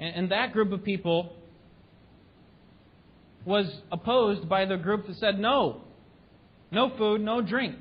And, 0.00 0.16
and 0.16 0.32
that 0.32 0.52
group 0.52 0.72
of 0.72 0.82
people 0.82 1.36
was 3.44 3.66
opposed 3.90 4.48
by 4.48 4.64
the 4.64 4.76
group 4.76 5.06
that 5.06 5.16
said 5.16 5.38
no. 5.38 5.82
No 6.70 6.90
food, 6.96 7.20
no 7.20 7.40
drink. 7.40 7.76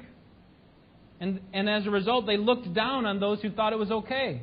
And, 1.20 1.39
and 1.53 1.70
as 1.70 1.86
a 1.86 1.91
result, 1.91 2.26
they 2.26 2.38
looked 2.38 2.74
down 2.74 3.05
on 3.05 3.20
those 3.20 3.41
who 3.41 3.51
thought 3.51 3.74
it 3.74 3.80
was 3.80 3.91
okay. 3.91 4.41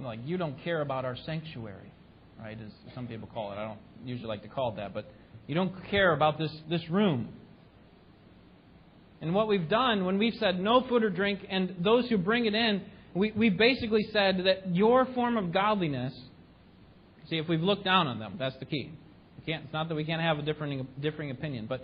Like, 0.00 0.20
you 0.24 0.36
don't 0.36 0.62
care 0.62 0.80
about 0.80 1.04
our 1.04 1.16
sanctuary, 1.26 1.92
right? 2.38 2.56
As 2.64 2.94
some 2.94 3.08
people 3.08 3.28
call 3.32 3.52
it. 3.52 3.56
I 3.56 3.64
don't 3.64 3.80
usually 4.04 4.28
like 4.28 4.42
to 4.42 4.48
call 4.48 4.72
it 4.72 4.76
that, 4.76 4.94
but 4.94 5.10
you 5.48 5.54
don't 5.54 5.72
care 5.90 6.12
about 6.12 6.38
this, 6.38 6.54
this 6.70 6.88
room. 6.88 7.30
And 9.20 9.34
what 9.34 9.48
we've 9.48 9.68
done 9.68 10.04
when 10.04 10.18
we've 10.18 10.34
said 10.38 10.60
no 10.60 10.86
food 10.88 11.02
or 11.02 11.10
drink, 11.10 11.40
and 11.48 11.74
those 11.80 12.08
who 12.08 12.16
bring 12.16 12.46
it 12.46 12.54
in, 12.54 12.82
we, 13.14 13.32
we 13.32 13.48
basically 13.48 14.06
said 14.12 14.44
that 14.44 14.74
your 14.74 15.06
form 15.14 15.36
of 15.36 15.52
godliness 15.52 16.14
See, 17.28 17.36
if 17.36 17.48
we've 17.48 17.62
looked 17.62 17.84
down 17.84 18.06
on 18.06 18.18
them, 18.18 18.36
that's 18.38 18.56
the 18.58 18.64
key. 18.64 18.92
it's 19.46 19.72
not 19.72 19.88
that 19.88 19.94
we 19.94 20.04
can't 20.04 20.22
have 20.22 20.38
a 20.38 20.42
differing, 20.42 20.86
differing 21.00 21.30
opinion, 21.30 21.66
but, 21.68 21.82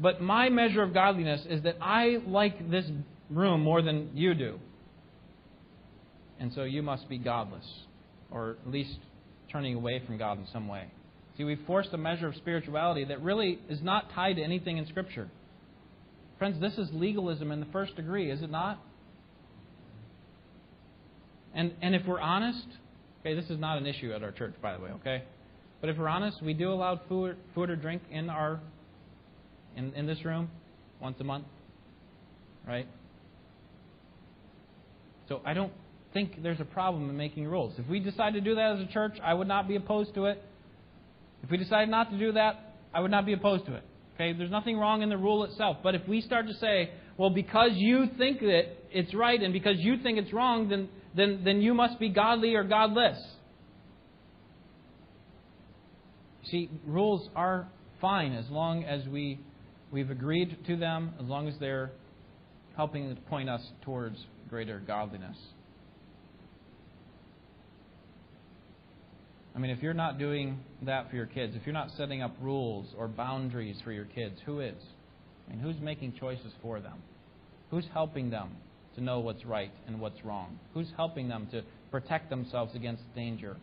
but 0.00 0.20
my 0.20 0.48
measure 0.48 0.82
of 0.82 0.92
godliness 0.92 1.42
is 1.48 1.62
that 1.62 1.76
I 1.80 2.18
like 2.26 2.70
this 2.70 2.84
room 3.30 3.62
more 3.62 3.82
than 3.82 4.10
you 4.14 4.34
do. 4.34 4.58
And 6.38 6.52
so 6.52 6.64
you 6.64 6.82
must 6.82 7.08
be 7.08 7.18
godless, 7.18 7.64
or 8.30 8.56
at 8.66 8.70
least 8.70 8.98
turning 9.50 9.74
away 9.74 10.02
from 10.06 10.18
God 10.18 10.38
in 10.38 10.46
some 10.52 10.68
way. 10.68 10.90
See, 11.36 11.44
we've 11.44 11.60
forced 11.66 11.90
a 11.92 11.98
measure 11.98 12.26
of 12.26 12.34
spirituality 12.36 13.04
that 13.04 13.22
really 13.22 13.58
is 13.68 13.80
not 13.82 14.12
tied 14.12 14.36
to 14.36 14.42
anything 14.42 14.76
in 14.76 14.86
Scripture. 14.86 15.30
Friends, 16.38 16.60
this 16.60 16.74
is 16.74 16.88
legalism 16.92 17.52
in 17.52 17.60
the 17.60 17.66
first 17.66 17.96
degree, 17.96 18.30
is 18.30 18.42
it 18.42 18.50
not? 18.50 18.82
And, 21.54 21.72
and 21.80 21.94
if 21.94 22.04
we're 22.06 22.20
honest, 22.20 22.66
Okay, 23.22 23.36
this 23.36 23.48
is 23.50 23.60
not 23.60 23.78
an 23.78 23.86
issue 23.86 24.12
at 24.12 24.24
our 24.24 24.32
church, 24.32 24.54
by 24.60 24.76
the 24.76 24.82
way, 24.82 24.90
okay? 24.90 25.22
But 25.80 25.90
if 25.90 25.96
we're 25.96 26.08
honest, 26.08 26.42
we 26.42 26.54
do 26.54 26.72
allow 26.72 27.00
food, 27.08 27.36
food 27.54 27.70
or 27.70 27.76
drink 27.76 28.02
in 28.10 28.28
our 28.28 28.60
in, 29.76 29.92
in 29.94 30.06
this 30.06 30.24
room 30.24 30.50
once 31.00 31.16
a 31.20 31.24
month. 31.24 31.46
Right? 32.66 32.86
So 35.28 35.40
I 35.44 35.54
don't 35.54 35.72
think 36.12 36.42
there's 36.42 36.60
a 36.60 36.64
problem 36.64 37.08
in 37.08 37.16
making 37.16 37.46
rules. 37.46 37.74
If 37.78 37.88
we 37.88 38.00
decide 38.00 38.34
to 38.34 38.40
do 38.40 38.54
that 38.56 38.76
as 38.76 38.88
a 38.88 38.92
church, 38.92 39.16
I 39.22 39.34
would 39.34 39.48
not 39.48 39.66
be 39.66 39.76
opposed 39.76 40.14
to 40.14 40.26
it. 40.26 40.42
If 41.42 41.50
we 41.50 41.56
decide 41.56 41.88
not 41.88 42.10
to 42.10 42.18
do 42.18 42.32
that, 42.32 42.74
I 42.92 43.00
would 43.00 43.10
not 43.10 43.24
be 43.24 43.32
opposed 43.32 43.66
to 43.66 43.74
it. 43.74 43.84
Okay, 44.14 44.32
there's 44.36 44.50
nothing 44.50 44.78
wrong 44.78 45.02
in 45.02 45.08
the 45.08 45.16
rule 45.16 45.44
itself. 45.44 45.78
But 45.82 45.94
if 45.94 46.06
we 46.06 46.20
start 46.20 46.46
to 46.48 46.54
say, 46.54 46.90
well, 47.16 47.30
because 47.30 47.70
you 47.74 48.06
think 48.18 48.40
that 48.40 48.64
it's 48.90 49.14
right 49.14 49.40
and 49.40 49.52
because 49.52 49.76
you 49.78 49.96
think 50.02 50.18
it's 50.18 50.32
wrong, 50.32 50.68
then 50.68 50.88
then, 51.14 51.42
then 51.44 51.60
you 51.60 51.74
must 51.74 51.98
be 51.98 52.08
godly 52.08 52.54
or 52.54 52.64
godless. 52.64 53.18
See, 56.50 56.70
rules 56.86 57.28
are 57.36 57.68
fine 58.00 58.34
as 58.34 58.48
long 58.50 58.84
as 58.84 59.06
we, 59.06 59.38
we've 59.90 60.10
agreed 60.10 60.56
to 60.66 60.76
them, 60.76 61.14
as 61.20 61.26
long 61.26 61.48
as 61.48 61.54
they're 61.60 61.92
helping 62.76 63.14
to 63.14 63.20
point 63.22 63.48
us 63.48 63.62
towards 63.82 64.16
greater 64.48 64.80
godliness. 64.80 65.36
I 69.54 69.58
mean, 69.58 69.70
if 69.70 69.82
you're 69.82 69.92
not 69.92 70.18
doing 70.18 70.60
that 70.82 71.10
for 71.10 71.16
your 71.16 71.26
kids, 71.26 71.54
if 71.54 71.66
you're 71.66 71.74
not 71.74 71.90
setting 71.96 72.22
up 72.22 72.34
rules 72.40 72.86
or 72.96 73.06
boundaries 73.06 73.76
for 73.84 73.92
your 73.92 74.06
kids, 74.06 74.36
who 74.46 74.60
is? 74.60 74.74
I 75.46 75.52
mean, 75.52 75.60
who's 75.60 75.78
making 75.80 76.14
choices 76.18 76.52
for 76.62 76.80
them? 76.80 77.02
Who's 77.70 77.84
helping 77.92 78.30
them 78.30 78.50
to 78.94 79.00
know 79.00 79.20
what's 79.20 79.44
right 79.44 79.72
and 79.86 80.00
what's 80.00 80.24
wrong? 80.24 80.58
Who's 80.74 80.90
helping 80.96 81.28
them 81.28 81.48
to 81.52 81.62
protect 81.90 82.30
themselves 82.30 82.74
against 82.74 83.02
danger? 83.14 83.56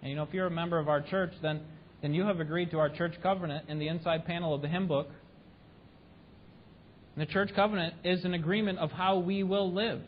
And 0.00 0.10
you 0.10 0.16
know, 0.16 0.22
if 0.22 0.32
you're 0.32 0.46
a 0.46 0.50
member 0.50 0.78
of 0.78 0.88
our 0.88 1.00
church, 1.00 1.32
then, 1.42 1.60
then 2.00 2.14
you 2.14 2.24
have 2.24 2.40
agreed 2.40 2.70
to 2.72 2.78
our 2.78 2.88
church 2.88 3.14
covenant 3.22 3.68
in 3.68 3.78
the 3.78 3.88
inside 3.88 4.24
panel 4.24 4.54
of 4.54 4.62
the 4.62 4.68
hymn 4.68 4.88
book. 4.88 5.08
And 7.14 7.26
the 7.26 7.32
church 7.32 7.50
covenant 7.54 7.94
is 8.04 8.24
an 8.24 8.34
agreement 8.34 8.78
of 8.78 8.90
how 8.90 9.18
we 9.18 9.42
will 9.42 9.72
live. 9.72 10.00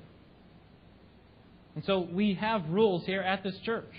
And 1.75 1.85
so 1.85 2.09
we 2.13 2.35
have 2.35 2.69
rules 2.69 3.05
here 3.05 3.21
at 3.21 3.43
this 3.43 3.57
church. 3.65 3.91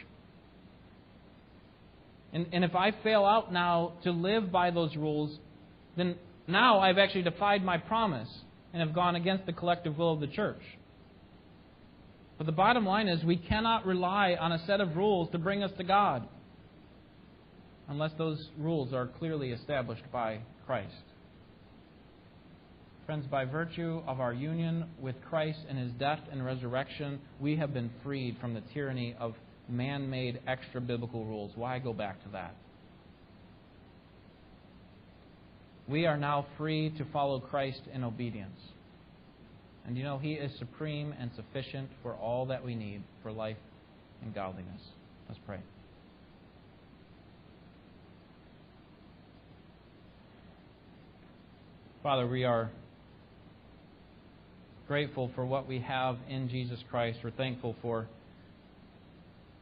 And, 2.33 2.47
and 2.51 2.63
if 2.63 2.75
I 2.75 2.91
fail 3.03 3.23
out 3.23 3.53
now 3.53 3.93
to 4.03 4.11
live 4.11 4.51
by 4.51 4.71
those 4.71 4.95
rules, 4.95 5.37
then 5.95 6.15
now 6.47 6.79
I've 6.79 6.97
actually 6.97 7.23
defied 7.23 7.63
my 7.63 7.77
promise 7.77 8.29
and 8.75 8.81
have 8.81 8.93
gone 8.93 9.15
against 9.15 9.45
the 9.45 9.53
collective 9.53 9.97
will 9.97 10.11
of 10.11 10.19
the 10.19 10.27
church. 10.27 10.59
But 12.37 12.45
the 12.45 12.51
bottom 12.51 12.85
line 12.85 13.07
is 13.07 13.23
we 13.23 13.37
cannot 13.37 13.85
rely 13.85 14.35
on 14.37 14.51
a 14.51 14.65
set 14.67 14.81
of 14.81 14.97
rules 14.97 15.31
to 15.31 15.37
bring 15.37 15.63
us 15.63 15.71
to 15.77 15.85
God 15.85 16.27
unless 17.87 18.11
those 18.17 18.49
rules 18.57 18.91
are 18.91 19.07
clearly 19.07 19.51
established 19.51 20.03
by 20.11 20.39
Christ. 20.65 20.91
Friends, 23.05 23.25
by 23.27 23.45
virtue 23.45 24.01
of 24.07 24.19
our 24.19 24.33
union 24.33 24.87
with 24.99 25.15
Christ 25.29 25.59
and 25.69 25.77
his 25.77 25.93
death 25.93 26.19
and 26.29 26.45
resurrection, 26.45 27.21
we 27.39 27.55
have 27.55 27.73
been 27.73 27.89
freed 28.03 28.35
from 28.41 28.53
the 28.53 28.63
tyranny 28.73 29.15
of 29.17 29.35
man 29.69 30.09
made 30.09 30.41
extra 30.47 30.81
biblical 30.81 31.23
rules. 31.23 31.51
Why 31.55 31.79
go 31.79 31.93
back 31.93 32.21
to 32.23 32.29
that? 32.33 32.57
We 35.87 36.07
are 36.07 36.17
now 36.17 36.47
free 36.57 36.89
to 36.97 37.05
follow 37.13 37.39
Christ 37.39 37.81
in 37.93 38.03
obedience. 38.03 38.59
And 39.85 39.95
you 39.95 40.03
know, 40.03 40.17
He 40.17 40.33
is 40.33 40.51
supreme 40.57 41.13
and 41.19 41.29
sufficient 41.35 41.89
for 42.01 42.13
all 42.13 42.47
that 42.47 42.65
we 42.65 42.75
need 42.75 43.03
for 43.21 43.31
life 43.31 43.57
and 44.23 44.33
godliness. 44.33 44.81
Let's 45.27 45.39
pray. 45.45 45.59
Father, 52.01 52.27
we 52.27 52.43
are 52.43 52.69
grateful 54.87 55.31
for 55.33 55.45
what 55.45 55.67
we 55.67 55.79
have 55.79 56.17
in 56.29 56.49
Jesus 56.49 56.79
Christ. 56.89 57.19
We're 57.23 57.31
thankful 57.31 57.75
for 57.81 58.07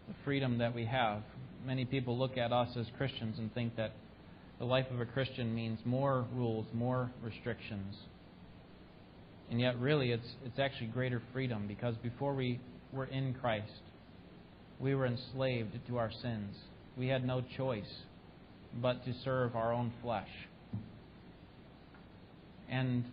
the 0.10 0.14
freedom 0.26 0.58
that 0.58 0.76
we 0.76 0.86
have. 0.86 1.22
Many 1.66 1.86
people 1.86 2.18
look 2.18 2.38
at 2.38 2.52
us 2.52 2.70
as 2.78 2.86
Christians 2.98 3.40
and 3.40 3.54
think 3.54 3.78
that 3.78 3.94
the 4.64 4.70
life 4.70 4.90
of 4.92 5.02
a 5.02 5.06
Christian 5.06 5.54
means 5.54 5.78
more 5.84 6.26
rules, 6.34 6.66
more 6.74 7.12
restrictions. 7.22 7.98
And 9.52 9.60
yet, 9.60 9.78
really, 9.78 10.12
it's, 10.12 10.36
it's 10.46 10.58
actually 10.58 10.88
greater 10.88 11.22
freedom 11.34 11.68
because 11.68 11.96
before 11.98 12.34
we 12.34 12.62
were 12.94 13.04
in 13.04 13.34
Christ, 13.34 13.82
we 14.80 14.96
were 14.96 15.06
enslaved 15.06 15.78
to 15.90 15.98
our 15.98 16.10
sins. 16.22 16.56
We 16.98 17.10
had 17.10 17.28
no 17.28 17.44
choice 17.58 17.92
but 18.82 19.04
to 19.04 19.14
serve 19.26 19.54
our 19.58 19.74
own 19.74 19.92
flesh. 20.02 20.30
And, 22.70 23.04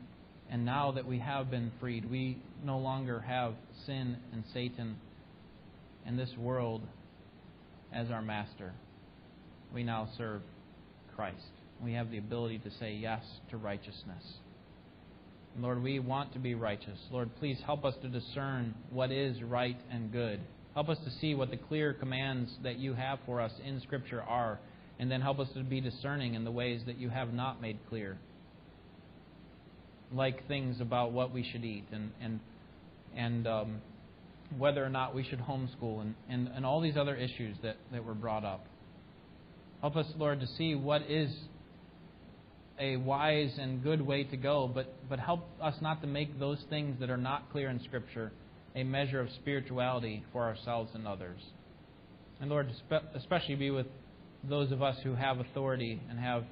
and 0.53 0.65
now 0.65 0.93
that 0.93 1.05
we 1.05 1.19
have 1.19 1.51
been 1.51 1.73
freed, 1.81 2.09
we 2.09 2.39
no 2.65 2.79
longer 2.79 3.19
have 3.19 3.55
sin 3.87 4.19
and 4.33 4.45
Satan 4.55 4.99
and 6.07 6.17
this 6.17 6.31
world 6.39 6.83
as 7.93 8.09
our 8.13 8.23
master. 8.23 8.73
We 9.75 9.83
now 9.83 10.09
serve 10.17 10.43
Christ. 11.21 11.51
We 11.85 11.93
have 11.93 12.11
the 12.11 12.17
ability 12.17 12.61
to 12.61 12.71
say 12.81 12.95
yes 12.95 13.23
to 13.51 13.59
righteousness. 13.59 14.25
Lord, 15.59 15.83
we 15.83 15.99
want 15.99 16.33
to 16.33 16.39
be 16.39 16.55
righteous. 16.55 16.99
Lord, 17.11 17.29
please 17.39 17.59
help 17.67 17.85
us 17.85 17.93
to 18.01 18.09
discern 18.09 18.75
what 18.89 19.13
is 19.13 19.43
right 19.43 19.77
and 19.93 20.11
good. 20.11 20.41
Help 20.73 20.89
us 20.89 20.97
to 21.05 21.11
see 21.21 21.35
what 21.35 21.51
the 21.51 21.59
clear 21.59 21.93
commands 21.93 22.51
that 22.63 22.79
you 22.79 22.95
have 22.95 23.19
for 23.27 23.43
us 23.43 23.53
in 23.63 23.83
Scripture 23.83 24.23
are, 24.23 24.61
and 24.99 25.11
then 25.11 25.21
help 25.21 25.41
us 25.41 25.49
to 25.55 25.63
be 25.63 25.83
discerning 25.83 26.37
in 26.37 26.45
the 26.45 26.51
ways 26.51 26.81
that 26.87 26.97
you 26.97 27.11
have 27.11 27.35
not 27.35 27.61
made 27.61 27.77
clear. 27.91 28.17
Like 30.15 30.49
things 30.49 30.81
about 30.81 31.13
what 31.13 31.35
we 31.35 31.47
should 31.53 31.67
eat 31.67 31.85
and, 31.93 32.13
and, 32.23 32.41
and 33.15 33.47
um, 33.47 33.83
whether 34.57 34.83
or 34.83 34.89
not 34.89 35.15
we 35.15 35.25
should 35.25 35.41
homeschool 35.41 36.01
and, 36.01 36.15
and, 36.31 36.49
and 36.49 36.65
all 36.65 36.81
these 36.81 36.97
other 36.97 37.15
issues 37.15 37.59
that, 37.63 37.77
that 37.93 38.07
were 38.07 38.15
brought 38.15 38.47
up. 38.47 38.65
Help 39.81 39.97
us, 39.97 40.07
Lord, 40.19 40.41
to 40.41 40.47
see 40.47 40.75
what 40.75 41.03
is 41.09 41.31
a 42.79 42.97
wise 42.97 43.53
and 43.59 43.83
good 43.83 44.01
way 44.01 44.25
to 44.25 44.37
go, 44.37 44.71
but, 44.73 44.95
but 45.09 45.19
help 45.19 45.47
us 45.61 45.75
not 45.81 46.01
to 46.01 46.07
make 46.07 46.39
those 46.39 46.59
things 46.69 46.99
that 47.01 47.11
are 47.11 47.17
not 47.17 47.51
clear 47.53 47.69
in 47.69 47.83
Scripture 47.85 48.33
a 48.75 48.85
measure 48.85 49.21
of 49.21 49.29
spirituality 49.41 50.25
for 50.33 50.45
ourselves 50.45 50.91
and 50.95 51.07
others. 51.07 51.41
And 52.41 52.49
Lord, 52.51 52.71
especially 53.15 53.57
be 53.57 53.71
with 53.71 53.87
those 54.49 54.73
of 54.73 54.83
us 54.83 54.97
who 55.03 55.15
have 55.15 55.41
authority 55.41 56.01
and 56.09 56.19
have 56.19 56.45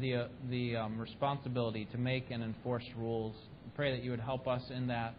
the, 0.00 0.14
uh, 0.14 0.28
the 0.50 0.76
um, 0.76 0.98
responsibility 0.98 1.86
to 1.92 1.98
make 1.98 2.30
and 2.30 2.42
enforce 2.42 2.84
rules. 2.98 3.34
I 3.66 3.76
pray 3.76 3.96
that 3.96 4.04
you 4.04 4.10
would 4.10 4.20
help 4.20 4.46
us 4.46 4.62
in 4.70 4.88
that. 4.88 5.14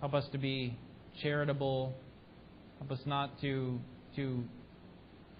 Help 0.00 0.14
us 0.14 0.24
to 0.32 0.38
be 0.38 0.76
charitable. 1.22 1.92
Help 2.78 2.92
us 2.92 3.04
not 3.04 3.38
to, 3.40 3.78
to 4.16 4.44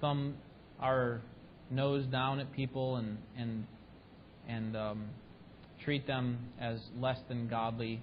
thumb 0.00 0.34
our 0.80 1.20
nose 1.70 2.04
down 2.06 2.40
at 2.40 2.52
people 2.52 2.96
and 2.96 3.18
and 3.36 3.66
and 4.48 4.76
um, 4.76 5.04
treat 5.84 6.06
them 6.06 6.38
as 6.60 6.78
less 6.98 7.18
than 7.28 7.48
godly. 7.48 8.02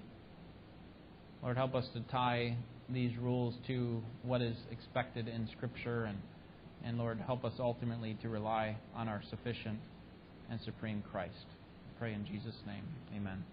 Lord, 1.42 1.56
help 1.56 1.74
us 1.74 1.86
to 1.94 2.00
tie 2.10 2.56
these 2.88 3.16
rules 3.16 3.54
to 3.66 4.02
what 4.22 4.42
is 4.42 4.56
expected 4.70 5.28
in 5.28 5.48
Scripture, 5.56 6.04
and 6.04 6.18
and 6.84 6.98
Lord, 6.98 7.18
help 7.20 7.44
us 7.44 7.54
ultimately 7.58 8.16
to 8.22 8.28
rely 8.28 8.76
on 8.94 9.08
our 9.08 9.22
sufficient 9.30 9.78
and 10.50 10.60
supreme 10.64 11.02
Christ. 11.10 11.46
I 11.46 11.98
pray 11.98 12.12
in 12.12 12.26
Jesus' 12.26 12.56
name, 12.66 12.84
Amen. 13.16 13.44